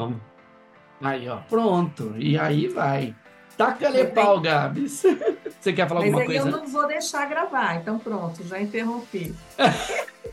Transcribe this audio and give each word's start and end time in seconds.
Então, 0.00 0.20
aí, 1.02 1.28
ó, 1.28 1.38
pronto. 1.48 2.14
E 2.16 2.38
aí 2.38 2.68
vai. 2.68 3.14
Taca-lhe 3.56 4.06
pau, 4.06 4.40
Gabs. 4.40 5.02
Você 5.60 5.72
quer 5.72 5.86
falar 5.86 6.00
Mas 6.00 6.14
alguma 6.14 6.24
coisa? 6.24 6.48
eu 6.48 6.52
não 6.52 6.66
vou 6.66 6.86
deixar 6.86 7.26
gravar, 7.26 7.76
então 7.76 7.98
pronto, 7.98 8.42
já 8.44 8.60
interrompi. 8.60 9.34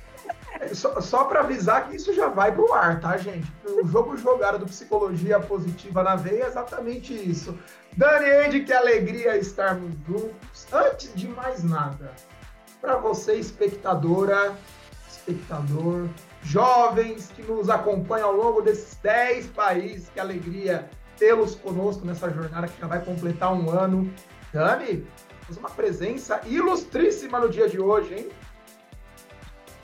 Só, 0.74 1.00
só 1.00 1.24
para 1.26 1.42
avisar 1.42 1.88
que 1.88 1.96
isso 1.96 2.14
já 2.14 2.28
vai 2.30 2.52
pro 2.52 2.74
ar, 2.74 3.00
tá, 3.00 3.16
gente? 3.16 3.48
O 3.64 3.88
jogo 3.88 4.18
jogado 4.18 4.58
do 4.58 4.66
Psicologia 4.66 5.40
Positiva 5.40 6.02
na 6.02 6.16
Veia 6.16 6.46
é 6.46 6.48
exatamente 6.48 7.14
isso. 7.14 7.58
Dani 7.96 8.30
Andy, 8.30 8.64
que 8.64 8.74
alegria 8.74 9.38
estarmos 9.38 9.94
juntos. 10.08 10.68
Antes 10.74 11.14
de 11.14 11.28
mais 11.28 11.64
nada, 11.64 12.12
para 12.82 12.98
você, 12.98 13.36
espectadora, 13.36 14.56
espectador, 15.08 16.10
jovens 16.44 17.32
que 17.36 17.42
nos 17.42 17.70
acompanham 17.70 18.30
ao 18.30 18.36
longo 18.36 18.62
desses 18.62 18.96
10 18.98 19.48
países, 19.48 20.10
que 20.14 20.20
alegria 20.20 20.90
tê-los 21.18 21.56
conosco 21.56 22.06
nessa 22.06 22.30
jornada 22.30 22.68
que 22.68 22.80
já 22.80 22.88
vai 22.88 23.04
completar 23.04 23.54
um 23.54 23.70
ano. 23.70 24.12
Dani, 24.54 25.06
uma 25.58 25.70
presença 25.70 26.42
ilustríssima 26.46 27.40
no 27.40 27.50
dia 27.50 27.68
de 27.70 27.80
hoje, 27.80 28.14
hein? 28.14 28.30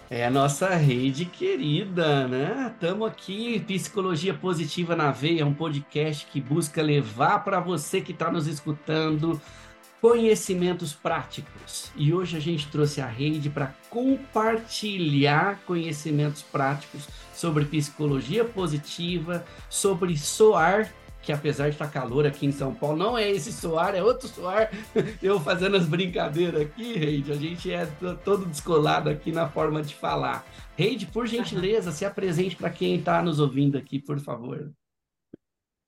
É 0.09 0.25
a 0.27 0.29
nossa 0.29 0.69
rede 0.69 1.25
querida, 1.25 2.27
né? 2.27 2.71
Estamos 2.73 3.07
aqui, 3.07 3.59
Psicologia 3.61 4.33
Positiva 4.33 4.95
na 4.95 5.09
Veia, 5.09 5.45
um 5.45 5.53
podcast 5.53 6.27
que 6.27 6.39
busca 6.39 6.83
levar 6.83 7.43
para 7.43 7.59
você 7.59 7.99
que 7.99 8.11
está 8.11 8.29
nos 8.29 8.45
escutando 8.45 9.41
conhecimentos 10.03 10.91
práticos. 10.91 11.89
E 11.95 12.13
hoje 12.13 12.35
a 12.35 12.39
gente 12.41 12.67
trouxe 12.67 12.99
a 12.99 13.05
rede 13.05 13.49
para 13.49 13.73
compartilhar 13.89 15.61
conhecimentos 15.65 16.41
práticos 16.41 17.07
sobre 17.33 17.63
psicologia 17.63 18.43
positiva, 18.43 19.45
sobre 19.69 20.17
soar 20.17 20.93
que 21.21 21.31
apesar 21.31 21.69
de 21.69 21.75
estar 21.75 21.89
calor 21.89 22.25
aqui 22.25 22.45
em 22.45 22.51
São 22.51 22.75
Paulo, 22.75 22.97
não 22.97 23.17
é 23.17 23.31
esse 23.31 23.53
soar, 23.53 23.95
é 23.95 24.03
outro 24.03 24.27
soar. 24.27 24.69
Eu 25.23 25.39
fazendo 25.39 25.77
as 25.77 25.87
brincadeiras 25.87 26.63
aqui, 26.63 26.97
Reide, 26.97 27.31
a 27.31 27.35
gente 27.35 27.71
é 27.71 27.85
todo 28.25 28.45
descolado 28.45 29.09
aqui 29.09 29.31
na 29.31 29.47
forma 29.47 29.81
de 29.81 29.95
falar. 29.95 30.45
Reide, 30.75 31.05
por 31.05 31.25
gentileza, 31.25 31.93
se 31.93 32.03
apresente 32.03 32.57
para 32.57 32.69
quem 32.69 32.95
está 32.95 33.21
nos 33.21 33.39
ouvindo 33.39 33.77
aqui, 33.77 33.99
por 33.99 34.19
favor. 34.19 34.69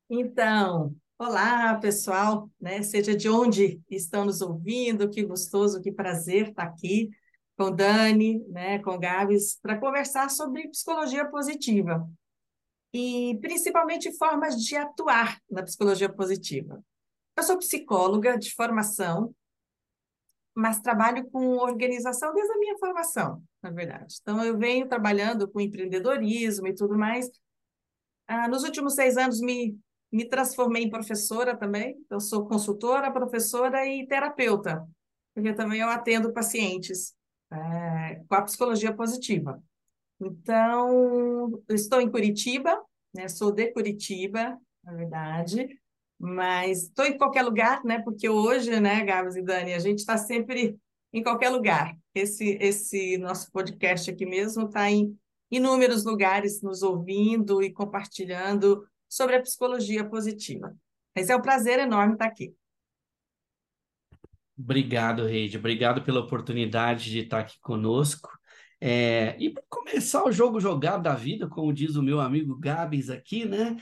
Então, 0.10 0.96
olá, 1.18 1.76
pessoal, 1.76 2.50
né? 2.60 2.82
Seja 2.84 3.16
de 3.16 3.30
onde 3.30 3.82
estão 3.90 4.26
nos 4.26 4.42
ouvindo, 4.42 5.10
que 5.10 5.24
gostoso, 5.24 5.82
que 5.82 5.92
prazer 5.92 6.50
estar 6.50 6.64
aqui 6.64 7.10
com 7.58 7.72
Dani, 7.72 8.44
né, 8.50 8.80
com 8.80 9.00
Gabs, 9.00 9.58
para 9.62 9.80
conversar 9.80 10.30
sobre 10.30 10.68
psicologia 10.68 11.26
positiva 11.26 12.06
e 12.94 13.38
principalmente 13.42 14.12
formas 14.18 14.62
de 14.62 14.76
atuar 14.76 15.40
na 15.50 15.64
psicologia 15.64 16.10
positiva. 16.10 16.84
Eu 17.38 17.44
sou 17.44 17.58
psicóloga 17.58 18.38
de 18.38 18.54
formação, 18.54 19.34
mas 20.54 20.82
trabalho 20.82 21.30
com 21.30 21.58
organização 21.58 22.34
desde 22.34 22.54
a 22.54 22.58
minha 22.58 22.78
formação, 22.78 23.42
na 23.62 23.70
verdade. 23.70 24.18
Então, 24.22 24.44
eu 24.44 24.58
venho 24.58 24.88
trabalhando 24.88 25.50
com 25.50 25.60
empreendedorismo 25.60 26.68
e 26.68 26.76
tudo 26.76 26.98
mais. 26.98 27.30
Ah, 28.28 28.48
nos 28.48 28.64
últimos 28.64 28.96
seis 28.96 29.18
anos, 29.18 29.42
me, 29.42 29.78
me 30.16 30.24
transformei 30.24 30.84
em 30.84 30.90
professora 30.90 31.58
também. 31.58 31.98
Eu 32.10 32.22
sou 32.22 32.48
consultora, 32.48 33.12
professora 33.12 33.86
e 33.86 34.08
terapeuta, 34.08 34.88
porque 35.34 35.52
também 35.52 35.82
eu 35.82 35.90
atendo 35.90 36.32
pacientes 36.32 37.14
é, 37.52 38.22
com 38.26 38.36
a 38.36 38.42
psicologia 38.44 38.94
positiva. 38.94 39.62
Então, 40.22 41.62
estou 41.70 42.00
em 42.00 42.10
Curitiba, 42.10 42.82
né? 43.14 43.28
Sou 43.28 43.52
de 43.52 43.68
Curitiba, 43.74 44.58
na 44.86 44.94
verdade, 44.94 45.68
mas 46.18 46.84
estou 46.84 47.06
em 47.06 47.18
qualquer 47.18 47.44
lugar, 47.44 47.84
né? 47.84 48.02
Porque 48.02 48.30
hoje, 48.30 48.80
né, 48.80 49.04
Gabs 49.04 49.36
e 49.36 49.42
Dani, 49.42 49.74
a 49.74 49.80
gente 49.80 50.00
está 50.00 50.18
sempre 50.18 50.80
em 51.12 51.22
qualquer 51.22 51.50
lugar. 51.50 51.94
Esse, 52.14 52.58
esse 52.62 53.18
nosso 53.18 53.52
podcast 53.52 54.10
aqui 54.10 54.26
mesmo 54.26 54.68
está 54.68 54.90
em 54.90 55.14
inúmeros 55.52 56.06
lugares 56.06 56.62
nos 56.62 56.82
ouvindo 56.84 57.62
e 57.62 57.70
compartilhando 57.70 58.88
sobre 59.16 59.38
a 59.38 59.42
psicologia 59.42 60.04
positiva. 60.04 60.76
Mas 61.16 61.30
é 61.30 61.36
um 61.36 61.42
prazer 61.42 61.80
enorme 61.80 62.14
estar 62.14 62.26
aqui. 62.26 62.54
Obrigado, 64.58 65.26
Reide. 65.26 65.58
Obrigado 65.58 66.04
pela 66.04 66.20
oportunidade 66.20 67.10
de 67.10 67.20
estar 67.20 67.40
aqui 67.40 67.58
conosco. 67.62 68.30
É, 68.82 69.38
e 69.40 69.50
para 69.52 69.64
começar 69.70 70.26
o 70.26 70.32
jogo 70.34 70.60
jogado 70.60 71.04
da 71.04 71.16
vida, 71.16 71.48
como 71.48 71.74
diz 71.74 71.96
o 71.96 72.04
meu 72.04 72.20
amigo 72.20 72.60
Gabs 72.60 73.10
aqui, 73.10 73.46
né? 73.46 73.78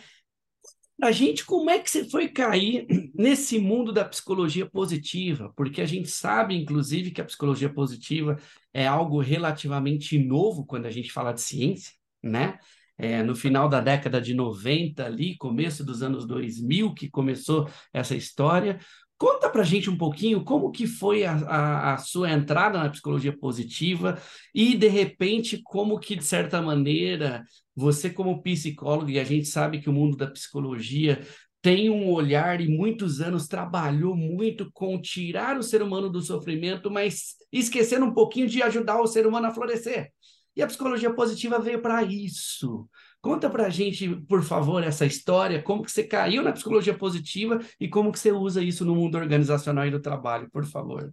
A 1.01 1.11
gente, 1.11 1.43
como 1.43 1.67
é 1.67 1.79
que 1.79 1.89
você 1.89 2.07
foi 2.07 2.29
cair 2.29 2.85
nesse 3.15 3.57
mundo 3.57 3.91
da 3.91 4.05
psicologia 4.05 4.69
positiva? 4.69 5.51
Porque 5.55 5.81
a 5.81 5.85
gente 5.85 6.09
sabe, 6.09 6.55
inclusive, 6.55 7.09
que 7.09 7.21
a 7.21 7.25
psicologia 7.25 7.73
positiva 7.73 8.37
é 8.71 8.85
algo 8.85 9.19
relativamente 9.19 10.19
novo 10.19 10.63
quando 10.63 10.85
a 10.85 10.91
gente 10.91 11.11
fala 11.11 11.33
de 11.33 11.41
ciência, 11.41 11.91
né? 12.21 12.59
É, 12.97 13.23
no 13.23 13.35
final 13.35 13.67
da 13.67 13.81
década 13.81 14.21
de 14.21 14.33
90, 14.33 15.05
ali, 15.05 15.35
começo 15.37 15.83
dos 15.83 16.03
anos 16.03 16.27
2000, 16.27 16.93
que 16.93 17.09
começou 17.09 17.67
essa 17.91 18.15
história. 18.15 18.79
Conta 19.17 19.49
para 19.49 19.63
gente 19.63 19.89
um 19.89 19.97
pouquinho 19.97 20.43
como 20.43 20.71
que 20.71 20.85
foi 20.85 21.23
a, 21.23 21.33
a, 21.33 21.93
a, 21.93 21.97
sua 21.97 22.31
entrada 22.31 22.77
na 22.77 22.89
psicologia 22.89 23.35
positiva 23.35 24.19
e, 24.53 24.75
de 24.75 24.87
repente, 24.87 25.61
como 25.63 25.99
que, 25.99 26.15
de 26.15 26.25
certa 26.25 26.61
maneira, 26.61 27.43
você 27.75 28.09
como 28.09 28.43
psicólogo, 28.43 29.09
e 29.09 29.19
a 29.19 29.23
gente 29.23 29.47
sabe 29.47 29.79
que 29.79 29.89
o 29.89 29.93
mundo 29.93 30.17
da 30.17 30.27
psicologia 30.27 31.21
tem 31.61 31.89
um 31.89 32.11
olhar 32.11 32.59
e 32.59 32.67
muitos 32.67 33.21
anos 33.21 33.47
trabalhou 33.47 34.17
muito 34.17 34.69
com 34.73 34.99
tirar 34.99 35.57
o 35.57 35.63
ser 35.63 35.81
humano 35.81 36.09
do 36.09 36.21
sofrimento, 36.21 36.91
mas 36.91 37.35
esquecendo 37.53 38.05
um 38.05 38.13
pouquinho 38.13 38.49
de 38.49 38.61
ajudar 38.61 38.99
o 38.99 39.07
ser 39.07 39.25
humano 39.25 39.47
a 39.47 39.51
florescer. 39.51 40.11
E 40.55 40.61
a 40.61 40.67
psicologia 40.67 41.13
positiva 41.13 41.59
veio 41.59 41.81
para 41.81 42.03
isso. 42.03 42.87
Conta 43.21 43.49
para 43.49 43.67
a 43.67 43.69
gente, 43.69 44.07
por 44.27 44.43
favor, 44.43 44.83
essa 44.83 45.05
história, 45.05 45.63
como 45.63 45.83
que 45.83 45.91
você 45.91 46.03
caiu 46.03 46.43
na 46.43 46.51
psicologia 46.51 46.95
positiva 46.95 47.59
e 47.79 47.87
como 47.87 48.11
que 48.11 48.19
você 48.19 48.31
usa 48.31 48.61
isso 48.61 48.85
no 48.85 48.95
mundo 48.95 49.17
organizacional 49.17 49.85
e 49.85 49.91
do 49.91 50.01
trabalho, 50.01 50.49
por 50.51 50.65
favor. 50.65 51.11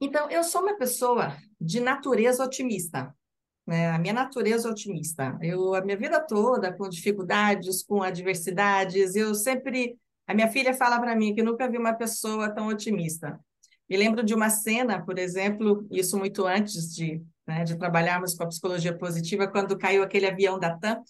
Então, 0.00 0.28
eu 0.30 0.42
sou 0.42 0.62
uma 0.62 0.76
pessoa 0.76 1.36
de 1.60 1.80
natureza 1.80 2.44
otimista. 2.44 3.14
Né? 3.66 3.90
A 3.90 3.98
minha 3.98 4.12
natureza 4.12 4.68
é 4.68 4.70
otimista. 4.70 5.38
Eu, 5.40 5.74
a 5.74 5.80
minha 5.80 5.96
vida 5.96 6.20
toda, 6.20 6.72
com 6.72 6.88
dificuldades, 6.88 7.82
com 7.82 8.02
adversidades, 8.02 9.14
eu 9.14 9.34
sempre... 9.34 9.96
A 10.26 10.34
minha 10.34 10.50
filha 10.50 10.74
fala 10.74 10.98
para 10.98 11.14
mim 11.14 11.34
que 11.34 11.42
nunca 11.42 11.70
vi 11.70 11.78
uma 11.78 11.94
pessoa 11.94 12.50
tão 12.50 12.68
otimista. 12.68 13.38
Me 13.88 13.96
lembro 13.96 14.22
de 14.22 14.34
uma 14.34 14.50
cena, 14.50 15.04
por 15.04 15.18
exemplo, 15.18 15.86
isso 15.90 16.18
muito 16.18 16.46
antes 16.46 16.94
de 16.94 17.22
né, 17.46 17.64
de 17.64 17.76
trabalharmos 17.76 18.34
com 18.34 18.44
a 18.44 18.48
psicologia 18.48 18.96
positiva, 18.96 19.46
quando 19.46 19.78
caiu 19.78 20.02
aquele 20.02 20.26
avião 20.26 20.58
da 20.58 20.76
TAM. 20.76 21.02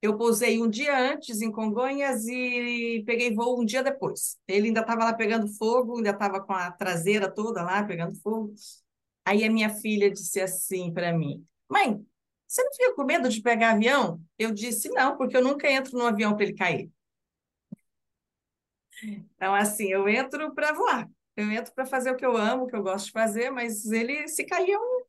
Eu 0.00 0.16
pousei 0.18 0.60
um 0.60 0.68
dia 0.68 0.96
antes 1.12 1.40
em 1.40 1.50
Congonhas 1.50 2.26
e 2.26 3.02
peguei 3.06 3.34
voo 3.34 3.60
um 3.60 3.64
dia 3.64 3.82
depois. 3.82 4.38
Ele 4.46 4.68
ainda 4.68 4.80
estava 4.80 5.04
lá 5.04 5.14
pegando 5.14 5.48
fogo, 5.48 5.96
ainda 5.96 6.10
estava 6.10 6.40
com 6.42 6.52
a 6.52 6.70
traseira 6.70 7.30
toda 7.30 7.62
lá 7.62 7.82
pegando 7.82 8.14
fogo. 8.20 8.54
Aí 9.24 9.44
a 9.44 9.50
minha 9.50 9.70
filha 9.70 10.10
disse 10.10 10.40
assim 10.40 10.92
para 10.92 11.16
mim: 11.16 11.44
Mãe, 11.70 12.04
você 12.46 12.62
não 12.62 12.72
fica 12.74 12.94
com 12.94 13.04
medo 13.04 13.28
de 13.30 13.40
pegar 13.40 13.72
avião? 13.72 14.20
Eu 14.38 14.52
disse: 14.52 14.90
Não, 14.90 15.16
porque 15.16 15.36
eu 15.36 15.42
nunca 15.42 15.70
entro 15.70 15.96
no 15.96 16.06
avião 16.06 16.34
para 16.36 16.44
ele 16.44 16.54
cair. 16.54 16.90
Então, 19.02 19.54
assim, 19.54 19.88
eu 19.88 20.08
entro 20.08 20.54
para 20.54 20.72
voar. 20.72 21.08
Eu 21.36 21.50
entro 21.50 21.72
para 21.74 21.86
fazer 21.86 22.10
o 22.10 22.16
que 22.16 22.24
eu 22.24 22.36
amo, 22.36 22.64
o 22.64 22.66
que 22.66 22.76
eu 22.76 22.82
gosto 22.82 23.06
de 23.06 23.12
fazer, 23.12 23.50
mas 23.50 23.90
ele, 23.90 24.28
se 24.28 24.44
cair, 24.44 24.70
eu 24.70 25.04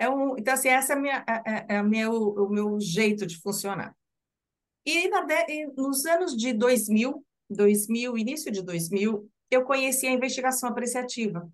é 0.00 0.08
um, 0.08 0.34
então, 0.38 0.54
assim, 0.54 0.68
essa 0.68 0.94
é, 0.94 0.96
minha, 0.96 1.22
é, 1.28 1.74
é 1.74 1.76
a 1.76 1.82
meu, 1.82 2.10
o 2.10 2.48
meu 2.48 2.80
jeito 2.80 3.26
de 3.26 3.36
funcionar. 3.36 3.94
E, 4.86 5.08
na, 5.08 5.26
nos 5.76 6.06
anos 6.06 6.34
de 6.34 6.54
2000, 6.54 7.22
2000, 7.50 8.16
início 8.16 8.50
de 8.50 8.62
2000, 8.62 9.30
eu 9.50 9.62
conheci 9.62 10.06
a 10.06 10.12
investigação 10.12 10.70
apreciativa. 10.70 11.46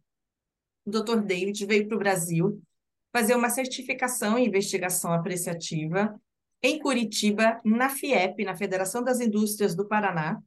O 0.85 0.91
Dr. 0.91 1.23
David 1.23 1.67
veio 1.67 1.89
para 1.89 1.97
o 1.97 1.99
Brasil 1.99 2.63
fazer 3.13 3.35
uma 3.35 3.51
certificação 3.51 4.39
em 4.39 4.47
investigação 4.47 5.13
apreciativa 5.13 6.15
em 6.63 6.79
Curitiba, 6.79 7.61
na 7.65 7.89
FIEP, 7.89 8.45
na 8.45 8.55
Federação 8.55 9.03
das 9.03 9.19
Indústrias 9.19 9.75
do 9.75 9.89
Paraná. 9.89 10.41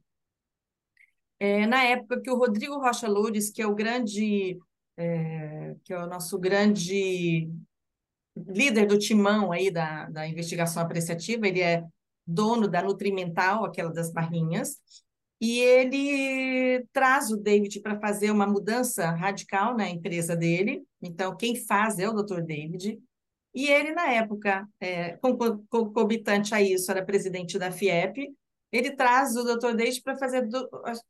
É, 1.40 1.66
na 1.66 1.82
época 1.84 2.20
que 2.20 2.30
o 2.30 2.36
Rodrigo 2.36 2.78
Rocha 2.78 3.08
Loures, 3.08 3.50
que 3.50 3.62
é 3.62 3.66
o 3.66 3.74
grande, 3.74 4.58
é, 4.96 5.74
que 5.82 5.92
é 5.92 5.98
o 5.98 6.06
nosso 6.06 6.38
grande 6.38 7.50
líder 8.36 8.86
do 8.86 8.98
timão 8.98 9.50
aí 9.50 9.70
da, 9.70 10.04
da 10.10 10.28
investigação 10.28 10.82
apreciativa, 10.82 11.48
ele 11.48 11.62
é 11.62 11.82
dono 12.26 12.68
da 12.68 12.82
Nutrimental, 12.82 13.64
aquela 13.64 13.90
das 13.90 14.12
barrinhas, 14.12 14.76
e 15.40 15.58
ele 15.58 16.86
traz 16.92 17.30
o 17.30 17.36
David 17.38 17.80
para 17.80 17.98
fazer 17.98 18.30
uma 18.30 18.46
mudança 18.46 19.10
radical 19.10 19.74
na 19.74 19.88
empresa 19.88 20.36
dele. 20.36 20.82
Então, 21.00 21.34
quem 21.34 21.56
faz 21.56 21.98
é 21.98 22.06
o 22.06 22.12
Dr. 22.12 22.42
David. 22.42 23.00
E 23.54 23.66
ele, 23.66 23.92
na 23.92 24.12
época, 24.12 24.68
é, 24.78 25.18
concomitante 25.70 26.54
a 26.54 26.60
isso, 26.60 26.90
era 26.90 27.04
presidente 27.04 27.58
da 27.58 27.72
FIEP, 27.72 28.30
ele 28.72 28.92
traz 28.92 29.36
o 29.36 29.42
Dr. 29.42 29.74
Deide 29.74 30.00
para 30.00 30.16
fazer, 30.16 30.48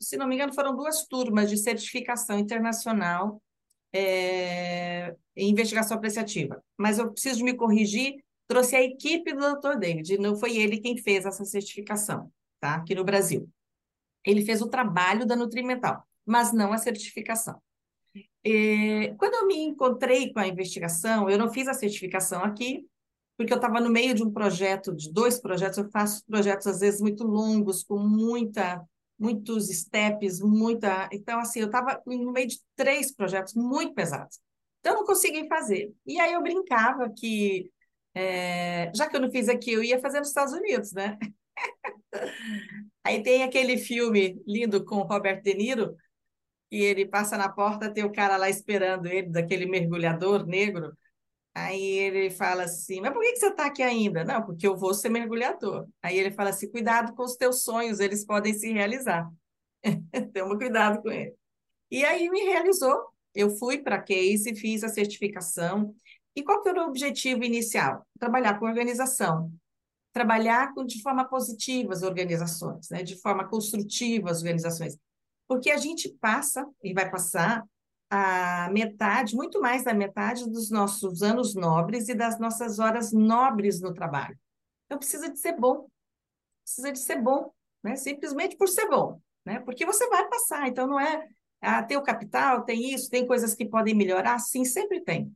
se 0.01 0.17
não 0.17 0.27
me 0.27 0.35
engano, 0.35 0.55
foram 0.55 0.75
duas 0.75 1.07
turmas 1.07 1.51
de 1.51 1.59
certificação 1.59 2.39
internacional 2.39 3.41
é, 3.93 5.15
em 5.37 5.51
investigação 5.51 5.97
apreciativa. 5.97 6.63
Mas 6.79 6.99
eu 6.99 7.13
preciso 7.13 7.45
me 7.45 7.55
corrigir, 7.55 8.17
trouxe 8.49 8.77
a 8.77 8.83
equipe 8.83 9.33
do 9.33 9.55
Dr. 9.55 9.79
David, 9.79 10.19
não 10.19 10.37
foi 10.37 10.57
ele 10.57 10.79
quem 10.79 10.97
fez 10.97 11.27
essa 11.27 11.45
certificação, 11.45 12.33
tá? 12.61 12.77
Aqui 12.77 12.95
no 12.95 13.05
Brasil. 13.05 13.49
Ele 14.25 14.45
fez 14.45 14.63
o 14.63 14.69
trabalho 14.69 15.27
da 15.27 15.37
Nutrimental, 15.37 16.03
mas 16.25 16.53
não 16.53 16.73
a 16.73 16.79
certificação. 16.79 17.61
E, 18.45 19.15
quando 19.19 19.35
eu 19.35 19.47
me 19.47 19.59
encontrei 19.59 20.33
com 20.33 20.41
a 20.41 20.49
investigação, 20.49 21.29
eu 21.29 21.39
não 21.39 21.53
fiz 21.53 21.69
a 21.69 21.75
certificação 21.75 22.43
aqui, 22.43 22.87
porque 23.41 23.55
eu 23.55 23.57
estava 23.57 23.81
no 23.81 23.89
meio 23.89 24.13
de 24.15 24.23
um 24.23 24.31
projeto, 24.31 24.95
de 24.95 25.11
dois 25.11 25.41
projetos, 25.41 25.79
eu 25.79 25.91
faço 25.91 26.23
projetos 26.27 26.67
às 26.67 26.81
vezes 26.81 27.01
muito 27.01 27.25
longos, 27.25 27.83
com 27.83 27.99
muita, 27.99 28.87
muitos 29.19 29.69
steps, 29.69 30.41
muita. 30.43 31.09
Então, 31.11 31.41
assim, 31.41 31.61
eu 31.61 31.67
estava 31.67 32.03
no 32.07 32.33
meio 32.33 32.49
de 32.49 32.61
três 32.77 33.11
projetos 33.11 33.55
muito 33.55 33.95
pesados. 33.95 34.39
Então, 34.81 34.93
eu 34.93 34.99
não 34.99 35.07
consegui 35.07 35.49
fazer. 35.49 35.91
E 36.07 36.21
aí 36.21 36.35
eu 36.35 36.43
brincava 36.43 37.11
que, 37.17 37.71
é, 38.15 38.93
já 38.95 39.09
que 39.09 39.17
eu 39.17 39.21
não 39.23 39.31
fiz 39.31 39.49
aqui, 39.49 39.73
eu 39.73 39.83
ia 39.83 39.99
fazer 40.01 40.19
nos 40.19 40.29
Estados 40.29 40.53
Unidos, 40.53 40.93
né? 40.93 41.17
aí 43.03 43.23
tem 43.23 43.43
aquele 43.43 43.79
filme 43.79 44.39
lindo 44.47 44.85
com 44.85 44.97
Robert 44.97 45.41
De 45.41 45.55
Niro, 45.55 45.97
e 46.71 46.83
ele 46.83 47.07
passa 47.07 47.39
na 47.39 47.49
porta, 47.49 47.91
tem 47.91 48.05
o 48.05 48.13
cara 48.13 48.37
lá 48.37 48.51
esperando 48.51 49.07
ele, 49.07 49.31
daquele 49.31 49.65
mergulhador 49.65 50.47
negro. 50.47 50.93
Aí 51.55 51.83
ele 51.83 52.31
fala 52.31 52.65
assim, 52.65 53.01
mas 53.01 53.13
por 53.13 53.21
que, 53.23 53.37
você 53.37 53.49
está 53.49 53.67
aqui 53.67 53.83
ainda? 53.83 54.25
Não, 54.25 54.45
porque 54.45 54.67
eu 54.67 54.77
vou 54.77 54.95
ser 54.95 55.09
mergulhador. 55.09 55.89
Aí 56.01 56.17
ele 56.17 56.31
fala 56.31 56.51
assim, 56.51 56.71
cuidado 56.71 57.15
com 57.15 57.25
os 57.25 57.37
teus 57.37 57.65
sonhos, 57.65 57.99
eles 57.99 58.25
podem 58.25 58.55
se 58.55 58.73
realizar. 58.73 59.29
Toma 60.33 60.57
cuidado 60.57 61.03
com 61.03 61.11
ele. 61.11 61.35
E 61.91 62.05
aí 62.05 62.31
me 62.31 62.43
realizou. 62.43 62.97
Eu 63.35 63.51
fui 63.51 63.79
para 63.79 64.01
Case, 64.01 64.55
fiz 64.55 64.85
a 64.85 64.89
certificação. 64.89 65.95
E 66.35 66.43
qual 66.43 66.63
que 66.63 66.69
era 66.69 66.85
o 66.85 66.89
objetivo 66.89 67.43
inicial? 67.43 68.07
Trabalhar 68.19 68.59
com 68.59 68.67
organização. 68.67 69.53
Trabalhar 70.13 70.73
com, 70.73 70.85
de 70.85 71.03
forma 71.03 71.25
positiva 71.25 71.93
as 71.93 72.03
organizações, 72.03 72.89
né? 72.91 73.03
de 73.03 73.21
forma 73.21 73.49
construtiva 73.49 74.31
as 74.31 74.39
organizações. 74.39 74.97
Porque 75.49 75.71
a 75.71 75.77
gente 75.77 76.09
passa, 76.21 76.65
e 76.83 76.93
vai 76.93 77.11
passar, 77.11 77.65
a 78.11 78.69
metade, 78.73 79.37
muito 79.37 79.61
mais 79.61 79.85
da 79.85 79.95
metade 79.95 80.45
dos 80.51 80.69
nossos 80.69 81.23
anos 81.23 81.55
nobres 81.55 82.09
e 82.09 82.15
das 82.15 82.41
nossas 82.41 82.81
horas 82.81 83.13
nobres 83.13 83.81
no 83.81 83.95
trabalho. 83.95 84.37
Então, 84.87 84.99
precisa 84.99 85.31
de 85.31 85.39
ser 85.39 85.57
bom. 85.57 85.89
Precisa 86.65 86.91
de 86.91 86.99
ser 86.99 87.23
bom, 87.23 87.53
né? 87.83 87.95
Simplesmente 87.95 88.57
por 88.57 88.69
ser 88.69 88.89
bom, 88.89 89.21
né? 89.45 89.61
Porque 89.61 89.87
você 89.87 90.09
vai 90.09 90.29
passar. 90.29 90.67
Então, 90.67 90.89
não 90.89 90.99
é, 90.99 91.29
ah, 91.61 91.83
tem 91.85 91.97
o 91.97 92.03
capital, 92.03 92.65
tem 92.65 92.93
isso, 92.93 93.09
tem 93.09 93.25
coisas 93.25 93.55
que 93.55 93.65
podem 93.65 93.95
melhorar. 93.95 94.39
Sim, 94.41 94.65
sempre 94.65 95.01
tem. 95.01 95.33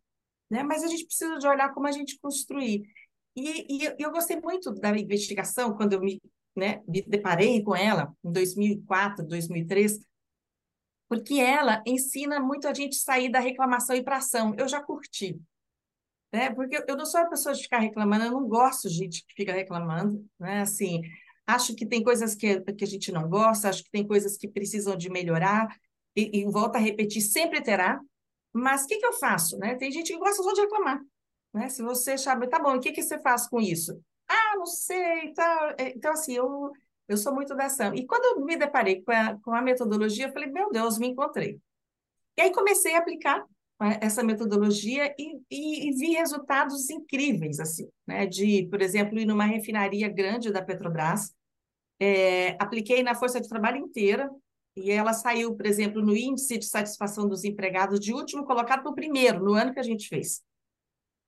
Né? 0.51 0.65
Mas 0.65 0.83
a 0.83 0.89
gente 0.89 1.07
precisa 1.07 1.39
de 1.39 1.47
olhar 1.47 1.73
como 1.73 1.87
a 1.87 1.93
gente 1.93 2.19
construir. 2.19 2.83
E, 3.37 3.85
e 3.85 3.95
eu 3.99 4.11
gostei 4.11 4.41
muito 4.41 4.73
da 4.73 4.91
investigação, 4.91 5.77
quando 5.77 5.95
eu 5.95 6.01
me, 6.01 6.21
né, 6.57 6.83
me 6.87 7.03
deparei 7.03 7.63
com 7.63 7.75
ela, 7.75 8.13
em 8.25 8.33
2004, 8.33 9.27
2003, 9.27 9.99
porque 11.09 11.35
ela 11.35 11.83
ensina 11.87 12.41
muito 12.41 12.67
a 12.67 12.75
gente 12.75 12.97
sair 12.97 13.31
da 13.31 13.41
reclamação 13.41 13.95
e 13.95 14.03
para 14.03 14.17
ação. 14.17 14.55
Eu 14.59 14.69
já 14.69 14.83
curti. 14.83 15.41
Né? 16.33 16.51
Porque 16.51 16.83
eu 16.89 16.97
não 16.97 17.07
sou 17.07 17.21
a 17.21 17.27
pessoa 17.27 17.55
de 17.55 17.63
ficar 17.63 17.79
reclamando, 17.79 18.25
eu 18.25 18.33
não 18.33 18.49
gosto 18.49 18.89
de 18.89 18.95
gente 18.95 19.25
que 19.25 19.35
fica 19.35 19.53
reclamando. 19.53 20.27
Né? 20.39 20.63
Assim, 20.63 21.03
acho 21.47 21.75
que 21.77 21.87
tem 21.87 22.03
coisas 22.03 22.35
que, 22.35 22.61
que 22.61 22.85
a 22.85 22.87
gente 22.87 23.13
não 23.13 23.29
gosta, 23.29 23.69
acho 23.69 23.85
que 23.85 23.91
tem 23.91 24.07
coisas 24.07 24.37
que 24.37 24.49
precisam 24.49 24.97
de 24.97 25.09
melhorar, 25.11 25.69
e, 26.17 26.41
e 26.41 26.45
volta 26.45 26.79
a 26.79 26.81
repetir, 26.81 27.23
sempre 27.23 27.61
terá. 27.61 28.01
Mas 28.53 28.85
o 28.85 28.87
que, 28.87 28.99
que 28.99 29.07
eu 29.07 29.13
faço? 29.13 29.59
Né? 29.59 29.75
Tem 29.75 29.91
gente 29.91 30.13
que 30.13 30.19
gosta 30.19 30.43
só 30.43 30.53
de 30.53 30.61
reclamar. 30.61 31.01
Né? 31.53 31.69
Se 31.69 31.83
você 31.83 32.17
sabe, 32.17 32.49
tá 32.49 32.59
bom, 32.59 32.77
o 32.77 32.81
que, 32.81 32.93
que 32.93 33.03
você 33.03 33.19
faz 33.21 33.49
com 33.49 33.61
isso? 33.61 34.01
Ah, 34.29 34.57
não 34.57 34.67
sei, 34.67 35.33
tá. 35.35 35.77
Então, 35.79 36.13
assim, 36.13 36.35
eu 36.35 36.73
eu 37.09 37.17
sou 37.17 37.35
muito 37.35 37.55
dessa. 37.55 37.95
E 37.95 38.07
quando 38.07 38.25
eu 38.25 38.45
me 38.45 38.57
deparei 38.57 39.03
com 39.03 39.13
a, 39.13 39.39
com 39.41 39.55
a 39.55 39.63
metodologia, 39.63 40.27
eu 40.27 40.33
falei, 40.33 40.51
meu 40.51 40.71
Deus, 40.71 40.99
me 40.99 41.09
encontrei. 41.09 41.61
E 42.37 42.43
aí 42.43 42.53
comecei 42.53 42.95
a 42.95 42.99
aplicar 42.99 43.45
né, 43.81 43.99
essa 44.01 44.23
metodologia 44.23 45.15
e, 45.19 45.41
e, 45.51 45.89
e, 45.89 45.93
vi 45.93 46.13
resultados 46.13 46.91
incríveis, 46.91 47.61
assim, 47.61 47.89
né? 48.07 48.27
De, 48.27 48.67
por 48.71 48.81
exemplo, 48.83 49.19
ir 49.19 49.27
numa 49.27 49.45
refinaria 49.45 50.09
grande 50.09 50.51
da 50.51 50.63
Petrobras, 50.63 51.35
é, 52.01 52.57
apliquei 52.61 53.03
na 53.03 53.15
força 53.15 53.41
de 53.41 53.49
trabalho 53.49 53.79
inteira, 53.79 54.31
e 54.77 54.91
ela 54.91 55.13
saiu, 55.13 55.55
por 55.55 55.67
exemplo, 55.67 56.03
no 56.03 56.17
índice 56.17 56.59
de 56.59 56.67
satisfação 56.67 57.29
dos 57.29 57.45
empregados 57.45 58.01
de 58.01 58.13
último 58.13 58.45
colocado 58.45 58.83
para 58.83 58.91
o 58.91 58.95
primeiro, 58.95 59.45
no 59.45 59.55
ano 59.55 59.73
que 59.73 59.79
a 59.79 59.85
gente 59.85 60.09
fez. 60.09 60.43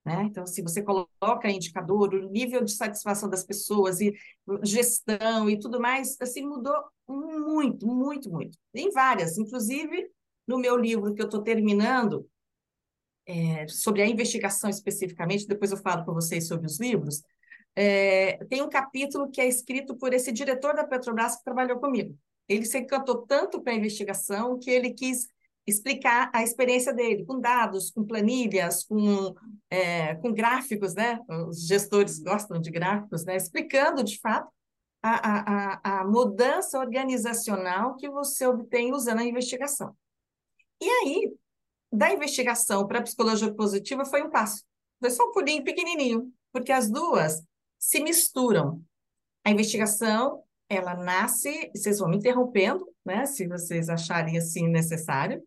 Né? 0.06 0.22
Então, 0.22 0.46
se 0.46 0.62
você 0.62 0.84
coloca 0.84 1.50
indicador, 1.50 2.14
o 2.14 2.30
nível 2.30 2.62
de 2.62 2.70
satisfação 2.70 3.28
das 3.28 3.42
pessoas 3.42 4.00
e 4.00 4.14
gestão 4.62 5.50
e 5.50 5.58
tudo 5.58 5.80
mais, 5.80 6.16
assim, 6.20 6.46
mudou 6.46 6.76
muito, 7.08 7.88
muito, 7.88 8.30
muito. 8.30 8.56
Em 8.72 8.88
várias, 8.92 9.36
inclusive 9.36 10.08
no 10.46 10.60
meu 10.60 10.76
livro 10.76 11.12
que 11.12 11.20
eu 11.20 11.24
estou 11.24 11.42
terminando, 11.42 12.24
é, 13.26 13.66
sobre 13.66 14.00
a 14.00 14.06
investigação 14.06 14.70
especificamente, 14.70 15.48
depois 15.48 15.72
eu 15.72 15.76
falo 15.76 16.04
com 16.04 16.14
vocês 16.14 16.46
sobre 16.46 16.66
os 16.68 16.78
livros, 16.78 17.20
é, 17.74 18.36
tem 18.44 18.62
um 18.62 18.68
capítulo 18.68 19.28
que 19.28 19.40
é 19.40 19.48
escrito 19.48 19.96
por 19.96 20.14
esse 20.14 20.30
diretor 20.30 20.76
da 20.76 20.86
Petrobras 20.86 21.34
que 21.34 21.42
trabalhou 21.42 21.80
comigo. 21.80 22.16
Ele 22.48 22.64
se 22.64 22.78
encantou 22.78 23.26
tanto 23.26 23.60
com 23.60 23.68
a 23.68 23.74
investigação 23.74 24.56
que 24.56 24.70
ele 24.70 24.94
quis 24.94 25.26
explicar 25.66 26.30
a 26.32 26.42
experiência 26.42 26.92
dele, 26.92 27.24
com 27.24 27.40
dados, 27.40 27.90
com 27.90 28.04
planilhas, 28.04 28.84
com, 28.84 29.34
é, 29.68 30.14
com 30.16 30.32
gráficos, 30.32 30.94
né? 30.94 31.20
Os 31.48 31.66
gestores 31.66 32.20
gostam 32.20 32.60
de 32.60 32.70
gráficos, 32.70 33.24
né? 33.24 33.36
Explicando, 33.36 34.04
de 34.04 34.18
fato, 34.20 34.48
a, 35.02 35.80
a, 35.84 36.00
a 36.00 36.04
mudança 36.04 36.78
organizacional 36.78 37.96
que 37.96 38.08
você 38.08 38.46
obtém 38.46 38.92
usando 38.92 39.20
a 39.20 39.24
investigação. 39.24 39.96
E 40.80 40.88
aí, 40.88 41.32
da 41.92 42.12
investigação 42.12 42.86
para 42.86 43.00
a 43.00 43.02
psicologia 43.02 43.52
positiva 43.52 44.04
foi 44.04 44.22
um 44.22 44.30
passo. 44.30 44.64
Foi 45.00 45.10
só 45.10 45.24
um 45.24 45.32
pulinho 45.32 45.64
pequenininho, 45.64 46.32
porque 46.52 46.72
as 46.72 46.90
duas 46.90 47.42
se 47.78 48.00
misturam. 48.00 48.82
A 49.44 49.50
investigação, 49.50 50.42
ela 50.68 50.94
nasce, 50.94 51.70
vocês 51.74 51.98
vão 51.98 52.08
me 52.08 52.16
interrompendo, 52.16 52.86
né, 53.06 53.24
se 53.24 53.46
vocês 53.46 53.88
acharem 53.88 54.36
assim 54.36 54.68
necessário. 54.68 55.42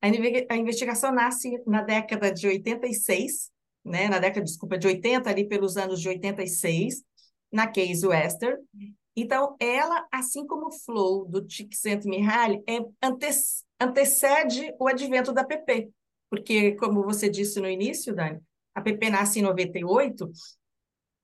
A 0.00 0.56
investigação 0.56 1.12
nasce 1.12 1.62
na 1.66 1.82
década 1.82 2.32
de 2.32 2.46
86, 2.46 3.50
né, 3.84 4.08
na 4.08 4.18
década, 4.18 4.44
desculpa, 4.44 4.78
de 4.78 4.86
80, 4.86 5.28
ali 5.28 5.46
pelos 5.46 5.76
anos 5.76 6.00
de 6.00 6.08
86, 6.08 7.02
na 7.52 7.66
Case 7.66 8.06
Western. 8.06 8.56
Então, 9.14 9.56
ela, 9.60 10.06
assim 10.10 10.46
como 10.46 10.68
o 10.68 10.72
Flow 10.72 11.26
do 11.26 11.46
Csikszentmihalyi, 11.46 12.62
é, 12.66 12.78
antecede 13.78 14.74
o 14.80 14.88
advento 14.88 15.32
da 15.32 15.44
PP, 15.44 15.90
porque, 16.30 16.72
como 16.76 17.04
você 17.04 17.28
disse 17.28 17.60
no 17.60 17.68
início, 17.68 18.14
Dani, 18.14 18.40
a 18.74 18.80
PP 18.80 19.10
nasce 19.10 19.38
em 19.38 19.42
98, 19.42 20.32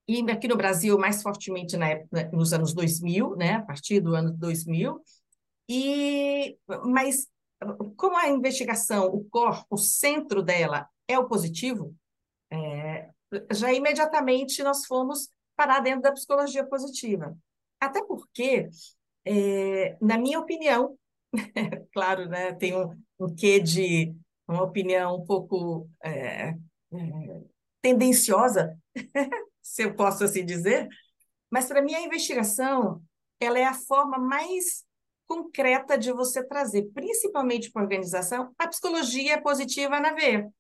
e 0.07 0.21
aqui 0.31 0.47
no 0.49 0.57
Brasil, 0.57 0.99
mais 0.99 1.23
fortemente 1.23 1.77
na 1.77 1.89
época, 1.89 2.31
nos 2.33 2.53
anos 2.53 2.75
2000, 2.75 3.37
né, 3.37 3.55
a 3.55 3.63
partir 3.63 4.01
do 4.01 4.15
ano 4.15 4.33
2000, 4.33 5.01
e, 5.69 6.57
mas 6.85 7.29
como 7.97 8.17
a 8.17 8.29
investigação, 8.29 9.07
o 9.07 9.25
core, 9.29 9.65
o 9.69 9.77
centro 9.77 10.43
dela 10.43 10.89
é 11.07 11.19
o 11.19 11.29
positivo, 11.29 11.95
é, 12.51 13.11
já 13.53 13.73
imediatamente 13.73 14.63
nós 14.63 14.87
fomos 14.87 15.31
parar 15.57 15.81
dentro 15.81 16.03
da 16.03 16.13
psicologia 16.13 16.65
positiva. 16.65 17.37
Até 17.81 18.03
porque, 18.05 18.69
é, 19.25 19.97
na 20.01 20.17
minha 20.17 20.39
opinião, 20.39 20.97
claro, 21.93 22.27
né, 22.29 22.55
tem 22.55 22.77
um, 22.77 22.91
um 23.19 23.35
quê 23.35 23.61
de 23.61 24.15
uma 24.47 24.63
opinião 24.63 25.17
um 25.17 25.27
pouco 25.27 25.89
é, 26.03 26.51
é, 26.51 26.57
tendenciosa, 27.83 28.79
se 29.63 29.83
eu 29.83 29.95
posso 29.95 30.25
assim 30.25 30.45
dizer, 30.45 30.89
mas 31.51 31.67
para 31.67 31.83
mim 31.83 31.95
a 31.95 32.03
investigação 32.03 33.03
ela 33.41 33.59
é 33.59 33.65
a 33.65 33.75
forma 33.75 34.19
mais 34.19 34.85
concreta 35.29 35.99
de 35.99 36.11
você 36.11 36.43
trazer, 36.43 36.91
principalmente 36.95 37.71
para 37.71 37.83
a 37.83 37.85
organização, 37.85 38.53
a 38.59 38.67
psicologia 38.67 39.41
positiva 39.41 40.01
na 40.01 40.15
veia. 40.15 40.51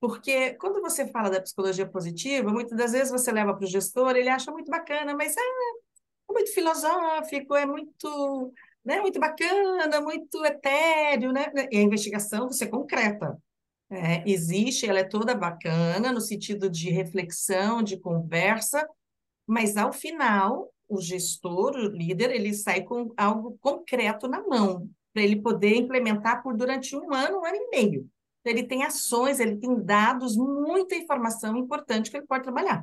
Porque 0.00 0.54
quando 0.54 0.80
você 0.80 1.06
fala 1.08 1.28
da 1.28 1.40
psicologia 1.40 1.86
positiva, 1.86 2.50
muitas 2.50 2.76
das 2.76 2.92
vezes 2.92 3.10
você 3.10 3.30
leva 3.30 3.54
para 3.54 3.64
o 3.64 3.68
gestor, 3.68 4.16
ele 4.16 4.28
acha 4.28 4.50
muito 4.50 4.70
bacana, 4.70 5.14
mas 5.14 5.36
ah, 5.36 5.40
é 6.30 6.32
muito 6.32 6.54
filosófico, 6.54 7.54
é 7.54 7.66
muito, 7.66 8.52
né, 8.84 9.00
muito 9.00 9.20
bacana, 9.20 10.00
muito 10.00 10.44
etéreo, 10.44 11.32
né? 11.32 11.52
E 11.70 11.78
a 11.78 11.82
investigação 11.82 12.46
você 12.46 12.66
concreta. 12.66 13.36
É, 13.90 14.22
existe, 14.30 14.86
ela 14.86 15.00
é 15.00 15.04
toda 15.04 15.34
bacana 15.34 16.12
no 16.12 16.20
sentido 16.20 16.70
de 16.70 16.90
reflexão, 16.90 17.82
de 17.82 17.98
conversa, 17.98 18.86
mas 19.46 19.76
ao 19.76 19.92
final 19.92 20.72
o 20.88 21.00
gestor, 21.00 21.76
o 21.76 21.88
líder, 21.88 22.30
ele 22.30 22.54
sai 22.54 22.82
com 22.82 23.12
algo 23.16 23.58
concreto 23.60 24.26
na 24.26 24.40
mão, 24.46 24.88
para 25.12 25.22
ele 25.22 25.40
poder 25.40 25.76
implementar 25.76 26.42
por 26.42 26.56
durante 26.56 26.96
um 26.96 27.12
ano, 27.12 27.40
um 27.40 27.44
ano 27.44 27.56
e 27.56 27.70
meio. 27.70 28.10
Ele 28.44 28.62
tem 28.62 28.82
ações, 28.84 29.40
ele 29.40 29.56
tem 29.56 29.78
dados, 29.82 30.36
muita 30.36 30.94
informação 30.94 31.56
importante 31.56 32.10
que 32.10 32.16
ele 32.16 32.26
pode 32.26 32.44
trabalhar. 32.44 32.82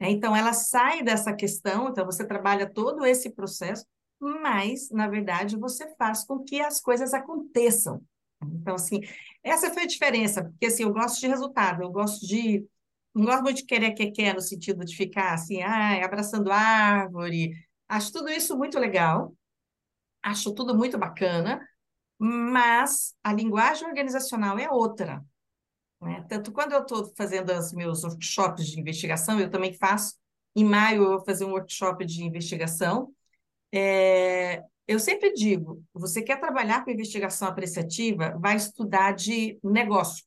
Né? 0.00 0.10
Então, 0.10 0.34
ela 0.34 0.52
sai 0.52 1.02
dessa 1.02 1.34
questão, 1.34 1.88
então 1.88 2.04
você 2.04 2.24
trabalha 2.26 2.70
todo 2.70 3.04
esse 3.04 3.30
processo, 3.30 3.84
mas, 4.18 4.90
na 4.90 5.06
verdade, 5.08 5.58
você 5.58 5.94
faz 5.96 6.24
com 6.24 6.42
que 6.42 6.60
as 6.60 6.80
coisas 6.80 7.12
aconteçam. 7.12 8.02
Então, 8.42 8.74
assim, 8.74 9.00
essa 9.42 9.72
foi 9.72 9.84
a 9.84 9.86
diferença, 9.86 10.44
porque 10.44 10.66
assim, 10.66 10.82
eu 10.82 10.92
gosto 10.92 11.20
de 11.20 11.26
resultado, 11.26 11.82
eu 11.82 11.90
gosto 11.90 12.26
de. 12.26 12.64
Não 13.16 13.24
gosto 13.24 13.50
de 13.54 13.64
querer 13.64 13.92
que 13.92 14.10
quer 14.10 14.34
no 14.34 14.42
sentido 14.42 14.84
de 14.84 14.94
ficar 14.94 15.32
assim, 15.32 15.62
ah, 15.62 16.04
abraçando 16.04 16.52
árvore. 16.52 17.54
Acho 17.88 18.12
tudo 18.12 18.28
isso 18.28 18.54
muito 18.58 18.78
legal, 18.78 19.34
acho 20.22 20.52
tudo 20.52 20.76
muito 20.76 20.98
bacana, 20.98 21.66
mas 22.18 23.14
a 23.24 23.32
linguagem 23.32 23.88
organizacional 23.88 24.58
é 24.58 24.70
outra. 24.70 25.24
Né? 25.98 26.26
Tanto 26.28 26.52
quando 26.52 26.72
eu 26.72 26.82
estou 26.82 27.10
fazendo 27.16 27.50
os 27.54 27.72
meus 27.72 28.04
workshops 28.04 28.66
de 28.66 28.78
investigação, 28.78 29.40
eu 29.40 29.50
também 29.50 29.72
faço. 29.72 30.14
Em 30.54 30.64
maio, 30.64 31.02
eu 31.04 31.08
vou 31.16 31.24
fazer 31.24 31.46
um 31.46 31.52
workshop 31.52 32.04
de 32.04 32.22
investigação. 32.22 33.14
É, 33.72 34.62
eu 34.86 34.98
sempre 34.98 35.32
digo: 35.32 35.82
você 35.94 36.20
quer 36.20 36.38
trabalhar 36.38 36.84
com 36.84 36.90
investigação 36.90 37.48
apreciativa, 37.48 38.36
vai 38.38 38.56
estudar 38.56 39.12
de 39.12 39.58
negócio, 39.64 40.22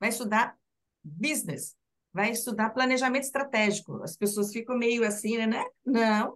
vai 0.00 0.08
estudar 0.08 0.56
business, 1.04 1.76
vai 2.16 2.30
estudar 2.30 2.70
planejamento 2.70 3.24
estratégico. 3.24 4.02
As 4.02 4.16
pessoas 4.16 4.50
ficam 4.50 4.74
meio 4.74 5.06
assim, 5.06 5.36
né? 5.46 5.62
Não, 5.84 6.34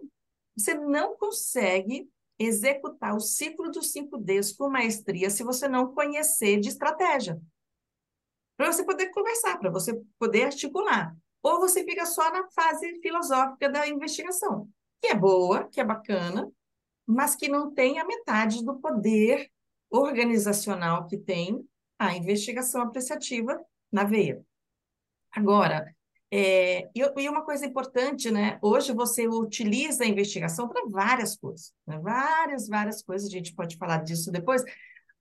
você 0.55 0.75
não 0.75 1.17
consegue 1.17 2.07
executar 2.37 3.15
o 3.15 3.19
ciclo 3.19 3.71
dos 3.71 3.91
5Ds 3.91 4.55
com 4.55 4.69
maestria 4.69 5.31
se 5.31 5.43
você 5.43 5.67
não 5.67 5.91
conhecer 5.91 6.59
de 6.59 6.69
estratégia. 6.69 7.41
Para 8.55 8.71
você 8.71 8.85
poder 8.85 9.07
conversar, 9.09 9.57
para 9.57 9.71
você 9.71 9.99
poder 10.19 10.43
articular. 10.43 11.15
Ou 11.41 11.59
você 11.59 11.83
fica 11.83 12.05
só 12.05 12.31
na 12.31 12.47
fase 12.51 12.99
filosófica 13.01 13.67
da 13.67 13.87
investigação, 13.87 14.69
que 15.01 15.07
é 15.07 15.15
boa, 15.15 15.67
que 15.67 15.81
é 15.81 15.83
bacana, 15.83 16.47
mas 17.07 17.35
que 17.35 17.47
não 17.47 17.73
tem 17.73 17.97
a 17.97 18.05
metade 18.05 18.63
do 18.63 18.77
poder 18.79 19.49
organizacional 19.89 21.07
que 21.07 21.17
tem 21.17 21.67
a 21.97 22.15
investigação 22.15 22.83
apreciativa 22.83 23.59
na 23.91 24.03
veia. 24.03 24.45
Agora, 25.31 25.93
é, 26.33 26.89
e, 26.95 27.29
uma 27.29 27.43
coisa 27.43 27.65
importante, 27.65 28.31
né? 28.31 28.57
Hoje 28.61 28.93
você 28.93 29.27
utiliza 29.27 30.03
a 30.03 30.07
investigação 30.07 30.67
para 30.69 30.87
várias 30.87 31.35
coisas, 31.35 31.73
né? 31.85 31.99
várias, 31.99 32.67
várias 32.67 33.01
coisas, 33.03 33.27
a 33.27 33.31
gente 33.31 33.53
pode 33.53 33.75
falar 33.77 33.97
disso 33.97 34.31
depois, 34.31 34.63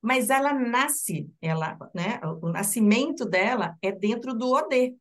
mas 0.00 0.30
ela 0.30 0.52
nasce, 0.52 1.28
ela, 1.42 1.76
né? 1.94 2.20
O 2.40 2.48
nascimento 2.48 3.24
dela 3.24 3.76
é 3.82 3.90
dentro 3.90 4.34
do 4.34 4.52
OD, 4.52 4.96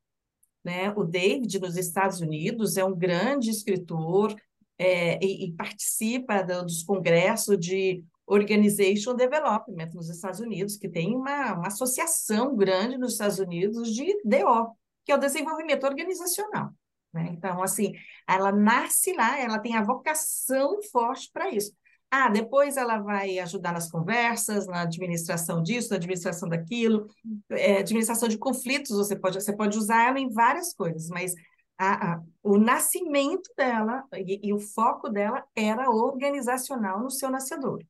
né? 0.63 0.91
O 0.95 1.03
David, 1.03 1.59
nos 1.59 1.77
Estados 1.77 2.21
Unidos, 2.21 2.75
é 2.75 2.83
um 2.83 2.95
grande 2.95 3.49
escritor, 3.49 4.35
é, 4.79 5.23
e, 5.23 5.45
e, 5.45 5.51
participa 5.51 6.41
do, 6.41 6.63
dos 6.63 6.83
congressos 6.83 7.57
de 7.59 8.01
Organization 8.25 9.13
Development 9.13 9.89
nos 9.93 10.09
Estados 10.09 10.39
Unidos, 10.39 10.77
que 10.77 10.87
tem 10.87 11.13
uma, 11.13 11.53
uma 11.53 11.67
associação 11.67 12.55
grande 12.55 12.97
nos 12.97 13.13
Estados 13.13 13.39
Unidos 13.39 13.93
de 13.93 14.05
DO, 14.23 14.73
que 15.05 15.11
é 15.11 15.15
o 15.15 15.19
desenvolvimento 15.19 15.85
organizacional. 15.85 16.71
Né? 17.13 17.29
Então, 17.31 17.61
assim, 17.63 17.93
ela 18.27 18.51
nasce 18.51 19.13
lá, 19.13 19.39
ela 19.39 19.59
tem 19.59 19.75
a 19.75 19.83
vocação 19.83 20.79
forte 20.91 21.29
para 21.33 21.49
isso. 21.49 21.73
Ah, 22.11 22.27
depois 22.27 22.75
ela 22.75 22.97
vai 22.99 23.37
ajudar 23.37 23.71
nas 23.71 23.89
conversas, 23.89 24.65
na 24.65 24.81
administração 24.81 25.61
disso, 25.61 25.91
na 25.91 25.97
administração 25.97 26.49
daquilo, 26.49 27.05
é, 27.51 27.77
administração 27.77 28.27
de 28.27 28.37
conflitos, 28.37 28.97
você 28.97 29.15
pode, 29.15 29.39
você 29.39 29.55
pode 29.55 29.77
usar 29.77 30.07
ela 30.07 30.19
em 30.19 30.29
várias 30.29 30.73
coisas, 30.73 31.07
mas 31.09 31.33
a, 31.77 32.13
a, 32.13 32.21
o 32.41 32.57
nascimento 32.57 33.51
dela 33.55 34.03
e, 34.15 34.47
e, 34.49 34.53
o 34.53 34.59
foco 34.59 35.07
dela 35.07 35.45
era 35.55 35.89
organizacional 35.89 36.99
no 36.99 37.11
seu 37.11 37.29
nascedor. 37.29 37.85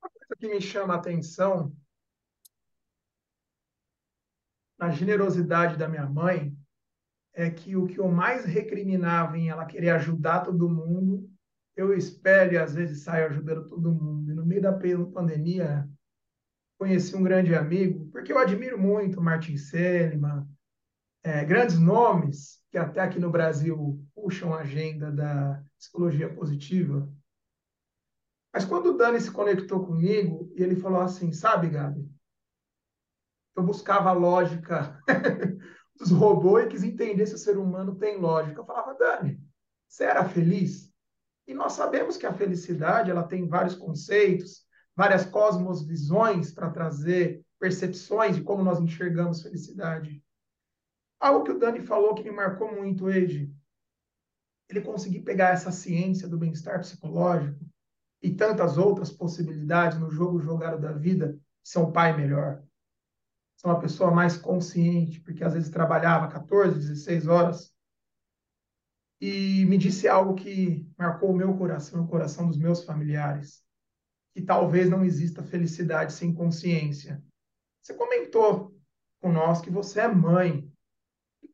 Uma 0.00 0.10
coisa 0.10 0.36
que 0.38 0.48
me 0.48 0.60
chama 0.60 0.94
a 0.94 0.98
atenção 0.98 1.72
na 4.78 4.90
generosidade 4.90 5.76
da 5.76 5.88
minha 5.88 6.06
mãe 6.06 6.56
é 7.32 7.50
que 7.50 7.76
o 7.76 7.86
que 7.86 7.98
eu 7.98 8.08
mais 8.08 8.44
recriminava 8.44 9.36
em 9.36 9.48
ela 9.48 9.66
querer 9.66 9.90
ajudar 9.90 10.40
todo 10.40 10.68
mundo, 10.68 11.30
eu 11.76 11.92
espelho 11.94 12.54
e 12.54 12.58
às 12.58 12.74
vezes 12.74 13.02
saio 13.02 13.26
ajudando 13.26 13.68
todo 13.68 13.92
mundo. 13.92 14.30
E 14.30 14.34
no 14.34 14.44
meio 14.44 14.62
da 14.62 14.72
pandemia, 14.72 15.88
conheci 16.78 17.14
um 17.14 17.22
grande 17.22 17.54
amigo, 17.54 18.08
porque 18.10 18.32
eu 18.32 18.38
admiro 18.38 18.78
muito 18.78 19.20
Martin 19.20 19.56
Seligman, 19.56 20.46
é, 21.22 21.44
grandes 21.44 21.78
nomes 21.78 22.62
que 22.70 22.78
até 22.78 23.00
aqui 23.00 23.18
no 23.18 23.30
Brasil 23.30 24.02
puxam 24.14 24.54
a 24.54 24.60
agenda 24.60 25.10
da 25.10 25.62
psicologia 25.78 26.32
positiva. 26.32 27.10
Mas 28.52 28.64
quando 28.64 28.86
o 28.86 28.96
Dani 28.96 29.20
se 29.20 29.30
conectou 29.30 29.84
comigo, 29.84 30.50
e 30.56 30.62
ele 30.62 30.76
falou 30.76 31.00
assim, 31.00 31.32
sabe, 31.32 31.68
Gabi, 31.68 32.08
eu 33.56 33.62
buscava 33.62 34.10
a 34.10 34.12
lógica 34.12 35.00
dos 35.98 36.10
robôs 36.10 36.66
e 36.66 36.68
quis 36.68 36.82
entender 36.84 37.26
se 37.26 37.34
o 37.34 37.38
ser 37.38 37.56
humano 37.56 37.96
tem 37.96 38.18
lógica. 38.18 38.60
Eu 38.60 38.66
falava, 38.66 38.94
Dani, 38.94 39.40
você 39.88 40.04
era 40.04 40.28
feliz? 40.28 40.92
E 41.46 41.54
nós 41.54 41.72
sabemos 41.72 42.16
que 42.16 42.26
a 42.26 42.34
felicidade 42.34 43.10
ela 43.10 43.22
tem 43.22 43.48
vários 43.48 43.74
conceitos, 43.74 44.66
várias 44.94 45.24
cosmosvisões 45.24 46.52
para 46.52 46.70
trazer 46.70 47.44
percepções 47.58 48.36
de 48.36 48.42
como 48.42 48.62
nós 48.62 48.80
enxergamos 48.80 49.42
felicidade. 49.42 50.22
Algo 51.18 51.44
que 51.44 51.52
o 51.52 51.58
Dani 51.58 51.80
falou 51.80 52.14
que 52.14 52.24
me 52.24 52.30
marcou 52.30 52.74
muito, 52.74 53.08
Ed, 53.08 53.50
ele 54.68 54.80
conseguir 54.82 55.20
pegar 55.20 55.50
essa 55.50 55.70
ciência 55.70 56.28
do 56.28 56.36
bem-estar 56.36 56.80
psicológico 56.80 57.64
e 58.22 58.34
tantas 58.34 58.76
outras 58.76 59.10
possibilidades 59.10 59.98
no 59.98 60.10
jogo 60.10 60.40
jogado 60.40 60.80
da 60.80 60.92
vida, 60.92 61.38
ser 61.62 61.78
um 61.78 61.92
pai 61.92 62.16
melhor, 62.16 62.62
ser 63.56 63.66
uma 63.66 63.80
pessoa 63.80 64.10
mais 64.10 64.36
consciente, 64.36 65.20
porque 65.20 65.42
às 65.42 65.54
vezes 65.54 65.70
trabalhava 65.70 66.28
14, 66.28 66.78
16 66.78 67.26
horas, 67.26 67.74
e 69.20 69.64
me 69.64 69.78
disse 69.78 70.06
algo 70.06 70.34
que 70.34 70.86
marcou 70.96 71.30
o 71.30 71.36
meu 71.36 71.56
coração, 71.56 72.04
o 72.04 72.08
coração 72.08 72.46
dos 72.46 72.58
meus 72.58 72.84
familiares, 72.84 73.62
que 74.34 74.42
talvez 74.42 74.90
não 74.90 75.04
exista 75.04 75.42
felicidade 75.42 76.12
sem 76.12 76.34
consciência. 76.34 77.22
Você 77.82 77.94
comentou 77.94 78.76
com 79.20 79.32
nós 79.32 79.62
que 79.62 79.70
você 79.70 80.00
é 80.00 80.08
mãe, 80.08 80.70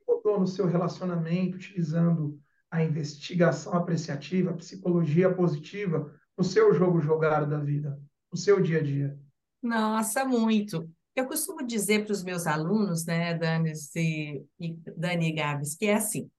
mudou 0.07 0.41
no 0.41 0.47
seu 0.47 0.67
relacionamento 0.67 1.57
utilizando 1.57 2.41
a 2.71 2.83
investigação 2.83 3.75
apreciativa, 3.75 4.51
a 4.51 4.57
psicologia 4.57 5.33
positiva 5.33 6.13
no 6.37 6.43
seu 6.43 6.75
jogo 6.75 7.01
jogado 7.01 7.49
da 7.49 7.59
vida, 7.59 8.01
no 8.31 8.37
seu 8.37 8.61
dia 8.61 8.79
a 8.79 8.83
dia? 8.83 9.19
Nossa, 9.63 10.25
muito. 10.25 10.91
Eu 11.15 11.27
costumo 11.27 11.67
dizer 11.67 12.05
para 12.05 12.13
os 12.13 12.25
meus 12.25 12.47
alunos, 12.47 13.05
né, 13.05 13.35
Dani 13.35 13.73
e, 13.97 14.45
e, 14.59 14.73
Dani 14.97 15.33
Gabs, 15.33 15.77
que 15.77 15.87
é 15.87 15.95
assim: 15.95 16.31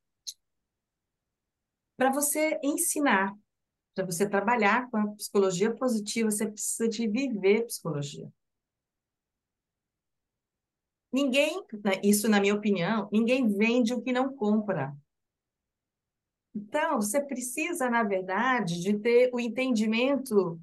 para 1.96 2.12
você 2.12 2.60
ensinar, 2.64 3.36
para 3.94 4.06
você 4.06 4.28
trabalhar 4.28 4.90
com 4.90 4.98
a 4.98 5.08
psicologia 5.16 5.74
positiva, 5.74 6.32
você 6.32 6.50
precisa 6.50 6.90
de 6.90 7.08
viver 7.08 7.68
psicologia. 7.68 8.28
Ninguém, 11.12 11.64
né, 11.84 12.02
isso 12.04 12.28
na 12.28 12.42
minha 12.42 12.56
opinião, 12.56 13.08
ninguém 13.12 13.48
vende 13.48 13.94
o 13.94 14.02
que 14.02 14.12
não 14.12 14.36
compra. 14.36 14.96
Então, 16.56 16.96
você 16.96 17.22
precisa, 17.22 17.90
na 17.90 18.04
verdade, 18.04 18.82
de 18.82 18.98
ter 18.98 19.30
o 19.32 19.40
entendimento 19.40 20.60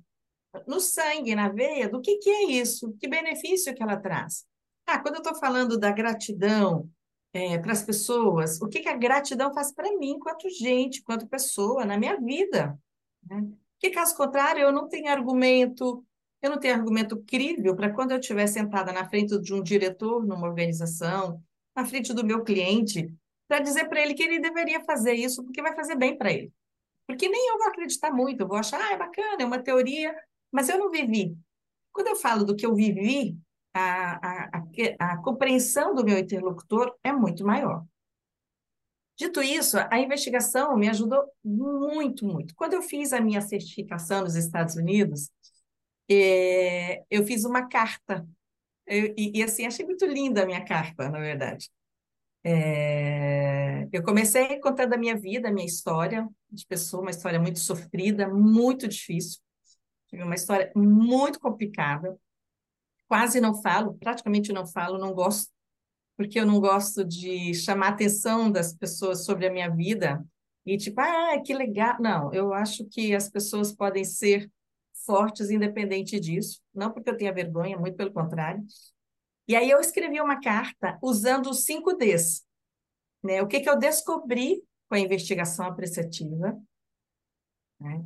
no 0.67 0.81
sangue, 0.81 1.35
na 1.35 1.49
veia, 1.49 1.89
do 1.89 2.01
que, 2.01 2.19
que 2.19 2.31
é 2.31 2.45
isso, 2.45 2.95
que 2.99 3.09
benefício 3.09 3.75
que 3.75 3.83
ela 3.83 3.97
traz. 3.97 4.45
Ah, 4.87 4.99
quando 4.99 5.17
eu 5.17 5.23
estou 5.23 5.35
falando 5.37 5.79
da 5.79 5.93
gratidão 5.93 6.89
é, 7.33 7.59
para 7.59 7.73
as 7.73 7.83
pessoas, 7.83 8.61
o 8.61 8.69
que, 8.69 8.81
que 8.81 8.89
a 8.89 8.97
gratidão 8.97 9.53
faz 9.55 9.73
para 9.73 9.97
mim, 9.97 10.13
enquanto 10.13 10.49
gente, 10.51 11.01
enquanto 11.01 11.29
pessoa, 11.29 11.85
na 11.85 11.97
minha 11.97 12.19
vida. 12.19 12.77
Né? 13.29 13.49
Que 13.79 13.91
caso 13.91 14.17
contrário, 14.17 14.63
eu 14.63 14.73
não 14.73 14.89
tenho 14.89 15.09
argumento, 15.09 16.05
eu 16.43 16.51
não 16.51 16.59
tenho 16.59 16.75
argumento 16.75 17.23
crível 17.25 17.77
para 17.77 17.93
quando 17.93 18.11
eu 18.11 18.19
estiver 18.19 18.47
sentada 18.47 18.93
na 18.93 19.09
frente 19.09 19.41
de 19.41 19.55
um 19.55 19.63
diretor 19.63 20.27
numa 20.27 20.49
organização, 20.49 21.41
na 21.75 21.85
frente 21.85 22.13
do 22.13 22.25
meu 22.25 22.43
cliente, 22.43 23.15
para 23.47 23.61
dizer 23.61 23.89
para 23.89 24.01
ele 24.01 24.15
que 24.15 24.23
ele 24.23 24.41
deveria 24.41 24.83
fazer 24.85 25.15
isso 25.15 25.45
porque 25.45 25.63
vai 25.63 25.75
fazer 25.75 25.97
bem 25.97 26.17
para 26.17 26.33
ele. 26.33 26.53
Porque 27.07 27.29
nem 27.29 27.49
eu 27.49 27.59
vou 27.59 27.69
acreditar 27.69 28.13
muito, 28.13 28.41
eu 28.41 28.49
vou 28.49 28.57
achar, 28.57 28.81
ah, 28.81 28.93
é 28.93 28.97
bacana, 28.97 29.43
é 29.43 29.45
uma 29.45 29.59
teoria, 29.59 30.15
mas 30.51 30.69
eu 30.69 30.79
não 30.79 30.91
vivi. 30.91 31.37
Quando 31.93 32.09
eu 32.09 32.17
falo 32.17 32.45
do 32.45 32.57
que 32.57 32.65
eu 32.65 32.75
vivi, 32.75 33.39
a, 33.75 34.59
a, 34.59 34.59
a, 34.59 35.13
a 35.13 35.17
compreensão 35.19 35.95
do 35.95 36.05
meu 36.05 36.19
interlocutor 36.19 36.95
é 37.03 37.13
muito 37.13 37.45
maior. 37.45 37.85
Dito 39.17 39.43
isso, 39.43 39.77
a 39.91 39.99
investigação 39.99 40.77
me 40.77 40.89
ajudou 40.89 41.31
muito, 41.45 42.25
muito. 42.25 42.55
Quando 42.55 42.73
eu 42.73 42.83
fiz 42.83 43.13
a 43.13 43.21
minha 43.21 43.43
certificação 43.43 44.23
nos 44.23 44.35
Estados 44.35 44.77
Unidos, 44.77 45.31
é, 46.11 47.05
eu 47.11 47.25
fiz 47.27 47.45
uma 47.45 47.69
carta. 47.69 48.27
Eu, 48.87 49.15
e, 49.19 49.39
e, 49.39 49.43
assim, 49.43 49.67
achei 49.67 49.85
muito 49.85 50.07
linda 50.07 50.43
a 50.43 50.47
minha 50.47 50.65
carta, 50.65 51.11
na 51.11 51.19
verdade. 51.21 51.71
É, 52.43 53.87
eu 53.93 54.03
comecei 54.03 54.59
contando 54.61 54.95
a 54.95 54.97
minha 54.97 55.17
vida, 55.17 55.49
a 55.49 55.53
minha 55.53 55.67
história 55.67 56.27
de 56.51 56.67
pessoa, 56.67 57.03
uma 57.03 57.11
história 57.11 57.39
muito 57.39 57.59
sofrida, 57.59 58.27
muito 58.27 58.89
difícil, 58.89 59.39
uma 60.13 60.35
história 60.35 60.73
muito 60.75 61.41
complicada. 61.41 62.19
Quase 63.09 63.41
não 63.41 63.61
falo, 63.61 63.95
praticamente 63.95 64.53
não 64.53 64.67
falo, 64.67 64.99
não 64.99 65.13
gosto, 65.13 65.51
porque 66.17 66.39
eu 66.39 66.47
não 66.47 66.61
gosto 66.61 67.05
de 67.05 67.55
chamar 67.55 67.87
a 67.87 67.91
atenção 67.91 68.51
das 68.51 68.73
pessoas 68.73 69.25
sobre 69.25 69.47
a 69.47 69.53
minha 69.53 69.69
vida 69.69 70.25
e 70.65 70.77
tipo, 70.77 71.01
ah, 71.01 71.41
que 71.45 71.53
legal. 71.55 71.97
Não, 72.01 72.33
eu 72.33 72.53
acho 72.53 72.85
que 72.87 73.15
as 73.15 73.29
pessoas 73.29 73.73
podem 73.75 74.05
ser 74.05 74.51
fortes 75.07 75.51
independente 75.51 76.21
disso, 76.21 76.61
não 76.75 76.93
porque 76.93 77.11
eu 77.11 77.17
tenha 77.17 77.33
vergonha, 77.33 77.79
muito 77.79 77.97
pelo 77.97 78.13
contrário. 78.13 78.63
E 79.49 79.57
aí 79.57 79.69
eu 79.69 79.81
escrevi 79.81 80.21
uma 80.21 80.41
carta 80.41 80.99
usando 81.03 81.51
os 81.51 81.65
cinco 81.65 81.95
Ds. 81.95 82.45
Né? 83.23 83.43
O 83.43 83.49
que, 83.49 83.61
que 83.61 83.69
eu 83.69 83.79
descobri 83.79 84.63
com 84.91 84.97
a 84.97 84.99
investigação 84.99 85.67
apreciativa. 85.67 86.61
Né? 87.79 88.05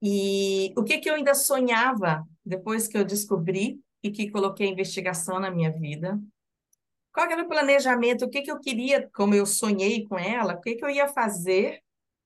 E 0.00 0.72
o 0.76 0.84
que, 0.84 0.98
que 0.98 1.10
eu 1.10 1.14
ainda 1.14 1.34
sonhava 1.34 2.24
depois 2.44 2.86
que 2.86 2.96
eu 2.96 3.04
descobri 3.04 3.80
e 4.02 4.10
que 4.10 4.30
coloquei 4.30 4.68
a 4.68 4.70
investigação 4.70 5.38
na 5.38 5.50
minha 5.50 5.70
vida. 5.70 6.20
Qual 7.12 7.30
era 7.30 7.42
o 7.42 7.48
planejamento? 7.48 8.24
O 8.24 8.30
que, 8.30 8.42
que 8.42 8.50
eu 8.50 8.60
queria, 8.60 9.08
como 9.10 9.34
eu 9.34 9.44
sonhei 9.44 10.06
com 10.06 10.18
ela, 10.18 10.54
o 10.54 10.60
que, 10.60 10.76
que 10.76 10.84
eu 10.84 10.90
ia 10.90 11.08
fazer 11.08 11.82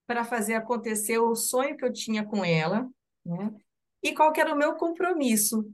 para 0.07 0.25
fazer 0.25 0.55
acontecer 0.55 1.19
o 1.19 1.35
sonho 1.35 1.76
que 1.76 1.85
eu 1.85 1.93
tinha 1.93 2.25
com 2.25 2.45
ela, 2.45 2.88
né? 3.25 3.55
E 4.02 4.12
qual 4.14 4.33
era 4.37 4.52
o 4.52 4.59
meu 4.59 4.75
compromisso, 4.75 5.64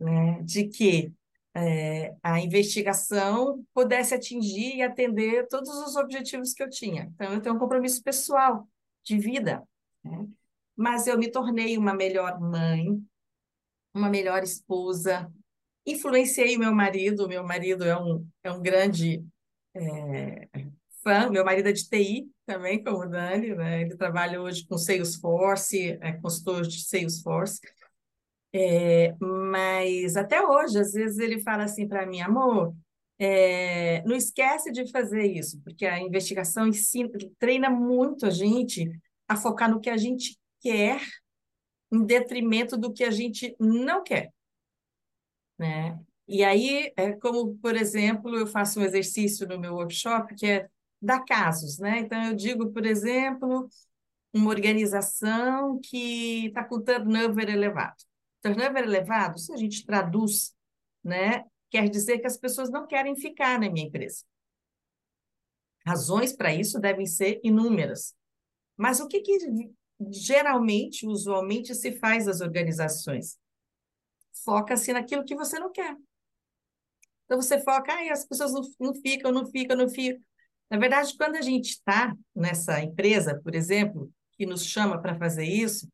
né? 0.00 0.40
De 0.42 0.68
que 0.68 1.12
é, 1.54 2.14
a 2.22 2.40
investigação 2.40 3.62
pudesse 3.74 4.14
atingir 4.14 4.76
e 4.76 4.82
atender 4.82 5.46
todos 5.48 5.68
os 5.68 5.96
objetivos 5.96 6.54
que 6.54 6.62
eu 6.62 6.70
tinha. 6.70 7.10
Então, 7.14 7.32
eu 7.34 7.42
tenho 7.42 7.54
um 7.54 7.58
compromisso 7.58 8.02
pessoal 8.02 8.66
de 9.04 9.18
vida, 9.18 9.62
né? 10.02 10.26
Mas 10.76 11.06
eu 11.06 11.18
me 11.18 11.30
tornei 11.30 11.76
uma 11.76 11.94
melhor 11.94 12.40
mãe, 12.40 13.00
uma 13.94 14.08
melhor 14.08 14.42
esposa, 14.42 15.30
influenciei 15.86 16.56
meu 16.56 16.74
marido, 16.74 17.28
meu 17.28 17.44
marido 17.44 17.84
é 17.84 17.98
um, 17.98 18.26
é 18.42 18.50
um 18.50 18.60
grande 18.60 19.24
é, 19.74 20.48
fã, 21.02 21.28
meu 21.28 21.44
marido 21.44 21.68
é 21.68 21.72
de 21.72 21.88
TI 21.88 22.30
também, 22.46 22.82
como 22.82 22.98
o 22.98 23.08
Dani, 23.08 23.54
né? 23.54 23.82
ele 23.82 23.96
trabalha 23.96 24.40
hoje 24.40 24.66
com 24.66 24.78
Salesforce, 24.78 25.98
é 26.00 26.12
consultor 26.12 26.62
de 26.62 26.84
Salesforce, 26.84 27.60
é, 28.54 29.14
mas 29.18 30.16
até 30.16 30.44
hoje, 30.44 30.78
às 30.78 30.92
vezes 30.92 31.18
ele 31.18 31.40
fala 31.40 31.64
assim 31.64 31.88
para 31.88 32.06
mim, 32.06 32.20
amor, 32.20 32.74
é, 33.18 34.02
não 34.02 34.14
esquece 34.14 34.70
de 34.70 34.90
fazer 34.90 35.24
isso, 35.24 35.60
porque 35.62 35.86
a 35.86 36.00
investigação 36.00 36.66
ensina, 36.66 37.10
treina 37.38 37.70
muito 37.70 38.26
a 38.26 38.30
gente 38.30 38.90
a 39.28 39.36
focar 39.36 39.70
no 39.70 39.80
que 39.80 39.88
a 39.88 39.96
gente 39.96 40.38
quer, 40.62 41.00
em 41.90 42.04
detrimento 42.04 42.76
do 42.76 42.92
que 42.92 43.04
a 43.04 43.10
gente 43.10 43.54
não 43.58 44.02
quer. 44.02 44.32
Né? 45.58 45.98
E 46.26 46.42
aí, 46.44 46.92
é 46.96 47.12
como, 47.12 47.56
por 47.58 47.76
exemplo, 47.76 48.34
eu 48.36 48.46
faço 48.46 48.80
um 48.80 48.84
exercício 48.84 49.46
no 49.46 49.58
meu 49.58 49.74
workshop 49.74 50.34
que 50.34 50.46
é 50.46 50.68
dar 51.00 51.24
casos. 51.24 51.78
Né? 51.78 51.98
Então, 51.98 52.22
eu 52.24 52.34
digo, 52.34 52.72
por 52.72 52.86
exemplo, 52.86 53.68
uma 54.32 54.50
organização 54.50 55.78
que 55.80 56.46
está 56.46 56.64
com 56.64 56.80
turnover 56.80 57.50
elevado 57.50 58.02
turnover 58.42 58.82
elevado, 58.82 59.38
se 59.38 59.52
a 59.52 59.56
gente 59.56 59.86
traduz, 59.86 60.54
né, 61.02 61.44
quer 61.70 61.88
dizer 61.88 62.18
que 62.18 62.26
as 62.26 62.36
pessoas 62.36 62.68
não 62.70 62.86
querem 62.86 63.16
ficar 63.16 63.58
na 63.58 63.70
minha 63.70 63.86
empresa. 63.86 64.24
Razões 65.86 66.32
para 66.32 66.52
isso 66.52 66.78
devem 66.78 67.06
ser 67.06 67.40
inúmeras. 67.42 68.14
Mas 68.76 69.00
o 69.00 69.08
que, 69.08 69.20
que 69.20 69.38
geralmente, 70.10 71.06
usualmente, 71.06 71.74
se 71.74 71.92
faz 71.98 72.26
nas 72.26 72.40
organizações? 72.40 73.38
Foca-se 74.44 74.92
naquilo 74.92 75.24
que 75.24 75.34
você 75.34 75.58
não 75.58 75.70
quer. 75.70 75.96
Então, 77.24 77.40
você 77.40 77.60
foca, 77.60 77.92
ah, 77.92 78.12
as 78.12 78.26
pessoas 78.26 78.52
não, 78.52 78.62
não 78.78 78.94
ficam, 78.94 79.32
não 79.32 79.46
ficam, 79.46 79.76
não 79.76 79.88
ficam. 79.88 80.22
Na 80.70 80.78
verdade, 80.78 81.16
quando 81.16 81.36
a 81.36 81.42
gente 81.42 81.70
está 81.70 82.16
nessa 82.34 82.80
empresa, 82.80 83.40
por 83.42 83.54
exemplo, 83.54 84.12
que 84.32 84.46
nos 84.46 84.64
chama 84.64 85.00
para 85.00 85.18
fazer 85.18 85.44
isso, 85.44 85.86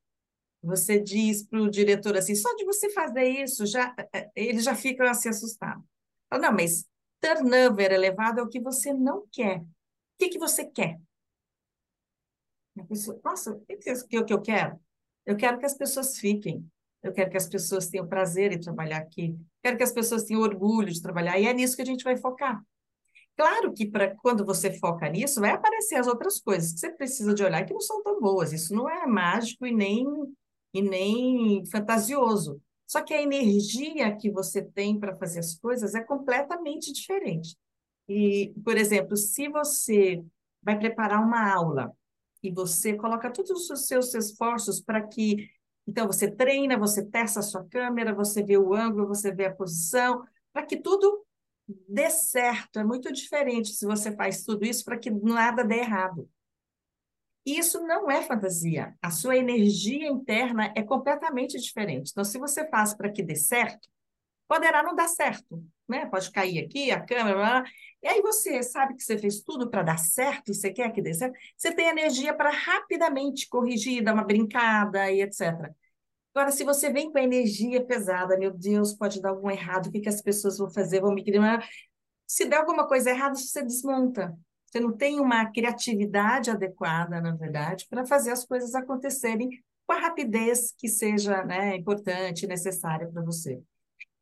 você 0.63 1.01
diz 1.01 1.45
para 1.45 1.61
o 1.61 1.71
diretor 1.71 2.17
assim, 2.17 2.35
só 2.35 2.55
de 2.55 2.65
você 2.65 2.91
fazer 2.91 3.29
isso, 3.29 3.67
já 3.67 3.95
eh, 3.99 4.09
eh, 4.13 4.31
eles 4.35 4.65
já 4.65 4.75
ficam 4.75 5.07
assim 5.07 5.29
assustados. 5.29 5.85
Não, 6.33 6.53
mas 6.53 6.85
turnover 7.21 7.93
elevado 7.93 8.41
é 8.41 8.43
o 8.43 8.49
que 8.49 8.61
você 8.61 8.93
não 8.93 9.27
quer. 9.33 9.61
O 9.61 9.67
que, 10.19 10.29
que 10.31 10.39
você 10.39 10.65
quer? 10.65 10.99
Nossa, 13.25 13.53
o 13.53 13.61
que, 13.61 13.77
que, 13.77 14.25
que 14.25 14.33
eu 14.33 14.41
quero? 14.41 14.79
Eu 15.27 15.37
quero 15.37 15.59
que 15.59 15.67
as 15.67 15.77
pessoas 15.77 16.19
fiquem. 16.19 16.65
Eu 17.03 17.13
quero 17.13 17.31
que 17.31 17.37
as 17.37 17.49
pessoas 17.49 17.89
tenham 17.89 18.09
prazer 18.09 18.53
em 18.53 18.61
trabalhar 18.61 18.99
aqui. 18.99 19.37
Quero 19.63 19.77
que 19.77 19.83
as 19.83 19.93
pessoas 19.93 20.25
tenham 20.25 20.43
orgulho 20.43 20.93
de 20.93 21.01
trabalhar. 21.01 21.39
E 21.39 21.47
é 21.47 21.53
nisso 21.53 21.77
que 21.77 21.83
a 21.83 21.87
gente 21.87 22.05
vai 22.05 22.17
focar. 22.17 22.63
Claro 23.37 23.73
que 23.73 23.87
para 23.87 24.17
quando 24.17 24.45
você 24.45 24.73
foca 24.73 25.09
nisso, 25.09 25.41
vai 25.41 25.51
aparecer 25.51 25.95
as 25.95 26.09
outras 26.09 26.41
coisas 26.41 26.73
que 26.73 26.81
você 26.81 26.91
precisa 26.91 27.33
de 27.33 27.45
olhar 27.45 27.65
que 27.65 27.73
não 27.73 27.81
são 27.81 28.03
tão 28.03 28.21
boas. 28.21 28.53
Isso 28.53 28.75
não 28.75 28.91
é 28.91 29.07
mágico 29.07 29.65
e 29.65 29.73
nem 29.73 30.05
e 30.75 30.83
nem 30.83 31.65
fantasioso. 31.67 32.61
Só 32.87 33.03
que 33.03 33.15
a 33.15 33.23
energia 33.23 34.15
que 34.17 34.31
você 34.31 34.63
tem 34.63 34.99
para 34.99 35.17
fazer 35.17 35.41
as 35.41 35.55
coisas 35.55 35.95
é 35.95 36.03
completamente 36.03 36.93
diferente. 36.93 37.57
E, 38.09 38.53
por 38.65 38.77
exemplo, 38.77 39.17
se 39.17 39.49
você 39.49 40.23
vai 40.63 40.79
preparar 40.79 41.23
uma 41.23 41.53
aula 41.53 41.93
e 42.43 42.51
você 42.51 42.95
coloca 42.95 43.31
todos 43.31 43.71
os 43.71 43.87
seus 43.87 44.15
esforços 44.15 44.81
para 44.81 45.07
que. 45.07 45.51
Então, 45.87 46.07
você 46.07 46.31
treina, 46.31 46.77
você 46.77 47.05
testa 47.05 47.41
a 47.41 47.43
sua 47.43 47.65
câmera, 47.65 48.15
você 48.15 48.43
vê 48.43 48.59
o 48.59 48.75
ângulo, 48.75 49.09
você 49.09 49.33
vê 49.33 49.47
a 49.47 49.55
posição, 49.55 50.23
para 50.53 50.67
que 50.67 50.77
tudo 50.77 51.25
dê 51.89 52.11
certo. 52.11 52.79
É 52.79 52.85
muito 52.85 53.13
diferente 53.13 53.71
se 53.71 53.87
você 53.87 54.15
faz 54.15 54.45
tudo 54.45 54.65
isso 54.65 54.85
para 54.85 54.99
que 54.99 55.11
nada 55.11 55.65
dê 55.65 55.77
errado. 55.79 56.29
Isso 57.45 57.81
não 57.81 58.11
é 58.11 58.23
fantasia. 58.23 58.95
A 59.01 59.11
sua 59.11 59.37
energia 59.37 60.07
interna 60.07 60.73
é 60.77 60.83
completamente 60.83 61.59
diferente. 61.59 62.11
Então, 62.11 62.25
se 62.25 62.39
você 62.39 62.69
faz 62.69 62.93
para 62.93 63.11
que 63.11 63.23
dê 63.23 63.35
certo, 63.35 63.89
poderá 64.47 64.83
não 64.83 64.95
dar 64.95 65.09
certo, 65.09 65.65
né? 65.89 66.07
Pode 66.07 66.31
cair 66.31 66.65
aqui, 66.65 66.91
a 66.91 67.01
câmera, 67.01 67.65
e 68.03 68.09
aí 68.09 68.23
você 68.23 68.63
sabe 68.63 68.95
que 68.95 69.03
você 69.03 69.19
fez 69.19 69.41
tudo 69.41 69.71
para 69.71 69.83
dar 69.83 69.99
certo 69.99 70.55
você 70.55 70.73
quer 70.73 70.93
que 70.93 71.03
dê 71.03 71.15
certo, 71.15 71.37
você 71.57 71.73
tem 71.75 71.89
energia 71.89 72.35
para 72.35 72.51
rapidamente 72.51 73.49
corrigir, 73.49 74.03
dar 74.05 74.15
uma 74.15 74.25
brincada 74.25 75.11
e 75.11 75.23
etc. 75.23 75.71
Agora, 76.35 76.53
se 76.53 76.63
você 76.63 76.93
vem 76.93 77.11
com 77.11 77.19
a 77.19 77.23
energia 77.23 77.85
pesada, 77.85 78.39
meu 78.39 78.53
Deus, 78.53 78.95
pode 78.95 79.21
dar 79.21 79.31
algum 79.31 79.51
errado, 79.51 79.87
o 79.87 79.91
que, 79.91 80.01
que 80.01 80.09
as 80.09 80.23
pessoas 80.23 80.59
vão 80.59 80.71
fazer? 80.71 81.01
Vão 81.01 81.13
me 81.13 81.25
criar. 81.25 81.67
Se 82.27 82.45
der 82.45 82.59
alguma 82.59 82.87
coisa 82.87 83.11
errada, 83.11 83.35
você 83.35 83.63
desmonta. 83.63 84.37
Você 84.67 84.81
não 84.81 84.97
tem 84.97 85.19
uma 85.19 85.47
criatividade 85.51 86.51
adequada, 86.51 87.21
na 87.21 87.35
verdade, 87.35 87.87
para 87.89 88.05
fazer 88.07 88.31
as 88.31 88.45
coisas 88.45 88.75
acontecerem 88.75 89.49
com 89.87 89.93
a 89.95 89.99
rapidez 89.99 90.73
que 90.77 90.89
seja 90.89 91.43
né, 91.45 91.75
importante, 91.77 92.47
necessária 92.47 93.09
para 93.09 93.23
você. 93.23 93.61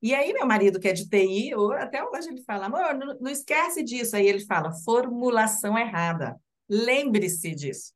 E 0.03 0.15
aí, 0.15 0.33
meu 0.33 0.47
marido, 0.47 0.79
que 0.79 0.89
é 0.89 0.93
de 0.93 1.09
TI, 1.09 1.53
até 1.79 2.05
hoje 2.05 2.29
ele 2.29 2.43
fala, 2.43 2.67
amor, 2.67 2.95
não, 2.95 3.19
não 3.19 3.31
esquece 3.31 3.83
disso. 3.83 4.15
Aí 4.15 4.27
ele 4.27 4.45
fala, 4.45 4.73
formulação 4.85 5.77
errada. 5.79 6.39
Lembre-se 6.69 7.55
disso. 7.55 7.93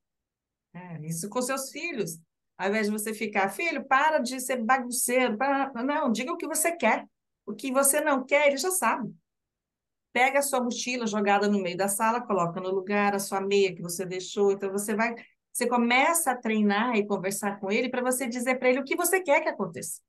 É, 0.73 1.01
isso 1.07 1.29
com 1.29 1.43
seus 1.43 1.71
filhos. 1.71 2.19
Ao 2.57 2.69
invés 2.69 2.87
de 2.87 2.93
você 2.93 3.13
ficar, 3.13 3.49
filho, 3.51 3.85
para 3.85 4.19
de 4.19 4.41
ser 4.41 4.63
bagunceiro. 4.63 5.37
Para... 5.37 5.73
Não, 5.83 6.11
diga 6.11 6.33
o 6.33 6.37
que 6.37 6.47
você 6.47 6.73
quer. 6.73 7.07
O 7.47 7.55
que 7.55 7.73
você 7.73 8.01
não 8.01 8.25
quer, 8.25 8.49
ele 8.49 8.57
já 8.57 8.71
sabe. 8.71 9.13
Pega 10.13 10.41
a 10.41 10.43
sua 10.43 10.63
mochila 10.63 11.07
jogada 11.07 11.49
no 11.49 11.61
meio 11.61 11.77
da 11.77 11.89
sala, 11.89 12.21
coloca 12.21 12.61
no 12.61 12.71
lugar, 12.71 13.15
a 13.15 13.19
sua 13.19 13.41
meia 13.41 13.75
que 13.75 13.83
você 13.83 14.05
deixou. 14.05 14.53
Então, 14.53 14.71
você 14.71 14.95
vai, 14.95 15.15
você 15.53 15.67
começa 15.67 16.33
a 16.33 16.37
treinar 16.37 16.97
e 16.97 17.07
conversar 17.07 17.59
com 17.61 17.71
ele 17.71 17.89
para 17.89 18.03
você 18.03 18.27
dizer 18.27 18.59
para 18.59 18.71
ele 18.71 18.81
o 18.81 18.85
que 18.85 18.97
você 18.97 19.21
quer 19.21 19.41
que 19.41 19.49
aconteça. 19.49 20.01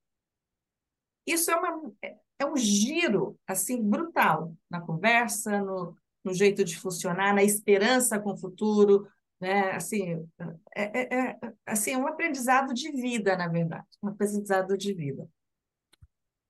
Isso 1.25 1.51
é, 1.51 1.55
uma, 1.55 1.91
é 2.39 2.45
um 2.45 2.57
giro, 2.57 3.37
assim, 3.47 3.81
brutal 3.81 4.55
na 4.69 4.81
conversa, 4.81 5.61
no, 5.61 5.95
no 6.23 6.33
jeito 6.33 6.63
de 6.63 6.77
funcionar, 6.77 7.33
na 7.33 7.43
esperança 7.43 8.19
com 8.19 8.33
o 8.33 8.37
futuro, 8.37 9.07
né? 9.39 9.71
Assim, 9.71 10.27
é, 10.75 10.99
é, 10.99 11.29
é, 11.29 11.39
assim, 11.65 11.95
um 11.95 12.07
aprendizado 12.07 12.73
de 12.73 12.91
vida, 12.91 13.35
na 13.35 13.47
verdade, 13.47 13.87
um 14.01 14.09
aprendizado 14.09 14.77
de 14.77 14.93
vida. 14.93 15.27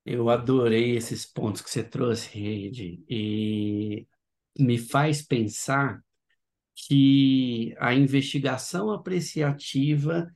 Eu 0.05 0.29
adorei 0.29 0.97
esses 0.97 1.25
pontos 1.25 1.61
que 1.61 1.69
você 1.69 1.83
trouxe, 1.83 2.37
Reide, 2.37 3.03
e 3.07 4.07
me 4.57 4.77
faz 4.77 5.21
pensar 5.21 6.03
que 6.75 7.75
a 7.79 7.93
investigação 7.93 8.91
apreciativa 8.91 10.31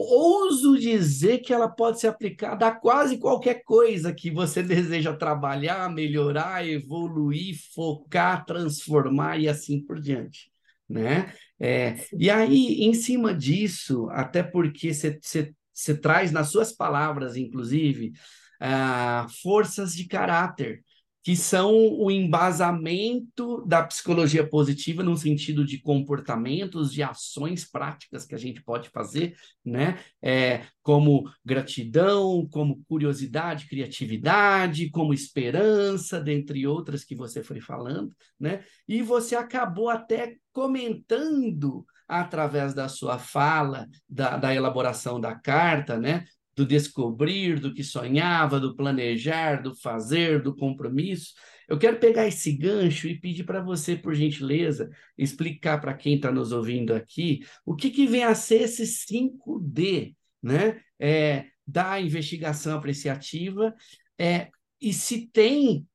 ouso 0.00 0.78
dizer 0.78 1.38
que 1.38 1.52
ela 1.52 1.68
pode 1.68 2.00
ser 2.00 2.08
aplicada 2.08 2.66
a 2.66 2.74
quase 2.74 3.18
qualquer 3.18 3.62
coisa 3.64 4.12
que 4.12 4.30
você 4.30 4.62
deseja 4.64 5.14
trabalhar, 5.14 5.92
melhorar, 5.92 6.66
evoluir, 6.66 7.56
focar, 7.74 8.44
transformar 8.44 9.38
e 9.38 9.48
assim 9.48 9.84
por 9.84 10.00
diante, 10.00 10.50
né? 10.88 11.32
É, 11.60 11.96
e 12.18 12.28
aí, 12.28 12.82
em 12.82 12.94
cima 12.94 13.34
disso, 13.34 14.08
até 14.10 14.42
porque 14.42 14.92
você 14.92 15.94
traz 16.00 16.32
nas 16.32 16.48
suas 16.48 16.72
palavras, 16.72 17.36
inclusive, 17.36 18.12
uh, 18.60 19.28
forças 19.42 19.94
de 19.94 20.06
caráter, 20.06 20.82
que 21.22 21.36
são 21.36 21.72
o 21.72 22.10
embasamento 22.10 23.64
da 23.64 23.82
psicologia 23.84 24.46
positiva 24.46 25.02
no 25.02 25.16
sentido 25.16 25.64
de 25.64 25.80
comportamentos, 25.80 26.92
de 26.92 27.02
ações 27.02 27.64
práticas 27.64 28.24
que 28.24 28.34
a 28.34 28.38
gente 28.38 28.62
pode 28.62 28.88
fazer, 28.88 29.36
né? 29.64 29.98
É, 30.20 30.64
como 30.82 31.30
gratidão, 31.44 32.48
como 32.50 32.82
curiosidade, 32.88 33.68
criatividade, 33.68 34.90
como 34.90 35.14
esperança, 35.14 36.20
dentre 36.20 36.66
outras 36.66 37.04
que 37.04 37.14
você 37.14 37.42
foi 37.42 37.60
falando, 37.60 38.12
né? 38.38 38.64
E 38.88 39.00
você 39.00 39.36
acabou 39.36 39.88
até 39.88 40.36
comentando 40.52 41.86
através 42.08 42.74
da 42.74 42.88
sua 42.88 43.18
fala, 43.18 43.86
da, 44.08 44.36
da 44.36 44.54
elaboração 44.54 45.20
da 45.20 45.34
carta, 45.34 45.98
né? 45.98 46.24
Do 46.54 46.66
descobrir, 46.66 47.58
do 47.58 47.72
que 47.72 47.82
sonhava, 47.82 48.60
do 48.60 48.76
planejar, 48.76 49.62
do 49.62 49.74
fazer, 49.74 50.42
do 50.42 50.54
compromisso. 50.54 51.34
Eu 51.68 51.78
quero 51.78 51.98
pegar 51.98 52.26
esse 52.26 52.52
gancho 52.52 53.08
e 53.08 53.18
pedir 53.18 53.44
para 53.44 53.62
você, 53.62 53.96
por 53.96 54.14
gentileza, 54.14 54.90
explicar 55.16 55.80
para 55.80 55.94
quem 55.94 56.16
está 56.16 56.30
nos 56.30 56.52
ouvindo 56.52 56.94
aqui 56.94 57.40
o 57.64 57.74
que, 57.74 57.90
que 57.90 58.06
vem 58.06 58.24
a 58.24 58.34
ser 58.34 58.62
esse 58.62 58.84
5D, 58.84 60.14
né? 60.42 60.80
É, 60.98 61.46
da 61.66 62.00
investigação 62.00 62.76
apreciativa, 62.76 63.74
é, 64.18 64.50
e 64.80 64.92
se 64.92 65.28
tem, 65.28 65.86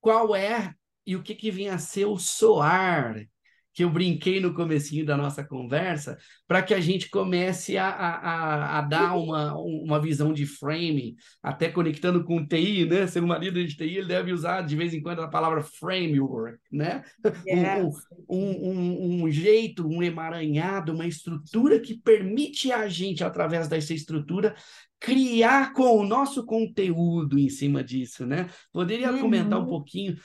qual 0.00 0.36
é 0.36 0.74
e 1.06 1.16
o 1.16 1.22
que, 1.22 1.34
que 1.34 1.50
vem 1.50 1.68
a 1.68 1.78
ser 1.78 2.06
o 2.06 2.18
SOAR, 2.18 3.26
que 3.74 3.82
eu 3.82 3.90
brinquei 3.90 4.40
no 4.40 4.54
comecinho 4.54 5.04
da 5.04 5.16
nossa 5.16 5.42
conversa, 5.42 6.16
para 6.46 6.62
que 6.62 6.72
a 6.72 6.80
gente 6.80 7.10
comece 7.10 7.76
a, 7.76 7.88
a, 7.88 8.78
a, 8.78 8.80
dar 8.82 9.16
uma, 9.16 9.52
uma 9.56 10.00
visão 10.00 10.32
de 10.32 10.46
frame, 10.46 11.16
até 11.42 11.68
conectando 11.68 12.22
com 12.22 12.36
o 12.36 12.46
TI, 12.46 12.86
né? 12.86 13.06
Ser 13.08 13.22
uma 13.22 13.36
líder 13.36 13.66
de 13.66 13.76
TI, 13.76 13.96
ele 13.96 14.06
deve 14.06 14.32
usar 14.32 14.62
de 14.62 14.76
vez 14.76 14.94
em 14.94 15.02
quando 15.02 15.22
a 15.22 15.28
palavra 15.28 15.60
framework, 15.60 16.58
né? 16.70 17.02
Yes. 17.46 17.96
Um, 18.28 18.38
um, 18.38 18.70
um, 18.70 19.24
um 19.24 19.30
jeito, 19.30 19.86
um 19.86 20.02
emaranhado, 20.02 20.92
uma 20.92 21.06
estrutura 21.06 21.80
que 21.80 21.98
permite 21.98 22.70
a 22.70 22.86
gente, 22.88 23.24
através 23.24 23.66
dessa 23.66 23.92
estrutura, 23.92 24.54
criar 25.00 25.74
com 25.74 25.98
o 25.98 26.06
nosso 26.06 26.46
conteúdo 26.46 27.38
em 27.38 27.50
cima 27.50 27.84
disso, 27.84 28.24
né? 28.24 28.48
Poderia 28.72 29.12
uhum. 29.12 29.20
comentar 29.20 29.60
um 29.60 29.66
pouquinho? 29.66 30.16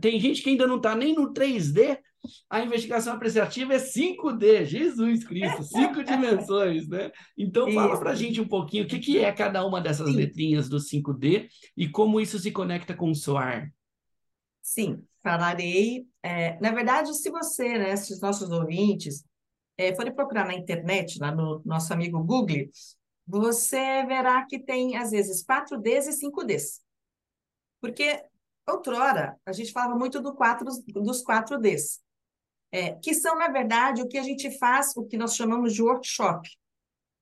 Tem 0.00 0.18
gente 0.18 0.42
que 0.42 0.50
ainda 0.50 0.66
não 0.66 0.78
está 0.78 0.96
nem 0.96 1.14
no 1.14 1.32
3D, 1.32 1.98
a 2.48 2.60
investigação 2.60 3.14
apreciativa 3.14 3.74
é 3.74 3.78
5D, 3.78 4.64
Jesus 4.64 5.24
Cristo, 5.24 5.62
cinco 5.62 6.02
dimensões, 6.04 6.88
né? 6.88 7.10
Então 7.36 7.70
fala 7.72 7.98
para 7.98 8.10
a 8.10 8.14
gente 8.14 8.40
um 8.40 8.48
pouquinho 8.48 8.84
o 8.84 8.86
que, 8.86 8.98
que 8.98 9.18
é 9.18 9.32
cada 9.32 9.64
uma 9.64 9.80
dessas 9.80 10.08
Sim. 10.10 10.16
letrinhas 10.16 10.68
do 10.68 10.78
5D 10.78 11.48
e 11.76 11.88
como 11.88 12.20
isso 12.20 12.38
se 12.38 12.50
conecta 12.50 12.94
com 12.94 13.10
o 13.10 13.14
SOAR. 13.14 13.72
Sim, 14.60 15.02
falarei. 15.22 16.06
É, 16.22 16.58
na 16.60 16.70
verdade, 16.72 17.14
se 17.14 17.30
você, 17.30 17.78
né, 17.78 17.96
se 17.96 18.12
os 18.12 18.20
nossos 18.20 18.50
ouvintes 18.50 19.24
é, 19.78 19.94
forem 19.94 20.14
procurar 20.14 20.46
na 20.46 20.54
internet, 20.54 21.18
lá 21.18 21.34
no 21.34 21.62
nosso 21.64 21.92
amigo 21.92 22.22
Google, 22.22 22.68
você 23.26 24.04
verá 24.06 24.44
que 24.46 24.58
tem, 24.58 24.96
às 24.96 25.10
vezes, 25.10 25.44
4Ds 25.44 26.08
e 26.08 26.26
5Ds. 26.26 26.80
Porque 27.80 28.22
outrora 28.68 29.36
a 29.46 29.52
gente 29.52 29.72
falava 29.72 29.96
muito 29.96 30.20
do 30.20 30.34
quatro, 30.34 30.66
dos 30.88 31.24
4Ds 31.24 32.00
é, 32.72 32.92
que 32.92 33.14
são, 33.14 33.36
na 33.36 33.48
verdade, 33.48 34.02
o 34.02 34.08
que 34.08 34.18
a 34.18 34.22
gente 34.22 34.56
faz, 34.58 34.96
o 34.96 35.04
que 35.04 35.16
nós 35.16 35.34
chamamos 35.34 35.74
de 35.74 35.82
workshop, 35.82 36.48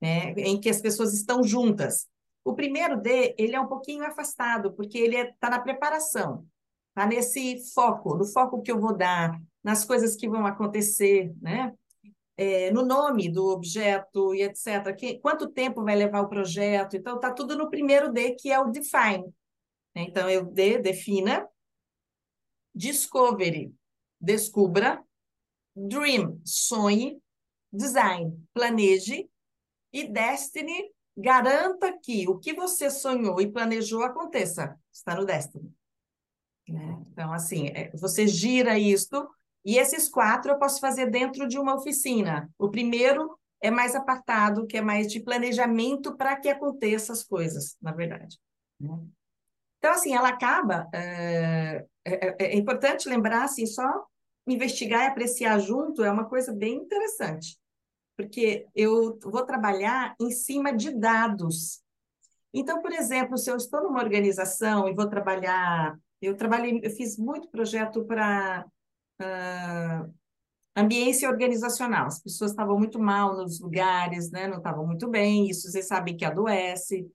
né, 0.01 0.33
em 0.37 0.61
que 0.61 0.69
as 0.69 0.81
pessoas 0.81 1.13
estão 1.15 1.43
juntas. 1.43 2.07
O 2.45 2.55
primeiro 2.55 3.01
D, 3.01 3.35
ele 3.39 3.57
é 3.57 3.61
um 3.61 3.67
pouquinho 3.67 4.05
afastado, 4.05 4.73
porque 4.73 4.99
ele 4.99 5.17
está 5.17 5.49
é, 5.49 5.51
na 5.51 5.61
preparação, 5.61 6.47
está 6.91 7.07
nesse 7.07 7.73
foco, 7.75 8.17
no 8.17 8.25
foco 8.25 8.63
que 8.63 8.71
eu 8.71 8.81
vou 8.81 8.97
dar, 8.97 9.41
nas 9.63 9.85
coisas 9.85 10.17
que 10.17 10.29
vão 10.29 10.47
acontecer, 10.47 11.35
né? 11.41 11.75
É, 12.37 12.71
no 12.71 12.87
nome 12.87 13.29
do 13.29 13.49
objeto 13.49 14.33
e 14.33 14.43
etc. 14.43 14.95
Que, 14.97 15.19
quanto 15.19 15.51
tempo 15.51 15.83
vai 15.83 15.97
levar 15.97 16.21
o 16.21 16.29
projeto? 16.29 16.97
Então, 16.97 17.17
está 17.17 17.33
tudo 17.33 17.57
no 17.57 17.69
primeiro 17.69 18.13
D, 18.13 18.37
que 18.37 18.53
é 18.53 18.61
o 18.61 18.71
define. 18.71 19.35
Então, 19.95 20.31
eu 20.31 20.45
D, 20.45 20.79
defina, 20.79 21.49
discovery, 22.73 23.75
descubra, 24.21 25.05
Dream, 25.87 26.41
sonhe. 26.45 27.21
Design, 27.73 28.33
planeje. 28.53 29.29
E 29.93 30.09
Destiny, 30.09 30.91
garanta 31.17 31.97
que 32.03 32.29
o 32.29 32.39
que 32.39 32.53
você 32.53 32.91
sonhou 32.91 33.41
e 33.41 33.51
planejou 33.51 34.03
aconteça. 34.03 34.79
Está 34.93 35.15
no 35.15 35.25
Destiny. 35.25 35.73
Né? 36.69 37.03
Então, 37.11 37.33
assim, 37.33 37.69
é, 37.69 37.91
você 37.97 38.27
gira 38.27 38.79
isto. 38.79 39.29
E 39.65 39.77
esses 39.79 40.09
quatro 40.09 40.53
eu 40.53 40.59
posso 40.59 40.81
fazer 40.81 41.11
dentro 41.11 41.47
de 41.47 41.59
uma 41.59 41.75
oficina. 41.75 42.51
O 42.59 42.71
primeiro 42.71 43.39
é 43.61 43.71
mais 43.71 43.95
apartado, 43.95 44.67
que 44.67 44.77
é 44.77 44.81
mais 44.81 45.11
de 45.11 45.21
planejamento 45.21 46.17
para 46.17 46.37
que 46.37 46.49
aconteçam 46.49 47.13
as 47.13 47.23
coisas, 47.23 47.77
na 47.81 47.93
verdade. 47.93 48.39
Né? 48.81 48.99
Então, 49.79 49.93
assim, 49.93 50.15
ela 50.15 50.29
acaba. 50.29 50.89
É, 50.93 51.85
é, 52.05 52.45
é, 52.45 52.57
importante 52.57 53.09
lembrar, 53.09 53.45
assim, 53.45 53.67
só 53.67 54.07
investigar 54.53 55.05
e 55.05 55.09
apreciar 55.09 55.59
junto 55.59 56.03
é 56.03 56.11
uma 56.11 56.25
coisa 56.25 56.53
bem 56.53 56.77
interessante, 56.77 57.59
porque 58.17 58.67
eu 58.75 59.19
vou 59.23 59.45
trabalhar 59.45 60.15
em 60.21 60.31
cima 60.31 60.73
de 60.73 60.91
dados. 60.91 61.83
Então, 62.53 62.81
por 62.81 62.93
exemplo, 62.93 63.37
se 63.37 63.51
eu 63.51 63.57
estou 63.57 63.83
numa 63.83 64.03
organização 64.03 64.89
e 64.89 64.95
vou 64.95 65.09
trabalhar, 65.09 65.99
eu 66.21 66.37
trabalhei, 66.37 66.81
eu 66.83 66.91
fiz 66.91 67.17
muito 67.17 67.49
projeto 67.49 68.05
para 68.05 68.67
uh, 69.21 70.15
ambiência 70.77 71.29
organizacional. 71.29 72.07
As 72.07 72.21
pessoas 72.21 72.51
estavam 72.51 72.79
muito 72.79 72.99
mal 72.99 73.37
nos 73.37 73.61
lugares, 73.61 74.31
né? 74.31 74.47
Não 74.47 74.59
estavam 74.59 74.87
muito 74.87 75.09
bem. 75.09 75.49
Isso 75.49 75.71
vocês 75.71 75.87
sabem 75.87 76.17
que 76.17 76.25
adoece 76.25 77.07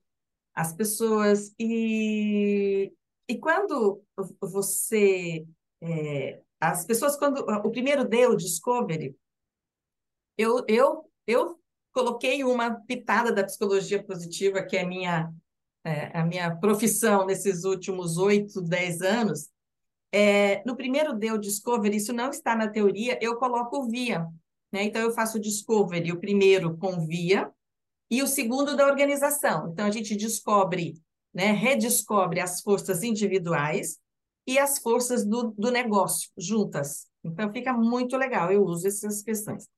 as 0.54 0.72
pessoas 0.72 1.52
e 1.58 2.92
e 3.26 3.38
quando 3.38 4.02
você 4.40 5.46
é, 5.82 6.42
as 6.70 6.84
pessoas, 6.84 7.16
quando. 7.16 7.38
O 7.40 7.70
primeiro 7.70 8.04
deu, 8.04 8.36
Discovery, 8.36 9.16
eu, 10.36 10.64
eu, 10.68 11.10
eu 11.26 11.60
coloquei 11.92 12.42
uma 12.44 12.74
pitada 12.74 13.32
da 13.32 13.44
psicologia 13.44 14.02
positiva, 14.02 14.62
que 14.62 14.76
é 14.76 14.82
a 14.82 14.86
minha, 14.86 15.32
é, 15.84 16.18
a 16.18 16.24
minha 16.24 16.54
profissão 16.56 17.24
nesses 17.24 17.64
últimos 17.64 18.18
oito, 18.18 18.60
dez 18.60 19.00
anos. 19.00 19.48
É, 20.12 20.62
no 20.64 20.76
primeiro 20.76 21.12
deu 21.12 21.38
Discovery, 21.38 21.96
isso 21.96 22.12
não 22.12 22.30
está 22.30 22.54
na 22.54 22.68
teoria, 22.68 23.18
eu 23.20 23.36
coloco 23.36 23.78
o 23.78 23.88
via. 23.88 24.26
Né? 24.72 24.84
Então, 24.84 25.02
eu 25.02 25.12
faço 25.12 25.38
o 25.38 25.40
Discovery, 25.40 26.12
o 26.12 26.20
primeiro 26.20 26.76
com 26.76 27.06
via, 27.06 27.50
e 28.10 28.22
o 28.22 28.26
segundo 28.26 28.76
da 28.76 28.86
organização. 28.86 29.70
Então, 29.72 29.86
a 29.86 29.90
gente 29.90 30.14
descobre, 30.16 30.94
né, 31.32 31.52
redescobre 31.52 32.40
as 32.40 32.60
forças 32.60 33.02
individuais, 33.02 33.98
e 34.46 34.58
as 34.58 34.78
forças 34.78 35.24
do, 35.24 35.54
do 35.56 35.70
negócio 35.70 36.30
juntas. 36.36 37.06
Então, 37.22 37.52
fica 37.52 37.72
muito 37.72 38.16
legal, 38.16 38.52
eu 38.52 38.64
uso 38.64 38.86
essas 38.86 39.22
questões. 39.22 39.68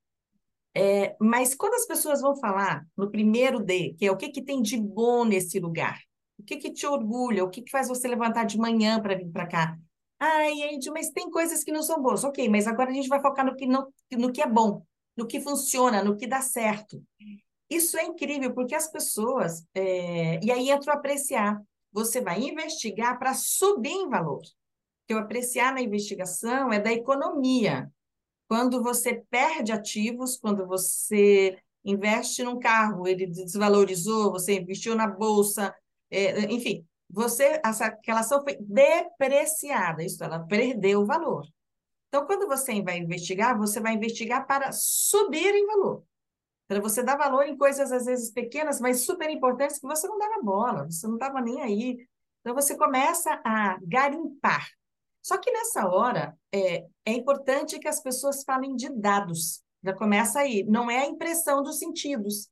É, 0.75 1.15
mas 1.19 1.55
quando 1.55 1.73
as 1.73 1.87
pessoas 1.87 2.21
vão 2.21 2.35
falar 2.35 2.85
no 2.95 3.09
primeiro 3.09 3.59
D, 3.59 3.95
que 3.97 4.05
é 4.05 4.11
o 4.11 4.17
que, 4.17 4.29
que 4.29 4.43
tem 4.43 4.61
de 4.61 4.79
bom 4.79 5.25
nesse 5.25 5.59
lugar, 5.59 5.99
o 6.37 6.43
que, 6.43 6.57
que 6.57 6.71
te 6.71 6.85
orgulha, 6.85 7.43
o 7.43 7.49
que, 7.49 7.61
que 7.63 7.71
faz 7.71 7.87
você 7.87 8.07
levantar 8.07 8.43
de 8.43 8.57
manhã 8.57 9.01
para 9.01 9.15
vir 9.15 9.29
para 9.31 9.47
cá? 9.47 9.77
Ai, 10.19 10.63
Andy, 10.63 10.89
mas 10.91 11.09
tem 11.09 11.29
coisas 11.29 11.63
que 11.63 11.71
não 11.71 11.81
são 11.81 12.01
boas. 12.01 12.23
Ok, 12.23 12.47
mas 12.49 12.67
agora 12.67 12.89
a 12.89 12.93
gente 12.93 13.09
vai 13.09 13.21
focar 13.21 13.45
no 13.45 13.55
que, 13.55 13.65
não, 13.65 13.87
no 14.11 14.31
que 14.31 14.41
é 14.41 14.47
bom, 14.47 14.83
no 15.15 15.27
que 15.27 15.39
funciona, 15.39 16.03
no 16.03 16.15
que 16.15 16.27
dá 16.27 16.41
certo. 16.41 17.01
Isso 17.69 17.97
é 17.97 18.05
incrível, 18.05 18.53
porque 18.53 18.75
as 18.75 18.87
pessoas. 18.87 19.65
É... 19.73 20.39
E 20.43 20.51
aí 20.51 20.69
entra 20.69 20.93
o 20.93 20.97
apreciar. 20.97 21.61
Você 21.97 22.21
vai 22.21 22.39
investigar 22.43 23.17
para 23.17 23.33
subir 23.33 23.89
em 23.89 24.07
valor 24.07 24.43
que 25.07 25.13
eu 25.15 25.17
apreciar 25.17 25.73
na 25.73 25.81
investigação 25.81 26.71
é 26.71 26.79
da 26.79 26.93
economia. 26.93 27.91
Quando 28.47 28.83
você 28.83 29.23
perde 29.31 29.71
ativos, 29.71 30.37
quando 30.37 30.67
você 30.67 31.57
investe 31.83 32.43
num 32.43 32.59
carro, 32.59 33.07
ele 33.07 33.25
desvalorizou, 33.25 34.31
você 34.31 34.59
investiu 34.59 34.93
na 34.93 35.07
bolsa, 35.07 35.73
é, 36.11 36.41
enfim, 36.53 36.85
você 37.09 37.59
essa, 37.65 37.87
aquela 37.87 38.19
ação 38.19 38.43
foi 38.43 38.57
depreciada, 38.59 40.03
isso 40.03 40.23
ela 40.23 40.37
perdeu 40.37 41.01
o 41.01 41.05
valor. 41.07 41.47
Então, 42.09 42.27
quando 42.27 42.45
você 42.45 42.79
vai 42.79 42.99
investigar, 42.99 43.57
você 43.57 43.79
vai 43.79 43.93
investigar 43.93 44.45
para 44.45 44.71
subir 44.71 45.55
em 45.55 45.65
valor. 45.65 46.03
Para 46.67 46.81
você 46.81 47.01
dar 47.01 47.17
valor 47.17 47.45
em 47.45 47.57
coisas, 47.57 47.91
às 47.91 48.05
vezes, 48.05 48.31
pequenas, 48.31 48.81
mas 48.81 49.05
super 49.05 49.29
importantes, 49.29 49.79
que 49.79 49.87
você 49.87 50.07
não 50.07 50.17
dava 50.17 50.41
bola, 50.41 50.85
você 50.85 51.07
não 51.07 51.15
estava 51.15 51.41
nem 51.41 51.61
aí. 51.61 52.07
Então, 52.41 52.53
você 52.53 52.77
começa 52.77 53.41
a 53.45 53.77
garimpar. 53.81 54.67
Só 55.21 55.37
que 55.37 55.51
nessa 55.51 55.87
hora, 55.87 56.37
é, 56.53 56.85
é 57.05 57.11
importante 57.11 57.79
que 57.79 57.87
as 57.87 58.01
pessoas 58.01 58.43
falem 58.43 58.75
de 58.75 58.89
dados. 58.89 59.61
Já 59.83 59.93
começa 59.93 60.39
aí. 60.39 60.63
Não 60.63 60.89
é 60.89 60.99
a 60.99 61.05
impressão 61.05 61.63
dos 61.63 61.79
sentidos. 61.79 62.49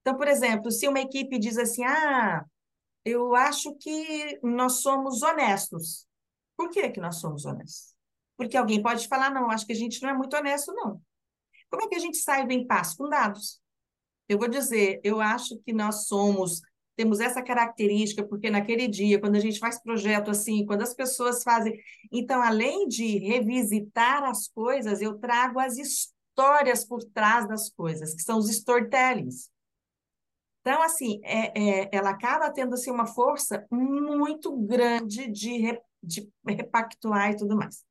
Então, 0.00 0.16
por 0.16 0.28
exemplo, 0.28 0.70
se 0.70 0.88
uma 0.88 1.00
equipe 1.00 1.38
diz 1.38 1.58
assim, 1.58 1.84
ah, 1.84 2.44
eu 3.04 3.34
acho 3.34 3.74
que 3.74 4.38
nós 4.42 4.80
somos 4.82 5.22
honestos. 5.22 6.06
Por 6.56 6.70
que, 6.70 6.90
que 6.90 7.00
nós 7.00 7.16
somos 7.16 7.44
honestos? 7.44 7.94
Porque 8.36 8.56
alguém 8.56 8.82
pode 8.82 9.06
falar, 9.08 9.30
não, 9.30 9.50
acho 9.50 9.66
que 9.66 9.72
a 9.72 9.76
gente 9.76 10.02
não 10.02 10.10
é 10.10 10.14
muito 10.14 10.36
honesto, 10.36 10.72
não. 10.72 11.00
Como 11.70 11.84
é 11.84 11.88
que 11.88 11.94
a 11.94 12.00
gente 12.00 12.18
sai 12.18 12.46
do 12.46 12.52
impasse? 12.52 12.96
Com 12.96 13.08
dados. 13.08 13.60
Eu 14.28 14.38
vou 14.38 14.48
dizer, 14.48 15.00
eu 15.02 15.20
acho 15.20 15.58
que 15.64 15.72
nós 15.72 16.06
somos, 16.06 16.60
temos 16.96 17.20
essa 17.20 17.42
característica, 17.42 18.26
porque 18.26 18.50
naquele 18.50 18.86
dia, 18.86 19.20
quando 19.20 19.36
a 19.36 19.40
gente 19.40 19.58
faz 19.58 19.82
projeto 19.82 20.30
assim, 20.30 20.66
quando 20.66 20.82
as 20.82 20.94
pessoas 20.94 21.42
fazem. 21.42 21.76
Então, 22.12 22.42
além 22.42 22.86
de 22.86 23.18
revisitar 23.18 24.22
as 24.24 24.48
coisas, 24.48 25.00
eu 25.00 25.18
trago 25.18 25.58
as 25.58 25.78
histórias 25.78 26.84
por 26.84 27.02
trás 27.04 27.48
das 27.48 27.70
coisas, 27.70 28.14
que 28.14 28.22
são 28.22 28.38
os 28.38 28.48
storytellings. 28.50 29.50
Então, 30.60 30.82
assim, 30.82 31.20
é, 31.24 31.80
é, 31.80 31.88
ela 31.92 32.10
acaba 32.10 32.50
tendo 32.50 32.74
assim, 32.74 32.90
uma 32.90 33.06
força 33.06 33.66
muito 33.70 34.54
grande 34.58 35.30
de, 35.30 35.80
de 36.02 36.30
repactuar 36.46 37.32
e 37.32 37.36
tudo 37.36 37.56
mais. 37.56 37.84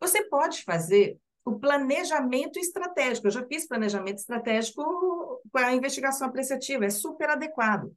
Você 0.00 0.24
pode 0.28 0.62
fazer 0.62 1.18
o 1.44 1.58
planejamento 1.58 2.58
estratégico. 2.58 3.26
Eu 3.26 3.32
já 3.32 3.46
fiz 3.46 3.66
planejamento 3.66 4.18
estratégico 4.18 4.82
com 5.50 5.58
a 5.58 5.74
investigação 5.74 6.28
apreciativa, 6.28 6.86
é 6.86 6.90
super 6.90 7.30
adequado. 7.30 7.92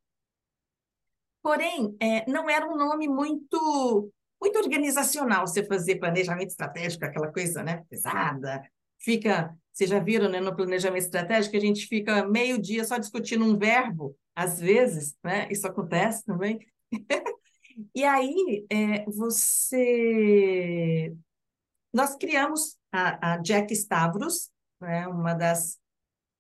Porém, 1.41 1.95
é, 1.99 2.29
não 2.29 2.49
era 2.49 2.67
um 2.67 2.75
nome 2.75 3.07
muito 3.07 4.11
muito 4.39 4.59
organizacional 4.59 5.47
você 5.47 5.65
fazer 5.65 5.95
planejamento 5.95 6.49
estratégico, 6.49 7.03
aquela 7.03 7.31
coisa 7.31 7.63
né, 7.63 7.83
pesada. 7.89 8.61
Fica 8.99 9.57
vocês 9.77 9.91
já 9.91 9.99
viram, 9.99 10.27
né, 10.27 10.39
no 10.39 10.55
planejamento 10.55 11.03
estratégico, 11.03 11.55
a 11.55 11.59
gente 11.59 11.85
fica 11.85 12.27
meio 12.27 12.59
dia 12.59 12.83
só 12.83 12.97
discutindo 12.97 13.45
um 13.45 13.55
verbo, 13.55 14.17
às 14.35 14.59
vezes, 14.59 15.15
né? 15.23 15.47
Isso 15.51 15.67
acontece 15.67 16.25
também. 16.25 16.57
e 17.93 18.03
aí, 18.03 18.65
é, 18.71 19.05
você... 19.05 21.13
Nós 21.93 22.15
criamos 22.15 22.76
a, 22.97 23.33
a 23.33 23.37
Jack 23.37 23.73
Stavros, 23.73 24.49
né, 24.81 25.07
uma 25.07 25.33
das 25.33 25.77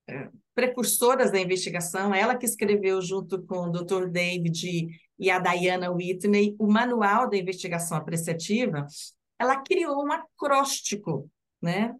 é, 0.07 0.29
precursoras 0.55 1.31
da 1.31 1.39
investigação, 1.39 2.13
ela 2.13 2.35
que 2.35 2.45
escreveu 2.45 3.01
junto 3.01 3.43
com 3.43 3.67
o 3.67 3.71
Dr. 3.71 4.07
David 4.09 4.87
e 5.19 5.29
a 5.29 5.39
Diana 5.39 5.91
Whitney 5.91 6.55
o 6.59 6.67
manual 6.71 7.29
da 7.29 7.37
investigação 7.37 7.97
apreciativa, 7.97 8.85
ela 9.39 9.61
criou 9.61 10.03
um 10.03 10.11
acróstico, 10.11 11.29
né, 11.61 11.95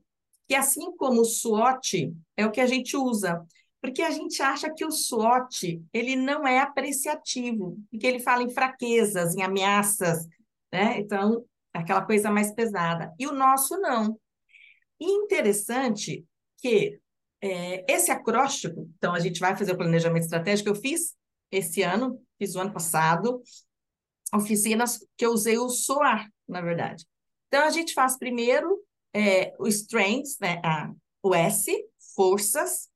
que 0.47 0.55
assim 0.55 0.95
como 0.95 1.21
o 1.21 1.25
SWOT 1.25 2.13
é 2.35 2.45
o 2.45 2.51
que 2.51 2.61
a 2.61 2.67
gente 2.67 2.95
usa, 2.95 3.45
porque 3.81 4.01
a 4.01 4.09
gente 4.09 4.41
acha 4.41 4.73
que 4.73 4.85
o 4.85 4.91
SWOT 4.91 5.81
ele 5.93 6.15
não 6.15 6.47
é 6.47 6.59
apreciativo, 6.59 7.77
porque 7.91 8.07
ele 8.07 8.19
fala 8.19 8.43
em 8.43 8.49
fraquezas, 8.49 9.35
em 9.35 9.43
ameaças, 9.43 10.27
né? 10.71 10.99
Então, 10.99 11.45
aquela 11.73 12.01
coisa 12.01 12.31
mais 12.31 12.51
pesada. 12.51 13.13
E 13.19 13.27
o 13.27 13.33
nosso 13.33 13.77
não. 13.77 14.17
Interessante 14.99 16.25
que 16.57 16.99
é, 17.41 17.85
esse 17.91 18.11
acróstico, 18.11 18.89
então 18.97 19.13
a 19.13 19.19
gente 19.19 19.39
vai 19.39 19.55
fazer 19.55 19.73
o 19.73 19.77
planejamento 19.77 20.23
estratégico, 20.23 20.69
eu 20.69 20.75
fiz 20.75 21.15
esse 21.51 21.81
ano, 21.81 22.19
fiz 22.37 22.55
o 22.55 22.59
ano 22.59 22.73
passado, 22.73 23.41
oficinas 24.33 24.99
que 25.15 25.25
eu 25.25 25.31
usei 25.31 25.57
o 25.57 25.69
SOAR, 25.69 26.29
na 26.47 26.61
verdade. 26.61 27.05
Então, 27.47 27.63
a 27.63 27.69
gente 27.69 27.93
faz 27.93 28.17
primeiro 28.17 28.83
é, 29.13 29.53
o 29.57 29.67
strengths, 29.67 30.37
né, 30.39 30.61
a, 30.63 30.91
o 31.23 31.33
S, 31.33 31.71
forças. 32.15 32.89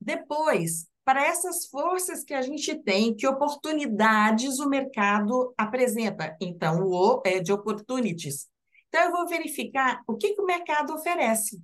Depois, 0.00 0.86
para 1.04 1.26
essas 1.26 1.66
forças 1.66 2.24
que 2.24 2.32
a 2.32 2.42
gente 2.42 2.74
tem, 2.82 3.14
que 3.14 3.26
oportunidades 3.26 4.58
o 4.58 4.68
mercado 4.68 5.52
apresenta? 5.56 6.36
Então, 6.40 6.82
o 6.82 6.92
O 6.92 7.22
é 7.24 7.40
de 7.40 7.52
opportunities. 7.52 8.48
Então, 8.92 9.06
eu 9.06 9.10
vou 9.10 9.26
verificar 9.26 10.02
o 10.06 10.18
que, 10.18 10.34
que 10.34 10.42
o 10.42 10.44
mercado 10.44 10.92
oferece. 10.92 11.58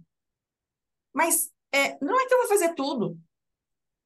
Mas 1.12 1.52
é, 1.70 2.02
não 2.02 2.18
é 2.18 2.26
que 2.26 2.32
eu 2.32 2.38
vou 2.38 2.48
fazer 2.48 2.74
tudo. 2.74 3.18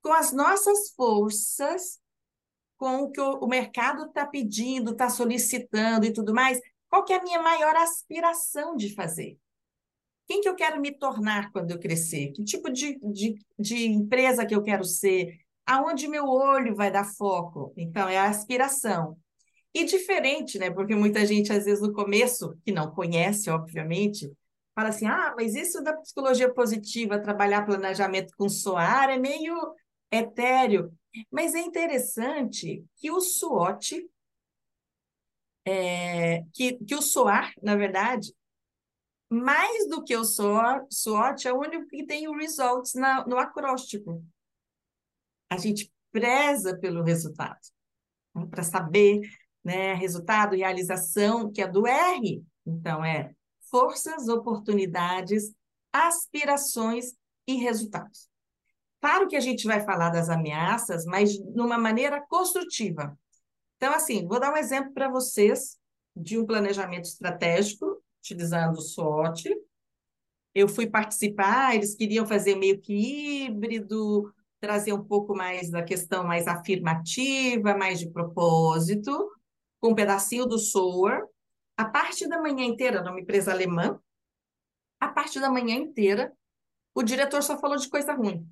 Com 0.03 0.13
as 0.13 0.33
nossas 0.33 0.91
forças, 0.97 2.01
com 2.77 3.03
o 3.03 3.13
que 3.13 3.21
o, 3.21 3.39
o 3.39 3.47
mercado 3.47 4.07
está 4.07 4.27
pedindo, 4.27 4.91
está 4.91 5.09
solicitando 5.09 6.05
e 6.05 6.13
tudo 6.13 6.35
mais, 6.35 6.61
qual 6.89 7.05
que 7.05 7.13
é 7.13 7.21
a 7.21 7.23
minha 7.23 7.41
maior 7.41 7.77
aspiração 7.77 8.75
de 8.75 8.93
fazer? 8.93 9.39
Quem 10.27 10.41
que 10.41 10.49
eu 10.49 10.57
quero 10.57 10.81
me 10.81 10.91
tornar 10.91 11.53
quando 11.53 11.71
eu 11.71 11.79
crescer? 11.79 12.33
Que 12.33 12.43
tipo 12.43 12.73
de, 12.73 12.99
de, 13.05 13.37
de 13.57 13.87
empresa 13.87 14.45
que 14.45 14.55
eu 14.55 14.65
quero 14.65 14.85
ser? 14.85 15.39
Aonde 15.65 16.09
meu 16.09 16.27
olho 16.27 16.75
vai 16.75 16.91
dar 16.91 17.05
foco? 17.05 17.73
Então, 17.77 18.09
é 18.09 18.19
a 18.19 18.29
aspiração. 18.29 19.17
E 19.75 19.85
diferente, 19.85 20.59
né? 20.59 20.71
Porque 20.71 20.95
muita 20.95 21.25
gente, 21.25 21.53
às 21.53 21.65
vezes, 21.65 21.81
no 21.81 21.93
começo, 21.93 22.57
que 22.65 22.71
não 22.73 22.91
conhece, 22.91 23.49
obviamente, 23.51 24.31
fala 24.75 24.91
assim: 24.91 25.07
ah, 25.07 25.35
mas 25.37 25.55
isso 25.55 25.83
da 25.83 25.97
psicologia 25.97 26.53
positiva, 26.53 27.19
trabalhar 27.19 27.65
planejamento 27.65 28.35
com 28.37 28.49
SOAR, 28.49 29.11
é 29.11 29.19
meio 29.19 29.55
etéreo. 30.11 30.93
Mas 31.31 31.55
é 31.55 31.61
interessante 31.61 32.85
que 32.97 33.11
o 33.11 33.21
SWOT 33.21 34.09
é, 35.65 36.43
que, 36.53 36.75
que 36.85 36.95
o 36.95 37.03
SOAR, 37.03 37.53
na 37.63 37.77
verdade, 37.77 38.35
mais 39.31 39.89
do 39.89 40.03
que 40.05 40.17
o 40.17 40.25
SWOT 40.25 41.49
é 41.49 41.53
o 41.53 41.59
único 41.59 41.87
que 41.89 42.05
tem 42.05 42.29
o 42.29 42.37
results 42.37 42.95
na, 42.95 43.25
no 43.27 43.39
acróstico. 43.39 44.23
A 45.51 45.57
gente 45.57 45.93
preza 46.11 46.79
pelo 46.79 47.03
resultado, 47.03 47.61
né, 48.35 48.47
para 48.47 48.63
saber 48.63 49.21
né, 49.65 49.95
resultado, 49.95 50.57
realização, 50.57 51.51
que 51.51 51.63
é 51.63 51.67
do 51.67 51.87
R. 51.87 52.43
Então, 52.67 53.05
é 53.05 53.33
forças, 53.71 54.29
oportunidades, 54.29 55.55
aspirações 55.93 57.15
e 57.47 57.55
resultados. 57.55 58.29
Claro 59.01 59.27
que 59.27 59.37
a 59.37 59.41
gente 59.41 59.67
vai 59.67 59.81
falar 59.81 60.11
das 60.11 60.29
ameaças, 60.29 61.05
mas 61.05 61.33
de 61.33 61.61
uma 61.61 61.77
maneira 61.77 62.21
construtiva. 62.29 63.19
Então, 63.77 63.93
assim, 63.93 64.27
vou 64.27 64.39
dar 64.39 64.53
um 64.53 64.57
exemplo 64.57 64.93
para 64.93 65.09
vocês 65.09 65.77
de 66.15 66.39
um 66.39 66.47
planejamento 66.47 67.07
estratégico, 67.07 68.01
utilizando 68.21 68.77
o 68.77 68.81
SWOT. 68.81 69.49
Eu 70.55 70.69
fui 70.69 70.87
participar, 70.87 71.75
eles 71.75 71.95
queriam 71.95 72.27
fazer 72.27 72.55
meio 72.55 72.79
que 72.79 72.95
híbrido, 73.45 74.33
trazer 74.61 74.93
um 74.93 75.03
pouco 75.03 75.35
mais 75.35 75.69
da 75.71 75.83
questão 75.83 76.23
mais 76.23 76.47
afirmativa, 76.47 77.77
mais 77.77 77.99
de 77.99 78.09
propósito, 78.09 79.33
com 79.83 79.91
um 79.91 79.95
pedacinho 79.95 80.47
do 80.47 80.59
SOAR. 80.59 81.27
A 81.77 81.85
parte 81.85 82.29
da 82.29 82.41
manhã 82.41 82.65
inteira, 82.65 83.03
numa 83.03 83.21
empresa 83.21 83.51
alemã, 83.51 84.01
a 85.01 85.09
parte 85.09 85.41
da 85.41 85.51
manhã 85.51 85.75
inteira, 85.75 86.33
o 86.95 87.03
diretor 87.03 87.43
só 87.43 87.59
falou 87.59 87.77
de 87.77 87.89
coisa 87.89 88.13
ruim. 88.15 88.49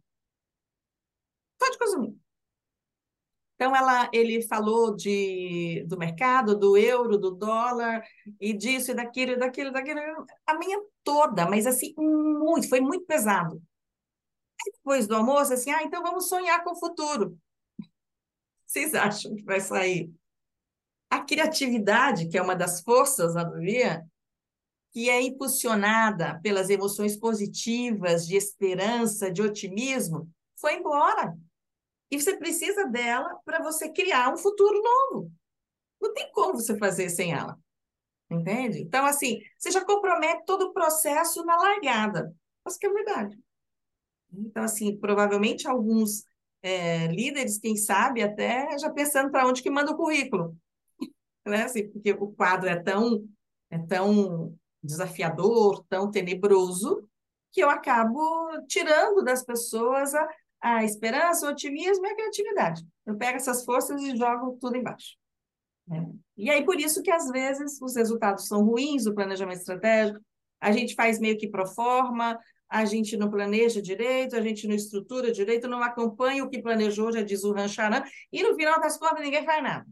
Só 1.62 1.70
de 1.70 1.78
coisa 1.78 1.96
ruim. 1.96 2.20
Então, 3.54 3.76
ela, 3.76 4.10
ele 4.12 4.42
falou 4.48 4.96
de, 4.96 5.84
do 5.86 5.96
mercado, 5.96 6.58
do 6.58 6.76
euro, 6.78 7.18
do 7.18 7.30
dólar, 7.30 8.02
e 8.40 8.54
disso, 8.54 8.90
e 8.90 8.94
daquilo, 8.94 9.32
e 9.32 9.36
daquilo, 9.36 9.70
daquilo, 9.70 10.00
a 10.46 10.54
minha 10.58 10.82
toda, 11.04 11.48
mas 11.48 11.66
assim, 11.66 11.94
muito, 11.96 12.68
foi 12.68 12.80
muito 12.80 13.04
pesado. 13.04 13.62
Depois 14.64 15.06
do 15.06 15.14
almoço, 15.14 15.52
assim, 15.52 15.70
ah, 15.70 15.82
então 15.82 16.02
vamos 16.02 16.26
sonhar 16.28 16.64
com 16.64 16.72
o 16.72 16.78
futuro. 16.78 17.38
Vocês 18.66 18.94
acham 18.94 19.34
que 19.36 19.44
vai 19.44 19.60
sair? 19.60 20.10
A 21.10 21.20
criatividade, 21.20 22.28
que 22.28 22.38
é 22.38 22.42
uma 22.42 22.54
das 22.54 22.80
forças 22.80 23.34
da 23.34 23.44
que 24.92 25.08
é 25.08 25.20
impulsionada 25.20 26.40
pelas 26.42 26.70
emoções 26.70 27.16
positivas, 27.16 28.26
de 28.26 28.36
esperança, 28.36 29.30
de 29.30 29.42
otimismo, 29.42 30.28
foi 30.56 30.74
embora. 30.74 31.36
E 32.10 32.20
você 32.20 32.36
precisa 32.36 32.86
dela 32.86 33.38
para 33.44 33.62
você 33.62 33.88
criar 33.88 34.32
um 34.32 34.36
futuro 34.36 34.82
novo. 34.82 35.30
Não 36.00 36.12
tem 36.12 36.30
como 36.32 36.54
você 36.54 36.76
fazer 36.76 37.08
sem 37.08 37.32
ela. 37.32 37.58
Entende? 38.28 38.80
Então, 38.80 39.04
assim, 39.04 39.40
você 39.58 39.70
já 39.70 39.84
compromete 39.84 40.44
todo 40.44 40.66
o 40.66 40.72
processo 40.72 41.44
na 41.44 41.56
largada. 41.56 42.34
Acho 42.64 42.78
que 42.78 42.86
é 42.86 42.92
verdade. 42.92 43.38
Então, 44.32 44.62
assim, 44.62 44.96
provavelmente 44.96 45.68
alguns 45.68 46.24
é, 46.62 47.06
líderes, 47.08 47.58
quem 47.58 47.76
sabe, 47.76 48.22
até 48.22 48.78
já 48.78 48.90
pensando 48.90 49.30
para 49.30 49.46
onde 49.46 49.62
que 49.62 49.70
manda 49.70 49.90
o 49.90 49.96
currículo. 49.96 50.56
Né? 51.46 51.64
Assim, 51.64 51.88
porque 51.88 52.12
o 52.12 52.28
quadro 52.28 52.68
é 52.68 52.76
tão, 52.76 53.24
é 53.70 53.78
tão 53.78 54.54
desafiador, 54.82 55.84
tão 55.88 56.10
tenebroso, 56.10 57.06
que 57.52 57.62
eu 57.62 57.70
acabo 57.70 58.20
tirando 58.68 59.24
das 59.24 59.44
pessoas 59.44 60.14
a, 60.14 60.28
a 60.60 60.84
esperança, 60.84 61.46
o 61.46 61.50
otimismo 61.50 62.06
e 62.06 62.10
a 62.10 62.14
criatividade. 62.14 62.86
Eu 63.04 63.16
pego 63.16 63.36
essas 63.36 63.64
forças 63.64 64.00
e 64.02 64.16
jogo 64.16 64.56
tudo 64.60 64.76
embaixo. 64.76 65.16
Né? 65.86 66.06
E 66.36 66.50
aí, 66.50 66.64
por 66.64 66.78
isso 66.78 67.02
que, 67.02 67.10
às 67.10 67.28
vezes, 67.28 67.80
os 67.82 67.96
resultados 67.96 68.46
são 68.46 68.64
ruins, 68.64 69.06
o 69.06 69.14
planejamento 69.14 69.58
estratégico, 69.58 70.20
a 70.60 70.72
gente 70.72 70.94
faz 70.94 71.18
meio 71.18 71.38
que 71.38 71.48
pro 71.48 71.66
forma, 71.66 72.38
a 72.68 72.84
gente 72.84 73.16
não 73.16 73.28
planeja 73.28 73.82
direito, 73.82 74.36
a 74.36 74.40
gente 74.40 74.68
não 74.68 74.74
estrutura 74.76 75.32
direito, 75.32 75.66
não 75.66 75.82
acompanha 75.82 76.44
o 76.44 76.48
que 76.48 76.62
planejou, 76.62 77.10
já 77.10 77.22
diz 77.22 77.42
o 77.42 77.52
Rancharan, 77.52 78.02
e 78.32 78.42
no 78.42 78.54
final 78.54 78.80
das 78.80 78.96
contas 78.96 79.24
ninguém 79.24 79.44
faz 79.44 79.62
nada. 79.62 79.86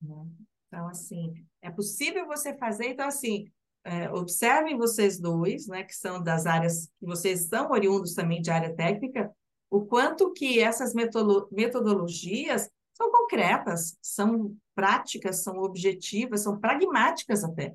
Né? 0.00 0.26
Então, 0.68 0.88
assim, 0.88 1.32
é 1.62 1.70
possível 1.70 2.26
você 2.26 2.56
fazer, 2.56 2.88
então, 2.88 3.06
assim, 3.06 3.50
é, 3.84 4.10
observem 4.10 4.76
vocês 4.76 5.18
dois, 5.18 5.66
né, 5.66 5.82
que 5.82 5.94
são 5.94 6.22
das 6.22 6.46
áreas, 6.46 6.86
que 6.98 7.06
vocês 7.06 7.46
são 7.48 7.70
oriundos 7.70 8.14
também 8.14 8.42
de 8.42 8.50
área 8.50 8.74
técnica, 8.74 9.32
o 9.70 9.84
quanto 9.84 10.32
que 10.32 10.60
essas 10.60 10.94
metodologias 10.94 12.70
são 12.94 13.10
concretas, 13.10 13.96
são 14.02 14.56
práticas, 14.74 15.42
são 15.42 15.58
objetivas, 15.58 16.42
são 16.42 16.58
pragmáticas 16.58 17.44
até. 17.44 17.74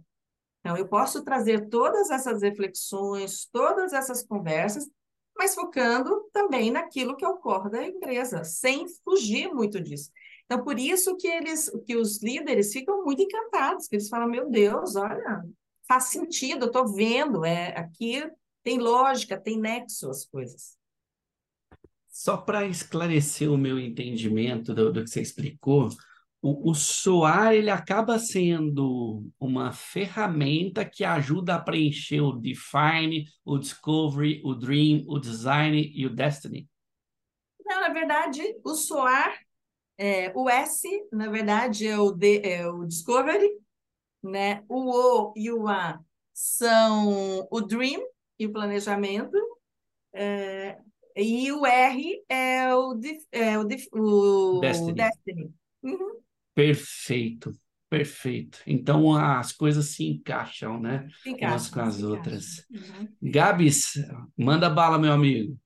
Então, 0.60 0.78
eu 0.78 0.88
posso 0.88 1.24
trazer 1.24 1.68
todas 1.70 2.10
essas 2.10 2.42
reflexões, 2.42 3.46
todas 3.52 3.94
essas 3.94 4.24
conversas, 4.24 4.88
mas 5.36 5.56
focando 5.56 6.30
também 6.32 6.72
naquilo 6.72 7.18
que 7.18 7.26
ocorre 7.26 7.70
da 7.70 7.84
empresa, 7.84 8.44
sem 8.44 8.86
fugir 9.04 9.54
muito 9.54 9.82
disso. 9.82 10.12
Então, 10.46 10.64
por 10.64 10.78
isso 10.78 11.16
que 11.18 11.28
eles, 11.28 11.70
que 11.86 11.96
os 11.96 12.22
líderes 12.22 12.72
ficam 12.72 13.04
muito 13.04 13.22
encantados, 13.22 13.88
que 13.88 13.96
eles 13.96 14.10
falam, 14.10 14.28
meu 14.28 14.50
Deus, 14.50 14.96
olha, 14.96 15.44
faz 15.88 16.06
sentido, 16.06 16.64
eu 16.64 16.68
estou 16.68 16.88
vendo, 16.88 17.46
é, 17.46 17.70
aqui 17.78 18.24
tem 18.64 18.78
lógica, 18.78 19.40
tem 19.40 19.60
nexo 19.60 20.10
as 20.10 20.26
coisas. 20.26 20.78
Só 22.08 22.38
para 22.38 22.66
esclarecer 22.66 23.52
o 23.52 23.58
meu 23.58 23.80
entendimento 23.80 24.74
do, 24.74 24.94
do 24.94 25.04
que 25.04 25.10
você 25.10 25.22
explicou, 25.22 25.90
o, 26.44 26.72
o 26.72 26.76
SOAR 26.76 27.54
ele 27.54 27.70
acaba 27.70 28.20
sendo 28.20 29.26
uma 29.40 29.72
ferramenta 29.72 30.84
que 30.84 31.06
ajuda 31.06 31.56
a 31.56 31.62
preencher 31.62 32.22
o 32.22 32.34
Define, 32.34 33.26
o 33.46 33.58
Discovery, 33.58 34.42
o 34.44 34.54
Dream, 34.54 35.04
o 35.08 35.18
Design 35.18 35.92
e 35.96 36.06
o 36.06 36.14
Destiny. 36.14 36.68
Não, 37.66 37.80
na 37.80 37.90
verdade, 37.90 38.42
o 38.64 38.76
SOAR, 38.76 39.34
é, 40.04 40.34
o 40.36 40.50
S, 40.50 40.86
na 41.14 41.30
verdade, 41.30 41.88
é 41.88 41.98
o, 41.98 42.12
D, 42.12 42.42
é 42.44 42.68
o 42.68 42.84
Discovery, 42.84 43.50
né? 44.22 44.62
O 44.68 44.92
O 44.92 45.34
e 45.34 45.50
o 45.50 45.66
A 45.66 45.98
são 46.34 47.48
o 47.50 47.62
dream 47.62 48.06
e 48.38 48.46
o 48.46 48.52
planejamento, 48.52 49.38
é, 50.14 50.78
e 51.16 51.50
o 51.54 51.66
R 51.66 52.22
é 52.28 52.76
o, 52.76 53.00
é 53.32 53.58
o, 53.58 53.68
o 53.94 54.60
Destiny. 54.60 54.94
Destiny. 54.94 55.54
Uhum. 55.82 56.20
Perfeito, 56.54 57.58
perfeito. 57.90 58.60
Então 58.68 59.16
as 59.16 59.54
coisas 59.54 59.86
se 59.86 60.06
encaixam, 60.06 60.82
né? 60.82 61.08
Se 61.24 61.30
encaixam, 61.30 61.50
Umas 61.50 61.70
com 61.70 61.80
as 61.80 62.04
outras. 62.04 62.66
Uhum. 62.70 63.08
Gabs, 63.22 63.94
manda 64.38 64.70
bala, 64.70 65.00
meu 65.00 65.14
amigo. 65.14 65.58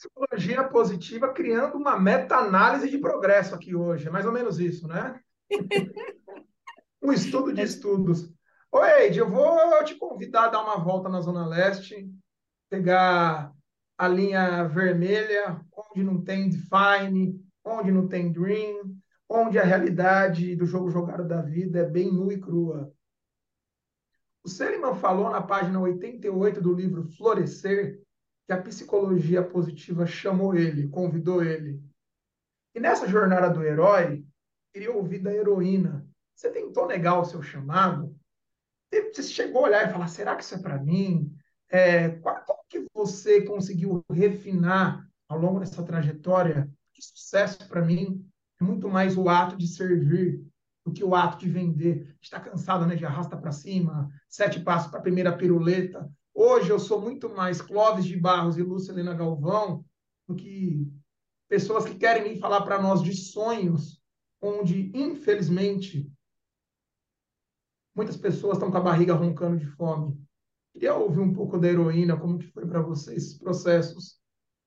Psicologia 0.00 0.64
positiva 0.64 1.30
criando 1.30 1.76
uma 1.76 2.00
meta-análise 2.00 2.88
de 2.88 2.96
progresso 2.96 3.54
aqui 3.54 3.74
hoje. 3.74 4.08
É 4.08 4.10
mais 4.10 4.24
ou 4.24 4.32
menos 4.32 4.58
isso, 4.58 4.88
né? 4.88 5.20
um 7.02 7.12
estudo 7.12 7.52
de 7.52 7.60
estudos. 7.60 8.32
Oi, 8.72 9.02
Eide, 9.02 9.18
eu 9.18 9.28
vou 9.28 9.84
te 9.84 9.94
convidar 9.96 10.44
a 10.44 10.48
dar 10.48 10.62
uma 10.62 10.78
volta 10.78 11.10
na 11.10 11.20
Zona 11.20 11.46
Leste, 11.46 12.10
pegar 12.70 13.52
a 13.98 14.08
linha 14.08 14.64
vermelha, 14.64 15.60
onde 15.76 16.02
não 16.02 16.24
tem 16.24 16.48
Define, 16.48 17.38
onde 17.62 17.92
não 17.92 18.08
tem 18.08 18.32
Dream, 18.32 18.96
onde 19.28 19.58
a 19.58 19.64
realidade 19.64 20.56
do 20.56 20.64
jogo 20.64 20.88
jogado 20.88 21.28
da 21.28 21.42
vida 21.42 21.80
é 21.80 21.84
bem 21.84 22.10
nua 22.10 22.32
e 22.32 22.40
crua. 22.40 22.90
O 24.42 24.48
Seliman 24.48 24.94
falou 24.94 25.28
na 25.28 25.42
página 25.42 25.78
88 25.78 26.58
do 26.62 26.72
livro 26.72 27.04
Florescer 27.18 28.00
que 28.50 28.54
a 28.54 28.62
psicologia 28.62 29.44
positiva 29.44 30.04
chamou 30.04 30.56
ele, 30.56 30.88
convidou 30.88 31.40
ele. 31.40 31.80
E 32.74 32.80
nessa 32.80 33.06
jornada 33.06 33.48
do 33.48 33.62
herói, 33.62 34.24
queria 34.72 34.92
ouvir 34.92 35.20
da 35.20 35.32
heroína 35.32 36.04
você 36.40 36.50
tentou 36.50 36.86
negar 36.86 37.20
o 37.20 37.24
seu 37.24 37.42
chamado? 37.42 38.16
Você 38.90 39.22
chegou 39.22 39.60
a 39.60 39.68
olhar 39.68 39.86
e 39.86 39.92
falar: 39.92 40.08
será 40.08 40.34
que 40.34 40.42
isso 40.42 40.54
é 40.54 40.58
para 40.58 40.82
mim? 40.82 41.30
É, 41.68 42.08
qual, 42.08 42.42
como 42.46 42.64
que 42.66 42.86
você 42.94 43.42
conseguiu 43.42 44.02
refinar 44.10 45.06
ao 45.28 45.38
longo 45.38 45.60
dessa 45.60 45.82
trajetória? 45.82 46.68
Que 46.94 47.02
sucesso 47.02 47.68
para 47.68 47.84
mim 47.84 48.26
é 48.58 48.64
muito 48.64 48.88
mais 48.88 49.18
o 49.18 49.28
ato 49.28 49.54
de 49.54 49.68
servir 49.68 50.42
do 50.84 50.92
que 50.92 51.04
o 51.04 51.14
ato 51.14 51.38
de 51.38 51.50
vender. 51.50 52.16
Está 52.22 52.40
cansado, 52.40 52.86
né? 52.86 52.96
De 52.96 53.04
arrasta 53.04 53.36
para 53.36 53.52
cima, 53.52 54.10
sete 54.26 54.60
passos 54.60 54.90
para 54.90 54.98
a 54.98 55.02
primeira 55.02 55.36
piruleta. 55.36 56.10
Hoje 56.42 56.70
eu 56.70 56.78
sou 56.78 56.98
muito 56.98 57.28
mais 57.28 57.60
Clóvis 57.60 58.06
de 58.06 58.16
Barros 58.16 58.56
e 58.56 58.62
Lúcia 58.62 58.92
Helena 58.92 59.12
Galvão 59.12 59.84
do 60.26 60.34
que 60.34 60.90
pessoas 61.46 61.84
que 61.84 61.96
querem 61.96 62.22
vir 62.22 62.40
falar 62.40 62.62
para 62.62 62.80
nós 62.80 63.02
de 63.02 63.14
sonhos, 63.14 64.02
onde, 64.40 64.90
infelizmente, 64.94 66.10
Muitas 67.94 68.16
pessoas 68.16 68.56
estão 68.56 68.70
com 68.70 68.78
a 68.78 68.80
barriga 68.80 69.12
roncando 69.12 69.58
de 69.58 69.66
fome. 69.66 70.18
Queria 70.72 70.94
ouvir 70.94 71.20
um 71.20 71.34
pouco 71.34 71.58
da 71.58 71.68
heroína, 71.68 72.18
como 72.18 72.38
que 72.38 72.46
foi 72.46 72.66
para 72.66 72.80
você 72.80 73.14
esses 73.14 73.36
processos 73.36 74.18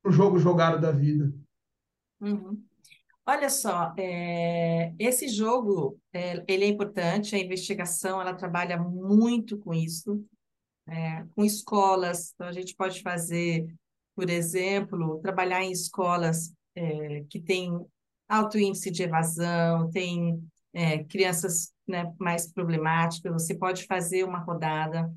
o 0.06 0.12
jogo 0.12 0.38
jogado 0.38 0.80
da 0.80 0.92
vida. 0.92 1.34
Uhum. 2.22 2.64
Olha 3.26 3.50
só, 3.50 3.92
é, 3.98 4.94
esse 5.00 5.28
jogo 5.30 5.98
é, 6.14 6.44
ele 6.48 6.66
é 6.66 6.68
importante, 6.68 7.36
a 7.36 7.40
investigação 7.40 8.22
ela 8.22 8.36
trabalha 8.36 8.78
muito 8.78 9.58
com 9.58 9.74
isso, 9.74 10.24
é, 10.88 11.24
com 11.36 11.43
escolas. 11.43 12.32
Então 12.34 12.48
a 12.48 12.52
gente 12.52 12.76
pode 12.76 13.02
fazer, 13.02 13.67
por 14.15 14.30
exemplo, 14.30 15.19
trabalhar 15.22 15.63
em 15.63 15.72
escolas 15.72 16.54
é, 16.76 17.24
que 17.30 17.39
têm 17.39 17.80
alto 18.28 18.58
índice 18.58 18.89
de 18.89 19.04
evasão, 19.04 19.89
tem 19.91 20.41
é, 20.74 21.04
crianças 21.04 21.72
né, 21.88 22.12
mais 22.19 22.52
problemáticas, 22.52 23.32
você 23.32 23.56
pode 23.56 23.86
fazer 23.86 24.24
uma 24.24 24.39
rodada. 24.39 25.13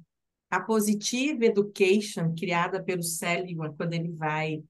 A 0.50 0.60
Positive 0.60 1.46
Education, 1.46 2.34
criada 2.34 2.82
pelo 2.82 3.02
Seligman, 3.02 3.74
quando 3.74 3.94
ele 3.94 4.12
vai 4.12 4.62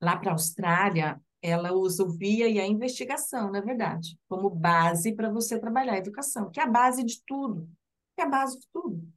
lá 0.00 0.16
para 0.16 0.30
a 0.30 0.34
Austrália, 0.34 1.20
ela 1.40 1.72
usa 1.72 2.02
o 2.02 2.10
VIA 2.10 2.48
e 2.48 2.58
a 2.58 2.66
investigação, 2.66 3.50
na 3.50 3.60
verdade, 3.60 4.18
como 4.28 4.50
base 4.50 5.14
para 5.14 5.30
você 5.30 5.58
trabalhar 5.58 5.94
a 5.94 5.98
educação, 5.98 6.50
que 6.50 6.60
é 6.60 6.64
a 6.64 6.68
base 6.68 7.04
de 7.04 7.22
tudo, 7.24 7.68
que 8.14 8.22
é 8.22 8.24
a 8.24 8.28
base 8.28 8.58
de 8.58 8.66
tudo. 8.72 9.15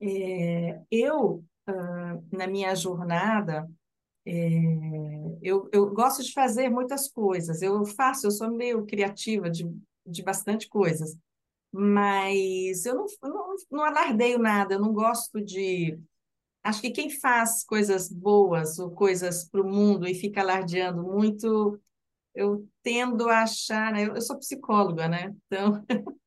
É, 0.00 0.80
eu, 0.90 1.44
uh, 1.68 2.36
na 2.36 2.46
minha 2.46 2.74
jornada, 2.74 3.68
é, 4.26 4.32
eu, 5.42 5.68
eu 5.72 5.90
gosto 5.90 6.22
de 6.22 6.32
fazer 6.32 6.68
muitas 6.68 7.08
coisas. 7.08 7.62
Eu 7.62 7.84
faço, 7.86 8.26
eu 8.26 8.30
sou 8.30 8.50
meio 8.50 8.84
criativa 8.86 9.50
de, 9.50 9.64
de 10.06 10.22
bastante 10.22 10.68
coisas, 10.68 11.16
mas 11.72 12.84
eu 12.86 12.94
não, 12.94 13.06
não, 13.22 13.54
não 13.70 13.84
alardeio 13.84 14.38
nada, 14.38 14.74
eu 14.74 14.80
não 14.80 14.92
gosto 14.92 15.40
de. 15.42 15.98
Acho 16.62 16.80
que 16.82 16.90
quem 16.90 17.10
faz 17.10 17.64
coisas 17.64 18.10
boas 18.10 18.78
ou 18.78 18.90
coisas 18.90 19.44
para 19.48 19.62
o 19.62 19.68
mundo 19.68 20.06
e 20.06 20.14
fica 20.14 20.40
alardeando 20.42 21.02
muito, 21.02 21.80
eu 22.34 22.68
tendo 22.82 23.28
a 23.28 23.42
achar, 23.42 23.92
né? 23.92 24.04
eu, 24.06 24.14
eu 24.14 24.20
sou 24.20 24.38
psicóloga, 24.38 25.08
né? 25.08 25.34
Então, 25.46 25.84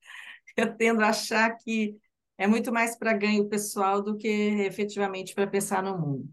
eu 0.58 0.76
tendo 0.76 1.02
a 1.02 1.10
achar 1.10 1.56
que 1.58 1.98
é 2.42 2.48
muito 2.48 2.74
mais 2.74 2.96
para 2.98 3.14
ganho 3.14 3.48
pessoal 3.48 4.02
do 4.02 4.18
que 4.18 4.28
efetivamente 4.28 5.36
para 5.36 5.46
pensar 5.46 5.84
no 5.84 5.96
mundo. 5.96 6.28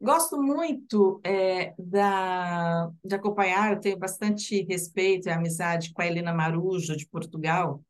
Gosto 0.00 0.40
muito 0.42 1.20
é, 1.22 1.74
da, 1.78 2.90
de 3.04 3.14
acompanhar, 3.14 3.74
eu 3.74 3.80
tenho 3.80 3.98
bastante 3.98 4.62
respeito 4.62 5.28
e 5.28 5.30
amizade 5.30 5.92
com 5.92 6.00
a 6.00 6.06
Helena 6.06 6.32
Marujo, 6.32 6.96
de 6.96 7.06
Portugal. 7.06 7.84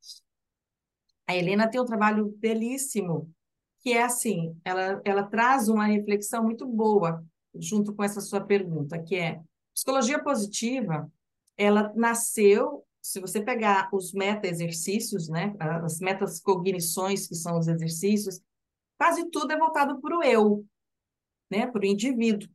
A 1.29 1.37
Helena 1.37 1.71
tem 1.71 1.81
um 1.81 1.85
trabalho 1.85 2.35
belíssimo, 2.39 3.33
que 3.79 3.93
é 3.93 4.03
assim, 4.03 4.59
ela, 4.65 5.01
ela 5.05 5.23
traz 5.23 5.69
uma 5.69 5.87
reflexão 5.87 6.43
muito 6.43 6.67
boa 6.67 7.25
junto 7.55 7.95
com 7.95 8.03
essa 8.03 8.21
sua 8.21 8.41
pergunta, 8.41 9.01
que 9.01 9.15
é, 9.15 9.41
psicologia 9.73 10.21
positiva, 10.21 11.09
ela 11.57 11.93
nasceu, 11.95 12.84
se 13.05 13.21
você 13.21 13.43
pegar 13.43 13.91
os 13.93 14.15
meta-exercícios, 14.15 15.29
né, 15.29 15.55
as 15.61 15.99
metas-cognições, 16.01 17.29
que 17.29 17.35
são 17.35 17.59
os 17.59 17.69
exercícios, 17.69 18.41
quase 18.97 19.29
tudo 19.31 19.53
é 19.53 19.59
voltado 19.59 20.01
para 20.01 20.17
o 20.17 20.23
eu, 20.23 20.65
né, 21.51 21.67
para 21.67 21.83
o 21.83 21.85
indivíduo. 21.85 22.49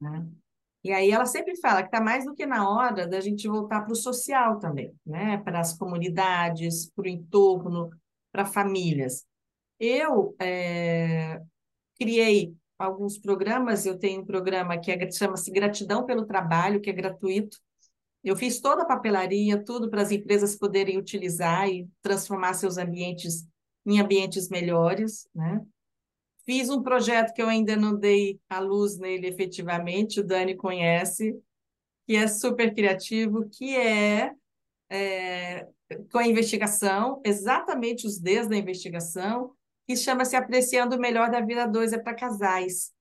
Né? 0.00 0.26
E 0.82 0.92
aí 0.92 1.12
ela 1.12 1.26
sempre 1.26 1.54
fala 1.56 1.82
que 1.82 1.88
está 1.88 2.00
mais 2.00 2.24
do 2.24 2.34
que 2.34 2.44
na 2.44 2.68
hora 2.68 3.06
da 3.06 3.20
gente 3.20 3.46
voltar 3.46 3.82
para 3.82 3.92
o 3.92 3.96
social 3.96 4.58
também, 4.58 4.92
né? 5.06 5.38
para 5.38 5.60
as 5.60 5.78
comunidades, 5.78 6.90
para 6.90 7.04
o 7.04 7.08
entorno, 7.08 7.88
para 8.32 8.44
famílias. 8.44 9.24
Eu 9.78 10.34
é, 10.40 11.40
criei 11.96 12.52
alguns 12.76 13.16
programas, 13.16 13.86
eu 13.86 13.96
tenho 13.96 14.22
um 14.22 14.26
programa 14.26 14.76
que 14.76 14.90
é, 14.90 15.10
chama-se 15.12 15.52
Gratidão 15.52 16.04
pelo 16.04 16.26
Trabalho, 16.26 16.80
que 16.80 16.90
é 16.90 16.92
gratuito. 16.92 17.58
Eu 18.28 18.36
fiz 18.36 18.60
toda 18.60 18.82
a 18.82 18.86
papelaria, 18.86 19.62
tudo 19.62 19.88
para 19.88 20.02
as 20.02 20.10
empresas 20.10 20.54
poderem 20.54 20.98
utilizar 20.98 21.68
e 21.68 21.88
transformar 22.02 22.54
seus 22.54 22.76
ambientes 22.76 23.46
em 23.86 24.00
ambientes 24.00 24.50
melhores, 24.50 25.26
né? 25.34 25.64
Fiz 26.44 26.68
um 26.68 26.82
projeto 26.82 27.32
que 27.32 27.42
eu 27.42 27.48
ainda 27.48 27.74
não 27.76 27.96
dei 27.96 28.38
a 28.48 28.58
luz 28.58 28.98
nele 28.98 29.26
efetivamente, 29.26 30.20
o 30.20 30.24
Dani 30.24 30.54
conhece, 30.54 31.38
que 32.06 32.16
é 32.16 32.26
super 32.26 32.74
criativo, 32.74 33.48
que 33.48 33.74
é, 33.76 34.34
é 34.90 35.66
com 36.10 36.18
a 36.18 36.26
investigação, 36.26 37.20
exatamente 37.24 38.06
os 38.06 38.18
Ds 38.18 38.48
da 38.48 38.56
investigação, 38.56 39.54
que 39.86 39.96
chama-se 39.96 40.36
Apreciando 40.36 40.96
o 40.96 41.00
Melhor 41.00 41.30
da 41.30 41.40
Vida 41.40 41.66
2, 41.66 41.94
é 41.94 41.98
para 41.98 42.14
casais. 42.14 42.92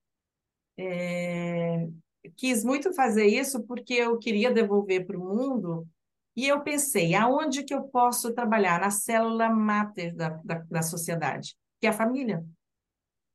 É, 0.77 1.87
quis 2.35 2.63
muito 2.63 2.93
fazer 2.93 3.25
isso 3.25 3.63
porque 3.63 3.93
eu 3.93 4.17
queria 4.17 4.51
devolver 4.51 5.05
para 5.05 5.17
o 5.17 5.23
mundo 5.23 5.87
e 6.35 6.47
eu 6.47 6.61
pensei, 6.61 7.15
aonde 7.15 7.63
que 7.63 7.73
eu 7.73 7.83
posso 7.83 8.33
trabalhar? 8.33 8.79
Na 8.79 8.91
célula 8.91 9.49
máter 9.49 10.15
da, 10.15 10.29
da, 10.43 10.55
da 10.69 10.81
sociedade, 10.81 11.55
que 11.79 11.87
é 11.87 11.89
a 11.89 11.93
família. 11.93 12.45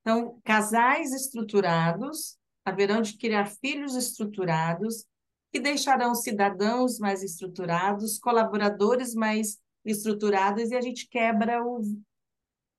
Então, 0.01 0.41
casais 0.45 1.13
estruturados 1.13 2.37
haverão 2.65 3.03
de 3.03 3.17
criar 3.17 3.47
filhos 3.47 3.97
estruturados 3.97 5.05
que 5.53 5.61
deixarão 5.61 6.15
cidadãos 6.15 6.99
mais 6.99 7.23
estruturados, 7.23 8.19
colaboradores 8.19 9.15
mais 9.15 9.59
estruturados, 9.85 10.71
e 10.71 10.77
a 10.77 10.81
gente 10.81 11.09
quebra 11.09 11.63
o, 11.63 11.81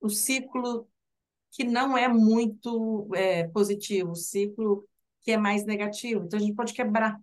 o 0.02 0.10
ciclo 0.10 0.88
que 1.52 1.64
não 1.64 1.98
é 1.98 2.08
muito 2.08 3.08
é, 3.14 3.48
positivo, 3.50 4.12
o 4.12 4.16
ciclo 4.16 4.88
que 5.24 5.32
é 5.32 5.38
mais 5.38 5.66
negativo. 5.66 6.26
Então, 6.26 6.38
a 6.38 6.42
gente 6.42 6.56
pode 6.56 6.74
quebrar. 6.74 7.20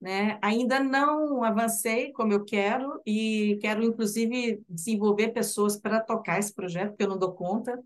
Né? 0.00 0.38
Ainda 0.40 0.80
não 0.80 1.44
avancei 1.44 2.10
como 2.12 2.32
eu 2.32 2.44
quero 2.44 3.02
e 3.04 3.58
quero, 3.60 3.84
inclusive, 3.84 4.62
desenvolver 4.68 5.28
pessoas 5.28 5.76
para 5.76 6.00
tocar 6.00 6.38
esse 6.38 6.54
projeto, 6.54 6.90
porque 6.90 7.02
eu 7.02 7.08
não 7.08 7.18
dou 7.18 7.32
conta. 7.32 7.82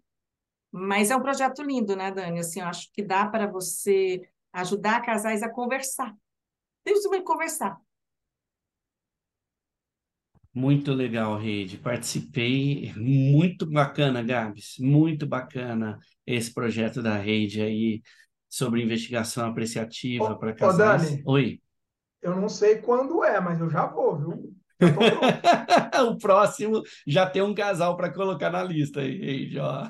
Mas 0.71 1.11
é 1.11 1.17
um 1.17 1.23
projeto 1.23 1.63
lindo, 1.63 1.97
né, 1.97 2.11
Dani? 2.13 2.41
Assim, 2.41 2.61
eu 2.61 2.67
acho 2.67 2.91
que 2.93 3.03
dá 3.03 3.27
para 3.27 3.47
você 3.47 4.23
ajudar 4.53 5.03
casais 5.03 5.43
a 5.43 5.49
conversar. 5.49 6.15
Tem 6.85 6.95
conversar. 7.25 7.81
Muito 10.53 10.93
legal, 10.93 11.37
Rede. 11.37 11.79
Participei. 11.79 12.93
Muito 12.97 13.67
bacana, 13.67 14.23
Gabs. 14.23 14.77
Muito 14.79 15.27
bacana 15.27 15.99
esse 16.25 16.55
projeto 16.55 17.03
da 17.03 17.17
Rede 17.17 17.61
aí 17.61 18.03
sobre 18.55 18.85
investigação 18.85 19.49
apreciativa 19.49 20.39
para 20.39 20.55
casais. 20.55 21.03
Ô, 21.03 21.07
Dani, 21.09 21.23
Oi. 21.27 21.61
Eu 22.23 22.37
não 22.37 22.49
sei 22.49 22.77
quando 22.77 23.25
é, 23.25 23.41
mas 23.41 23.59
eu 23.59 23.69
já 23.69 23.85
vou, 23.85 24.17
viu? 24.17 24.55
o 26.09 26.17
próximo 26.19 26.81
já 27.05 27.29
tem 27.29 27.43
um 27.43 27.53
casal 27.53 27.97
para 27.97 28.13
colocar 28.13 28.51
na 28.51 28.63
lista 28.63 29.01
aí, 29.01 29.53
ó. 29.59 29.89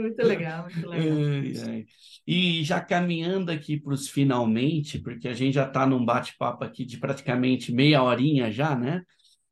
muito 0.00 0.22
legal, 0.22 0.62
muito 0.62 0.88
legal. 0.88 1.84
E 2.26 2.64
já 2.64 2.80
caminhando 2.80 3.50
aqui 3.50 3.78
para 3.78 3.92
os 3.92 4.08
finalmente, 4.08 4.98
porque 4.98 5.28
a 5.28 5.34
gente 5.34 5.54
já 5.54 5.66
está 5.66 5.86
num 5.86 6.02
bate-papo 6.02 6.64
aqui 6.64 6.86
de 6.86 6.96
praticamente 6.96 7.72
meia 7.74 8.02
horinha 8.02 8.50
já, 8.50 8.74
né? 8.74 9.02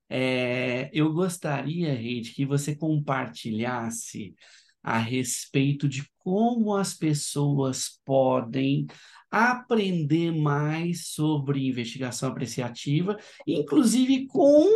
É, 0.09 0.91
eu 0.95 1.13
gostaria, 1.13 1.93
Reide, 1.95 2.33
que 2.33 2.47
você 2.47 2.75
compartilhasse 2.75 4.35
a 4.83 4.99
respeito 4.99 5.89
de 5.89 6.05
como 6.19 6.75
as 6.75 6.95
pessoas 6.95 8.01
podem 8.05 8.87
aprender 9.31 10.31
mais 10.31 11.09
sobre 11.09 11.67
investigação 11.67 12.29
apreciativa, 12.29 13.17
inclusive 13.47 14.27
com 14.27 14.67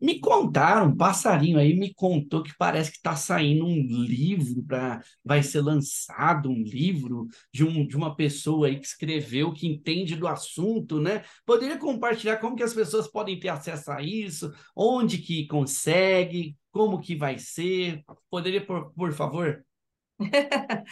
me 0.00 0.20
contaram, 0.20 0.88
um 0.88 0.96
passarinho 0.96 1.58
aí 1.58 1.74
me 1.76 1.92
contou 1.92 2.42
que 2.42 2.56
parece 2.56 2.92
que 2.92 2.98
está 2.98 3.16
saindo 3.16 3.66
um 3.66 3.82
livro 4.04 4.62
para 4.62 5.02
vai 5.24 5.42
ser 5.42 5.60
lançado 5.60 6.48
um 6.48 6.62
livro 6.62 7.26
de, 7.52 7.64
um, 7.64 7.84
de 7.86 7.96
uma 7.96 8.14
pessoa 8.14 8.68
aí 8.68 8.78
que 8.78 8.86
escreveu, 8.86 9.52
que 9.52 9.66
entende 9.66 10.14
do 10.14 10.28
assunto, 10.28 11.00
né? 11.00 11.24
Poderia 11.44 11.76
compartilhar 11.76 12.36
como 12.36 12.54
que 12.54 12.62
as 12.62 12.72
pessoas 12.72 13.08
podem 13.08 13.38
ter 13.40 13.48
acesso 13.48 13.90
a 13.90 14.00
isso, 14.00 14.52
onde 14.74 15.18
que 15.18 15.48
consegue, 15.48 16.56
como 16.78 17.00
que 17.00 17.16
vai 17.16 17.36
ser? 17.40 18.04
Poderia, 18.30 18.64
por, 18.64 18.92
por 18.92 19.12
favor? 19.12 19.66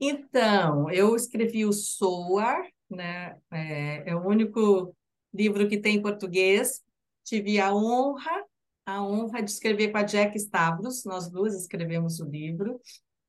então, 0.00 0.88
eu 0.88 1.16
escrevi 1.16 1.66
o 1.66 1.72
Soar, 1.72 2.64
né? 2.88 3.36
É, 3.50 4.10
é, 4.10 4.14
o 4.14 4.24
único 4.24 4.96
livro 5.34 5.68
que 5.68 5.80
tem 5.80 5.96
em 5.96 6.02
português. 6.02 6.80
Tive 7.24 7.58
a 7.58 7.74
honra, 7.74 8.44
a 8.86 9.04
honra 9.04 9.42
de 9.42 9.50
escrever 9.50 9.90
com 9.90 9.98
a 9.98 10.04
Jack 10.04 10.36
Stavros, 10.38 11.04
nós 11.04 11.28
duas 11.28 11.56
escrevemos 11.56 12.20
o 12.20 12.24
livro. 12.24 12.80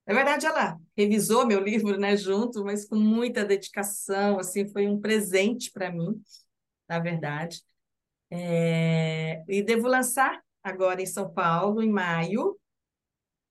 Na 0.05 0.13
verdade, 0.13 0.45
ela 0.45 0.79
revisou 0.95 1.47
meu 1.47 1.63
livro, 1.63 1.97
né, 1.97 2.15
junto, 2.15 2.63
mas 2.63 2.85
com 2.85 2.95
muita 2.95 3.43
dedicação, 3.43 4.37
assim, 4.37 4.69
foi 4.69 4.87
um 4.87 5.01
presente 5.01 5.71
para 5.71 5.91
mim, 5.91 6.21
na 6.87 6.99
verdade. 6.99 7.63
É, 8.29 9.43
e 9.47 9.63
devo 9.63 9.87
lançar 9.87 10.42
agora 10.63 11.01
em 11.01 11.05
São 11.05 11.29
Paulo, 11.31 11.81
em 11.81 11.91
maio, 11.91 12.57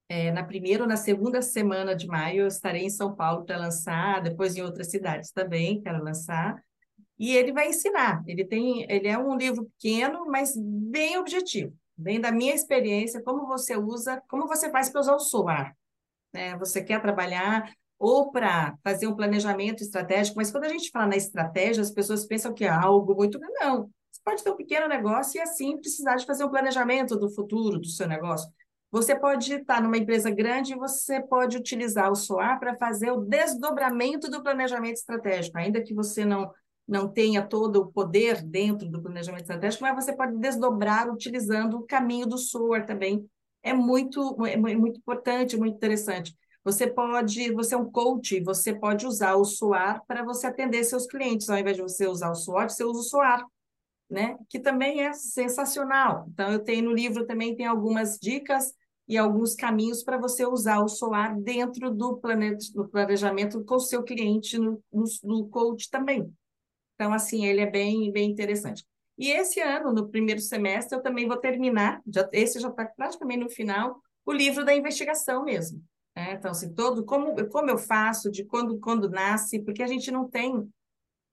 é, 0.09 0.31
na 0.31 0.45
primeira 0.45 0.83
ou 0.83 0.89
na 0.89 0.97
segunda 0.97 1.41
semana 1.41 1.97
de 1.97 2.07
maio 2.07 2.43
eu 2.43 2.47
estarei 2.47 2.83
em 2.85 2.91
São 2.91 3.15
Paulo 3.15 3.45
para 3.45 3.57
lançar, 3.57 4.21
depois 4.23 4.55
em 4.55 4.63
outras 4.63 4.91
cidades 4.91 5.31
também 5.31 5.81
quero 5.81 6.05
lançar. 6.05 6.63
E 7.19 7.35
ele 7.35 7.53
vai 7.53 7.69
ensinar. 7.69 8.23
Ele 8.27 8.45
tem, 8.45 8.85
ele 8.91 9.09
é 9.09 9.17
um 9.17 9.37
livro 9.37 9.65
pequeno, 9.65 10.27
mas 10.27 10.55
bem 10.57 11.17
objetivo, 11.17 11.75
bem 11.97 12.21
da 12.21 12.33
minha 12.33 12.55
experiência, 12.55 13.23
como 13.23 13.47
você 13.47 13.77
usa, 13.77 14.23
como 14.29 14.47
você 14.47 14.71
faz 14.71 14.91
para 14.91 15.01
usar 15.01 15.15
o 15.15 15.21
SOAR. 15.21 15.75
Né? 16.33 16.57
Você 16.59 16.83
quer 16.83 17.01
trabalhar 17.01 17.73
ou 17.99 18.31
para 18.33 18.77
fazer 18.83 19.07
um 19.07 19.17
planejamento 19.17 19.83
estratégico, 19.83 20.37
mas 20.37 20.51
quando 20.51 20.65
a 20.65 20.69
gente 20.69 20.91
fala 20.91 21.07
na 21.07 21.17
estratégia, 21.17 21.81
as 21.81 21.91
pessoas 21.91 22.27
pensam 22.27 22.53
que 22.53 22.65
é 22.65 22.69
algo 22.69 23.15
muito. 23.15 23.39
Não. 23.39 23.89
Pode 24.25 24.43
ter 24.43 24.51
um 24.51 24.57
pequeno 24.57 24.87
negócio 24.89 25.39
e 25.39 25.41
assim 25.41 25.77
precisar 25.77 26.17
de 26.17 26.27
fazer 26.27 26.45
um 26.45 26.51
planejamento 26.51 27.17
do 27.17 27.29
futuro 27.29 27.79
do 27.79 27.89
seu 27.89 28.07
negócio. 28.07 28.51
Você 28.91 29.19
pode 29.19 29.55
estar 29.55 29.83
numa 29.83 29.97
empresa 29.97 30.31
grande 30.31 30.75
e 30.75 30.79
você 30.79 31.21
pode 31.21 31.57
utilizar 31.57 32.13
o 32.13 32.15
SOAR 32.15 32.61
para 32.61 32.77
fazer 32.77 33.11
o 33.11 33.23
desdobramento 33.23 34.31
do 34.31 34.43
planejamento 34.43 34.97
estratégico, 34.97 35.57
ainda 35.57 35.83
que 35.83 35.95
você 35.95 36.27
não, 36.27 36.51
não 36.87 37.09
tenha 37.09 37.43
todo 37.43 37.77
o 37.77 37.87
poder 37.91 38.43
dentro 38.43 38.89
do 38.91 39.03
planejamento 39.03 39.43
estratégico, 39.43 39.83
mas 39.83 40.05
você 40.05 40.15
pode 40.15 40.37
desdobrar 40.37 41.11
utilizando 41.11 41.79
o 41.79 41.87
caminho 41.87 42.27
do 42.27 42.37
SOAR 42.37 42.85
também. 42.85 43.27
É 43.63 43.73
muito, 43.73 44.37
é 44.45 44.57
muito 44.57 44.99
importante, 44.99 45.57
muito 45.57 45.77
interessante. 45.77 46.37
Você 46.65 46.87
pode, 46.87 47.53
você 47.53 47.75
é 47.75 47.79
um 47.79 47.91
coach, 47.91 48.41
você 48.41 48.75
pode 48.75 49.07
usar 49.07 49.35
o 49.35 49.45
SOAR 49.45 50.03
para 50.07 50.23
você 50.23 50.47
atender 50.47 50.85
seus 50.85 51.07
clientes. 51.07 51.49
Ao 51.49 51.59
invés 51.59 51.77
de 51.77 51.83
você 51.83 52.07
usar 52.07 52.31
o 52.31 52.35
SWOT, 52.35 52.73
você 52.73 52.85
usa 52.85 53.01
o 53.01 53.03
SOAR, 53.03 53.45
né? 54.13 54.37
Que 54.49 54.61
também 54.61 55.01
é 55.01 55.15
sensacional. 55.15 56.27
Então, 56.29 56.53
eu 56.53 56.59
tenho 56.59 56.85
no 56.85 56.93
livro 56.93 57.27
também 57.27 57.57
tem 57.57 57.65
algumas 57.65 58.19
dicas 58.19 58.75
e 59.09 59.17
alguns 59.17 59.55
caminhos 59.55 60.03
para 60.05 60.19
você 60.19 60.47
usar 60.47 60.81
o 60.81 60.89
solar 60.89 61.35
dentro 61.41 61.91
do, 61.91 62.21
do 62.75 62.89
planejamento 62.89 63.65
com 63.65 63.77
o 63.77 63.81
seu 63.81 64.03
cliente 64.03 64.59
no, 64.59 64.83
no, 64.93 65.05
no 65.25 65.49
coach 65.49 65.91
também. 65.91 66.31
Então, 66.95 67.13
assim, 67.13 67.47
ele 67.47 67.63
é 67.63 67.71
bem, 67.71 68.13
bem 68.13 68.31
interessante. 68.31 68.85
E 69.17 69.31
esse 69.31 69.61
ano, 69.61 69.93
no 69.93 70.09
primeiro 70.09 70.41
semestre, 70.41 70.97
eu 70.97 71.03
também 71.03 71.27
vou 71.27 71.39
terminar, 71.39 72.03
já, 72.07 72.29
esse 72.33 72.61
já 72.61 72.69
está 72.69 72.85
praticamente 72.85 73.43
no 73.43 73.51
final, 73.51 73.99
o 74.27 74.33
livro 74.33 74.65
da 74.65 74.75
investigação 74.75 75.43
mesmo. 75.45 75.83
Né? 76.15 76.35
Então, 76.35 76.51
assim, 76.51 76.75
todo, 76.75 77.03
como, 77.05 77.49
como 77.49 77.71
eu 77.71 77.79
faço, 77.79 78.31
de 78.31 78.45
quando, 78.45 78.79
quando 78.79 79.09
nasce, 79.09 79.61
porque 79.61 79.83
a 79.83 79.87
gente 79.87 80.11
não 80.11 80.29
tem 80.29 80.71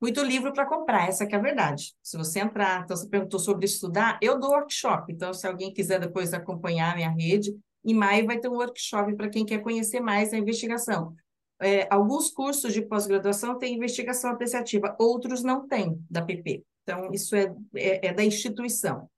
muito 0.01 0.23
livro 0.23 0.53
para 0.53 0.65
comprar, 0.65 1.09
essa 1.09 1.25
é 1.25 1.35
a 1.35 1.39
verdade. 1.39 1.93
Se 2.01 2.17
você 2.17 2.39
entrar, 2.39 2.83
então 2.83 2.95
você 2.95 3.07
perguntou 3.07 3.39
sobre 3.39 3.65
estudar, 3.65 4.17
eu 4.21 4.39
dou 4.39 4.51
workshop, 4.51 5.11
então 5.11 5.33
se 5.33 5.45
alguém 5.45 5.73
quiser 5.73 5.99
depois 5.99 6.33
acompanhar 6.33 6.93
a 6.93 6.95
minha 6.95 7.09
rede, 7.09 7.53
em 7.83 7.93
maio 7.93 8.25
vai 8.25 8.39
ter 8.39 8.47
um 8.47 8.55
workshop 8.55 9.15
para 9.15 9.29
quem 9.29 9.45
quer 9.45 9.61
conhecer 9.61 9.99
mais 9.99 10.33
a 10.33 10.37
investigação. 10.37 11.15
É, 11.61 11.87
alguns 11.93 12.29
cursos 12.29 12.73
de 12.73 12.81
pós-graduação 12.81 13.57
têm 13.57 13.75
investigação 13.75 14.31
apreciativa, 14.31 14.95
outros 14.97 15.43
não 15.43 15.67
têm, 15.67 16.01
da 16.09 16.21
PP. 16.21 16.63
Então, 16.83 17.11
isso 17.11 17.35
é, 17.35 17.53
é, 17.75 18.07
é 18.07 18.13
da 18.13 18.23
instituição. 18.23 19.09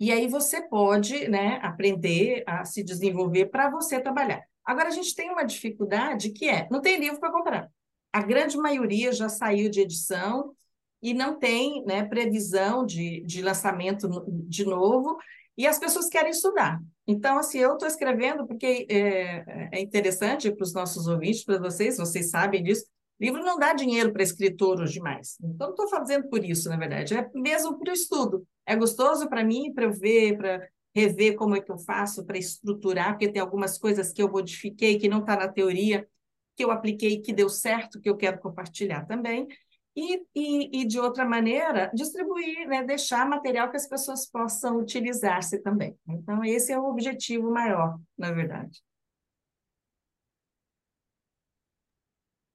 E 0.00 0.10
aí 0.10 0.26
você 0.26 0.66
pode 0.66 1.28
né, 1.28 1.58
aprender 1.62 2.42
a 2.46 2.64
se 2.64 2.82
desenvolver 2.82 3.46
para 3.46 3.70
você 3.70 4.00
trabalhar. 4.00 4.42
Agora, 4.64 4.88
a 4.88 4.92
gente 4.92 5.14
tem 5.14 5.30
uma 5.30 5.44
dificuldade 5.44 6.30
que 6.30 6.48
é, 6.48 6.66
não 6.70 6.80
tem 6.80 6.98
livro 6.98 7.20
para 7.20 7.32
comprar 7.32 7.70
a 8.16 8.22
grande 8.22 8.56
maioria 8.56 9.12
já 9.12 9.28
saiu 9.28 9.68
de 9.68 9.82
edição 9.82 10.54
e 11.02 11.12
não 11.12 11.38
tem 11.38 11.84
né, 11.84 12.02
previsão 12.02 12.86
de, 12.86 13.20
de 13.26 13.42
lançamento 13.42 14.08
de 14.48 14.64
novo. 14.64 15.18
E 15.54 15.66
as 15.66 15.78
pessoas 15.78 16.08
querem 16.08 16.30
estudar. 16.30 16.80
Então, 17.06 17.38
assim, 17.38 17.58
eu 17.58 17.74
estou 17.74 17.86
escrevendo 17.86 18.46
porque 18.46 18.86
é, 18.88 19.68
é 19.70 19.80
interessante 19.82 20.50
para 20.50 20.62
os 20.64 20.72
nossos 20.72 21.06
ouvintes, 21.06 21.44
para 21.44 21.58
vocês, 21.58 21.98
vocês 21.98 22.30
sabem 22.30 22.62
disso, 22.62 22.86
livro 23.20 23.44
não 23.44 23.58
dá 23.58 23.74
dinheiro 23.74 24.10
para 24.14 24.22
escritor 24.22 24.80
hoje 24.80 24.98
mais. 24.98 25.36
Então, 25.38 25.66
não 25.66 25.74
estou 25.74 25.88
fazendo 25.88 26.26
por 26.30 26.42
isso, 26.42 26.70
na 26.70 26.78
verdade, 26.78 27.14
é 27.14 27.30
mesmo 27.34 27.78
para 27.78 27.90
o 27.90 27.94
estudo. 27.94 28.46
É 28.64 28.74
gostoso 28.74 29.28
para 29.28 29.44
mim, 29.44 29.74
para 29.74 29.84
eu 29.84 29.92
ver, 29.92 30.38
para 30.38 30.66
rever 30.94 31.36
como 31.36 31.54
é 31.54 31.60
que 31.60 31.70
eu 31.70 31.76
faço, 31.76 32.24
para 32.24 32.38
estruturar, 32.38 33.10
porque 33.10 33.28
tem 33.28 33.42
algumas 33.42 33.76
coisas 33.76 34.10
que 34.10 34.22
eu 34.22 34.30
modifiquei, 34.30 34.98
que 34.98 35.06
não 35.06 35.20
está 35.20 35.36
na 35.36 35.48
teoria, 35.48 36.08
que 36.56 36.64
eu 36.64 36.70
apliquei, 36.70 37.20
que 37.20 37.32
deu 37.32 37.48
certo, 37.48 38.00
que 38.00 38.08
eu 38.08 38.16
quero 38.16 38.40
compartilhar 38.40 39.04
também. 39.06 39.46
E, 39.94 40.26
e, 40.34 40.80
e, 40.82 40.84
de 40.86 40.98
outra 40.98 41.24
maneira, 41.24 41.90
distribuir, 41.94 42.68
né, 42.68 42.82
deixar 42.82 43.26
material 43.26 43.70
que 43.70 43.76
as 43.76 43.88
pessoas 43.88 44.26
possam 44.26 44.78
utilizar-se 44.78 45.58
também. 45.62 45.98
Então, 46.06 46.44
esse 46.44 46.70
é 46.70 46.78
o 46.78 46.84
objetivo 46.84 47.50
maior, 47.50 47.98
na 48.16 48.30
verdade. 48.30 48.82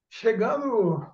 Chegando 0.08 1.04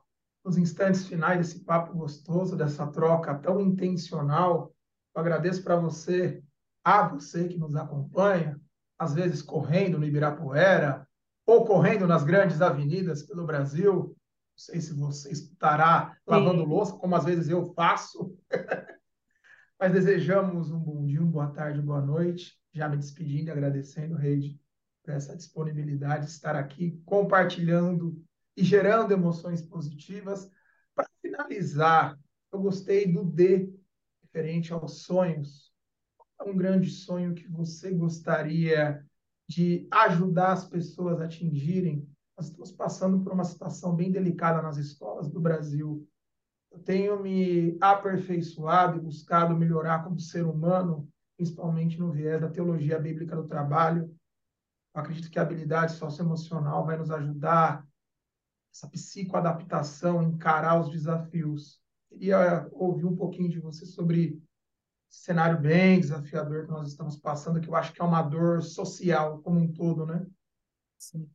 nos 0.45 0.59
instantes 0.59 1.07
finais 1.07 1.39
desse 1.39 1.65
papo 1.65 1.97
gostoso, 1.97 2.57
dessa 2.57 2.87
troca 2.87 3.35
tão 3.39 3.59
intencional, 3.59 4.71
eu 5.15 5.21
agradeço 5.21 5.65
para 5.65 5.77
você, 5.77 6.43
a 6.85 7.09
você 7.09 7.49
que 7.49 7.57
nos 7.57 7.75
acompanha, 7.75 8.61
às 8.99 9.15
vezes 9.15 9.41
correndo 9.41 9.99
no 9.99 10.05
Ibirapuera, 10.05 11.08
ou 11.49 11.65
correndo 11.65 12.07
nas 12.07 12.25
grandes 12.25 12.61
avenidas 12.61 13.23
pelo 13.23 13.47
Brasil, 13.47 13.95
não 13.95 14.15
sei 14.55 14.83
se 14.83 14.93
você 14.93 15.33
estará 15.33 16.15
lavando 16.27 16.61
Sim. 16.61 16.69
louça, 16.69 16.93
como 16.99 17.17
às 17.17 17.25
vezes 17.25 17.49
eu 17.49 17.73
faço. 17.73 18.37
Mas 19.81 19.93
desejamos 19.93 20.71
um 20.71 20.79
bom 20.79 21.07
dia, 21.07 21.23
uma 21.23 21.31
boa 21.31 21.47
tarde, 21.47 21.81
uma 21.81 21.87
boa 21.87 22.03
noite. 22.03 22.61
Já 22.75 22.87
me 22.87 22.99
despedindo 22.99 23.51
agradecendo, 23.51 24.15
Reide, 24.15 24.61
por 25.03 25.15
essa 25.15 25.35
disponibilidade 25.35 26.27
de 26.27 26.33
estar 26.33 26.55
aqui 26.55 27.01
compartilhando 27.07 28.23
e 28.55 28.63
gerando 28.63 29.13
emoções 29.13 29.63
positivas. 29.63 30.51
Para 30.95 31.09
finalizar, 31.23 32.19
eu 32.53 32.61
gostei 32.61 33.11
do 33.11 33.25
D, 33.25 33.73
referente 34.21 34.71
aos 34.71 35.05
sonhos. 35.05 35.73
É 36.39 36.45
um 36.45 36.55
grande 36.55 36.91
sonho 36.91 37.35
que 37.35 37.49
você 37.49 37.91
gostaria 37.91 39.03
de 39.49 39.89
ajudar 39.91 40.53
as 40.53 40.65
pessoas 40.65 41.21
a 41.21 41.25
atingirem 41.25 42.07
nós 42.39 42.47
estamos 42.47 42.71
passando 42.71 43.25
por 43.25 43.33
uma 43.33 43.43
situação 43.43 43.97
bem 43.97 44.13
delicada 44.13 44.63
nas 44.63 44.77
escolas 44.77 45.29
do 45.29 45.41
Brasil. 45.41 46.09
Eu 46.71 46.79
tenho 46.79 47.21
me 47.21 47.77
aperfeiçoado 47.81 48.97
e 48.97 49.01
buscado 49.01 49.57
melhorar 49.57 50.05
como 50.05 50.21
ser 50.21 50.47
humano, 50.47 51.09
principalmente 51.37 51.99
no 51.99 52.13
viés 52.13 52.41
da 52.41 52.49
teologia 52.49 52.97
bíblica 52.97 53.35
do 53.35 53.49
trabalho. 53.49 54.15
Eu 54.95 55.01
acredito 55.01 55.29
que 55.29 55.39
a 55.39 55.43
habilidade 55.43 55.95
socioemocional 55.95 56.87
vai 56.87 56.97
nos 56.97 57.11
ajudar, 57.11 57.85
essa 58.73 58.89
psicoadaptação, 58.89 60.23
encarar 60.23 60.81
os 60.81 60.91
desafios. 60.91 61.81
Queria 62.09 62.69
ouvir 62.71 63.05
um 63.05 63.17
pouquinho 63.17 63.49
de 63.49 63.59
você 63.59 63.85
sobre 63.85 64.41
cenário 65.09 65.61
bem 65.61 66.01
desafiador 66.01 66.67
que 66.67 66.71
nós 66.71 66.89
estamos 66.89 67.17
passando, 67.17 67.61
que 67.61 67.69
eu 67.69 67.75
acho 67.75 67.93
que 67.93 68.01
é 68.01 68.05
uma 68.05 68.23
dor 68.23 68.63
social 68.63 69.41
como 69.43 69.61
um 69.61 69.73
todo, 69.73 70.07
né? 70.07 70.27
Sim. 70.99 71.29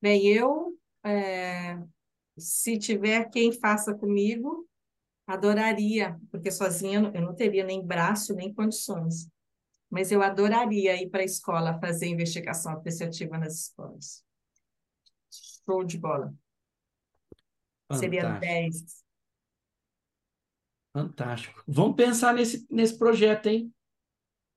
Bem, 0.00 0.26
eu, 0.26 0.78
é, 1.04 1.78
se 2.38 2.78
tiver 2.78 3.28
quem 3.30 3.52
faça 3.52 3.94
comigo, 3.94 4.68
adoraria, 5.26 6.18
porque 6.30 6.50
sozinha 6.50 7.10
eu 7.14 7.20
não 7.22 7.34
teria 7.34 7.64
nem 7.64 7.84
braço, 7.84 8.34
nem 8.34 8.52
condições. 8.52 9.28
Mas 9.88 10.12
eu 10.12 10.22
adoraria 10.22 11.00
ir 11.02 11.10
para 11.10 11.20
a 11.20 11.24
escola 11.24 11.78
fazer 11.80 12.06
investigação 12.06 12.72
apreciativa 12.72 13.36
nas 13.36 13.54
escolas. 13.54 14.24
Show 15.30 15.84
de 15.84 15.98
bola. 15.98 16.34
Fantástico. 17.88 17.98
Seria 17.98 18.38
10. 18.38 18.99
Fantástico. 20.92 21.62
Vamos 21.66 21.96
pensar 21.96 22.34
nesse, 22.34 22.66
nesse 22.70 22.98
projeto, 22.98 23.46
hein? 23.46 23.72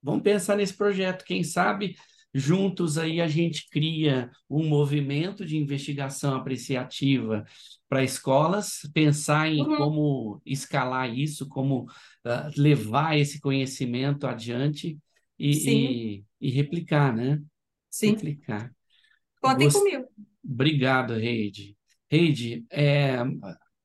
Vamos 0.02 0.24
pensar 0.24 0.58
nesse 0.58 0.74
projeto. 0.74 1.24
Quem 1.24 1.44
sabe 1.44 1.96
Juntos 2.36 2.98
aí 2.98 3.22
a 3.22 3.28
gente 3.28 3.70
cria 3.70 4.32
um 4.50 4.68
movimento 4.68 5.46
de 5.46 5.56
investigação 5.56 6.34
apreciativa 6.34 7.46
para 7.88 8.04
escolas, 8.04 8.90
pensar 8.92 9.48
em 9.48 9.62
uhum. 9.62 9.78
como 9.78 10.42
escalar 10.44 11.16
isso, 11.16 11.48
como 11.48 11.84
uh, 11.84 12.52
levar 12.58 13.16
esse 13.20 13.40
conhecimento 13.40 14.26
adiante 14.26 14.98
e, 15.38 15.52
e, 15.52 16.26
e, 16.42 16.50
replicar, 16.50 17.16
né? 17.16 17.40
Sim. 17.88 18.14
Replicar. 18.14 18.74
Contem 19.40 19.68
Gost... 19.68 19.78
comigo. 19.78 20.06
Obrigado, 20.44 21.14
Reide. 21.14 21.78
Reide, 22.10 22.66
é, 22.72 23.18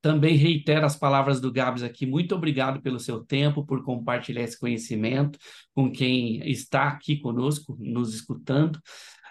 também 0.01 0.37
reitero 0.37 0.87
as 0.87 0.97
palavras 0.97 1.41
do 1.41 1.53
Gabs 1.53 1.83
aqui. 1.83 2.07
Muito 2.07 2.35
obrigado 2.35 2.81
pelo 2.81 3.01
seu 3.01 3.25
tempo, 3.25 3.65
por 3.65 3.85
compartilhar 3.85 4.43
esse 4.43 4.59
conhecimento 4.59 5.39
com 5.75 5.91
quem 5.91 6.49
está 6.49 6.89
aqui 6.89 7.19
conosco, 7.19 7.77
nos 7.81 8.15
escutando. 8.15 8.81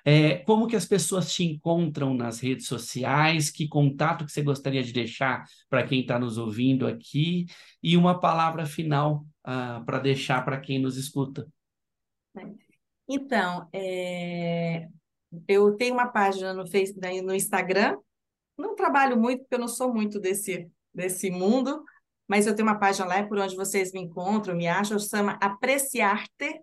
É, 0.09 0.38
como 0.38 0.68
que 0.68 0.76
as 0.78 0.86
pessoas 0.86 1.34
te 1.34 1.43
encontram 1.43 2.13
nas 2.13 2.39
redes 2.39 2.65
sociais? 2.65 3.49
Que 3.51 3.68
contato 3.68 4.26
que 4.26 4.32
você 4.32 4.41
gostaria 4.41 4.82
de 4.82 4.93
deixar 4.93 5.43
para 5.70 5.86
quem 5.86 5.99
está 5.99 6.18
nos 6.18 6.38
ouvindo 6.38 6.88
aqui? 6.88 7.45
E 7.84 7.97
uma 7.97 8.18
palavra 8.18 8.65
final 8.65 9.26
uh, 9.45 9.84
para 9.86 9.99
deixar 9.99 10.45
para 10.45 10.61
quem 10.61 10.80
nos 10.80 10.95
escuta. 10.95 11.45
Então, 13.05 13.68
é... 13.74 14.88
eu 15.45 15.76
tenho 15.76 15.93
uma 15.93 16.07
página 16.07 16.53
no, 16.53 16.65
Facebook, 16.65 17.22
no 17.22 17.34
Instagram, 17.34 17.97
não 18.58 18.76
trabalho 18.76 19.18
muito, 19.18 19.41
porque 19.41 19.55
eu 19.55 19.60
não 19.60 19.68
sou 19.68 19.93
muito 19.93 20.20
desse, 20.20 20.70
desse 20.93 21.30
mundo, 21.30 21.84
mas 22.28 22.45
eu 22.45 22.55
tenho 22.55 22.68
uma 22.68 22.80
página 22.80 23.05
lá 23.08 23.24
por 23.26 23.38
onde 23.38 23.55
vocês 23.55 23.93
me 23.93 24.01
encontram, 24.01 24.55
me 24.55 24.68
acham, 24.68 24.99
chama 24.99 25.38
apreciarte, 25.41 26.62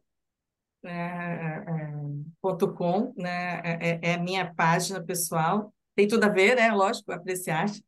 né, 0.82 1.64
é, 1.66 1.70
é, 1.70 2.66
.com, 2.76 3.14
né, 3.16 3.61
é, 3.64 3.88
é, 3.88 4.01
é, 4.03 4.14
a 4.14 4.18
minha 4.18 4.55
página 4.55 5.03
pessoal, 5.03 5.72
tem 5.95 6.07
tudo 6.07 6.24
a 6.24 6.28
ver, 6.28 6.57
né, 6.57 6.70
lógico, 6.72 7.12
apreciarte. 7.12 7.82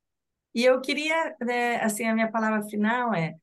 E 0.55 0.65
eu 0.65 0.81
queria, 0.81 1.37
né, 1.41 1.77
assim, 1.83 2.05
a 2.05 2.15
minha 2.15 2.31
palavra 2.31 2.63
final 2.63 3.13
é 3.13 3.35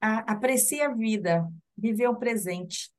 a, 0.00 0.32
aprecie 0.32 0.80
a 0.80 0.94
vida, 0.94 1.46
viver 1.76 2.08
o 2.08 2.16
presente. 2.16 2.90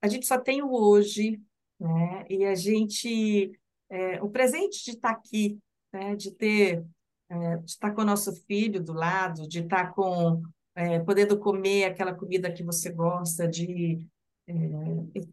A 0.00 0.08
gente 0.08 0.26
só 0.26 0.38
tem 0.38 0.62
o 0.62 0.72
hoje, 0.72 1.40
né, 1.80 2.24
e 2.28 2.44
a 2.44 2.54
gente 2.54 3.58
é, 3.92 4.22
o 4.22 4.30
presente 4.30 4.82
de 4.84 4.92
estar 4.92 5.10
aqui, 5.10 5.58
né, 5.92 6.16
de 6.16 6.32
ter, 6.32 6.82
é, 7.28 7.56
de 7.58 7.70
estar 7.70 7.90
com 7.92 8.00
o 8.00 8.06
nosso 8.06 8.34
filho 8.46 8.82
do 8.82 8.94
lado, 8.94 9.46
de 9.46 9.60
estar 9.60 9.92
com, 9.92 10.42
é, 10.74 10.98
podendo 11.00 11.38
comer 11.38 11.84
aquela 11.84 12.14
comida 12.14 12.50
que 12.50 12.64
você 12.64 12.90
gosta, 12.90 13.46
de, 13.46 13.98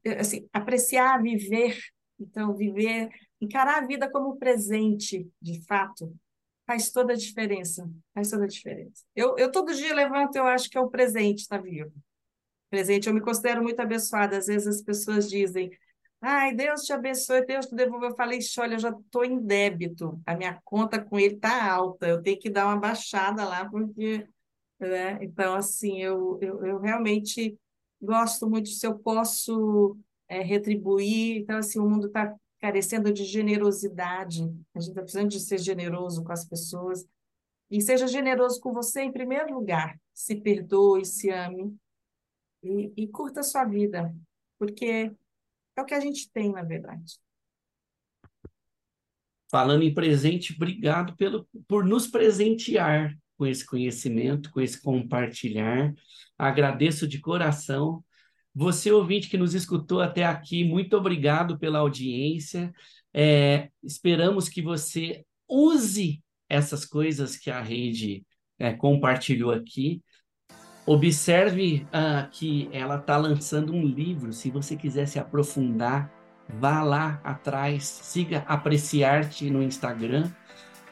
é, 0.03 0.19
assim, 0.19 0.45
apreciar, 0.51 1.21
viver, 1.21 1.79
então 2.19 2.53
viver, 2.53 3.09
encarar 3.39 3.81
a 3.81 3.87
vida 3.87 4.11
como 4.11 4.35
presente, 4.35 5.25
de 5.41 5.65
fato, 5.65 6.13
faz 6.67 6.91
toda 6.91 7.13
a 7.13 7.15
diferença, 7.15 7.89
faz 8.13 8.29
toda 8.29 8.43
a 8.43 8.47
diferença. 8.47 9.05
Eu, 9.15 9.37
eu 9.37 9.49
todo 9.49 9.73
dia 9.73 9.95
levanto, 9.95 10.35
eu 10.35 10.45
acho 10.45 10.69
que 10.69 10.77
é 10.77 10.81
o 10.81 10.89
presente 10.89 11.39
estar 11.39 11.61
vivo. 11.61 11.93
Presente, 12.69 13.07
eu 13.07 13.13
me 13.13 13.21
considero 13.21 13.63
muito 13.63 13.79
abençoada. 13.79 14.37
Às 14.37 14.47
vezes 14.47 14.67
as 14.67 14.81
pessoas 14.83 15.27
dizem, 15.29 15.71
Ai, 16.21 16.53
Deus 16.53 16.81
te 16.83 16.91
abençoe, 16.91 17.45
Deus 17.45 17.65
te 17.67 17.75
devolveu. 17.75 18.09
Eu 18.09 18.15
falei, 18.15 18.39
olha, 18.59 18.75
eu 18.75 18.79
já 18.79 18.89
estou 18.89 19.23
em 19.23 19.39
débito, 19.39 20.21
a 20.25 20.35
minha 20.35 20.59
conta 20.65 21.01
com 21.01 21.17
ele 21.17 21.35
está 21.35 21.71
alta, 21.71 22.07
eu 22.07 22.21
tenho 22.21 22.37
que 22.37 22.49
dar 22.49 22.65
uma 22.65 22.77
baixada 22.77 23.45
lá, 23.47 23.69
porque. 23.69 24.27
Né? 24.79 25.17
Então, 25.21 25.55
assim, 25.55 26.01
eu, 26.01 26.37
eu, 26.41 26.65
eu 26.65 26.79
realmente 26.79 27.57
gosto 28.01 28.49
muito 28.49 28.69
se 28.69 28.85
eu 28.87 28.97
posso 28.97 29.97
é, 30.27 30.41
retribuir. 30.41 31.37
Então, 31.41 31.57
assim, 31.57 31.79
o 31.79 31.89
mundo 31.89 32.07
está 32.07 32.33
carecendo 32.59 33.11
de 33.11 33.23
generosidade, 33.23 34.43
a 34.75 34.79
gente 34.79 34.89
está 34.89 35.01
precisando 35.01 35.29
de 35.29 35.39
ser 35.39 35.57
generoso 35.57 36.23
com 36.23 36.31
as 36.31 36.45
pessoas. 36.45 37.05
E 37.69 37.81
seja 37.81 38.07
generoso 38.07 38.59
com 38.59 38.73
você 38.73 39.01
em 39.01 39.11
primeiro 39.11 39.53
lugar. 39.53 39.99
Se 40.13 40.35
perdoe, 40.35 41.05
se 41.05 41.29
ame 41.29 41.75
e, 42.63 42.91
e 42.97 43.07
curta 43.07 43.41
a 43.41 43.43
sua 43.43 43.63
vida, 43.63 44.13
porque 44.57 45.11
é 45.79 45.83
o 45.83 45.85
que 45.85 45.93
a 45.93 45.99
gente 45.99 46.29
tem, 46.31 46.51
na 46.51 46.63
verdade. 46.63 47.17
Falando 49.49 49.83
em 49.83 49.93
presente, 49.93 50.53
obrigado 50.53 51.15
pelo, 51.15 51.47
por 51.67 51.83
nos 51.83 52.07
presentear 52.07 53.17
com 53.35 53.47
esse 53.47 53.65
conhecimento, 53.65 54.51
com 54.51 54.61
esse 54.61 54.79
compartilhar. 54.81 55.93
Agradeço 56.37 57.07
de 57.07 57.19
coração. 57.19 58.03
Você, 58.53 58.91
ouvinte 58.91 59.29
que 59.29 59.37
nos 59.37 59.55
escutou 59.55 60.01
até 60.01 60.25
aqui, 60.25 60.63
muito 60.63 60.95
obrigado 60.95 61.57
pela 61.57 61.79
audiência. 61.79 62.71
É, 63.13 63.69
esperamos 63.81 64.49
que 64.49 64.61
você 64.61 65.25
use 65.47 66.21
essas 66.47 66.85
coisas 66.85 67.37
que 67.37 67.49
a 67.49 67.61
rede 67.61 68.23
é, 68.59 68.73
compartilhou 68.73 69.51
aqui 69.51 70.01
Observe 70.91 71.85
uh, 71.93 72.27
que 72.31 72.67
ela 72.73 72.95
está 72.95 73.15
lançando 73.15 73.71
um 73.71 73.85
livro. 73.85 74.33
Se 74.33 74.49
você 74.49 74.75
quiser 74.75 75.07
se 75.07 75.19
aprofundar, 75.19 76.11
vá 76.51 76.81
lá 76.81 77.21
atrás, 77.23 77.83
siga 77.83 78.43
Apreciarte 78.47 79.51
no 79.51 79.61
Instagram. 79.61 80.31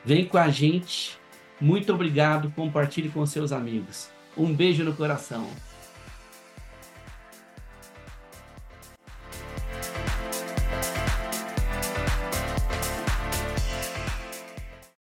Vem 0.06 0.24
com 0.24 0.38
a 0.38 0.50
gente. 0.50 1.18
Muito 1.60 1.92
obrigado. 1.92 2.52
Compartilhe 2.52 3.10
com 3.10 3.26
seus 3.26 3.52
amigos. 3.52 4.12
Um 4.38 4.54
beijo 4.54 4.84
no 4.84 4.94
coração. 4.94 5.48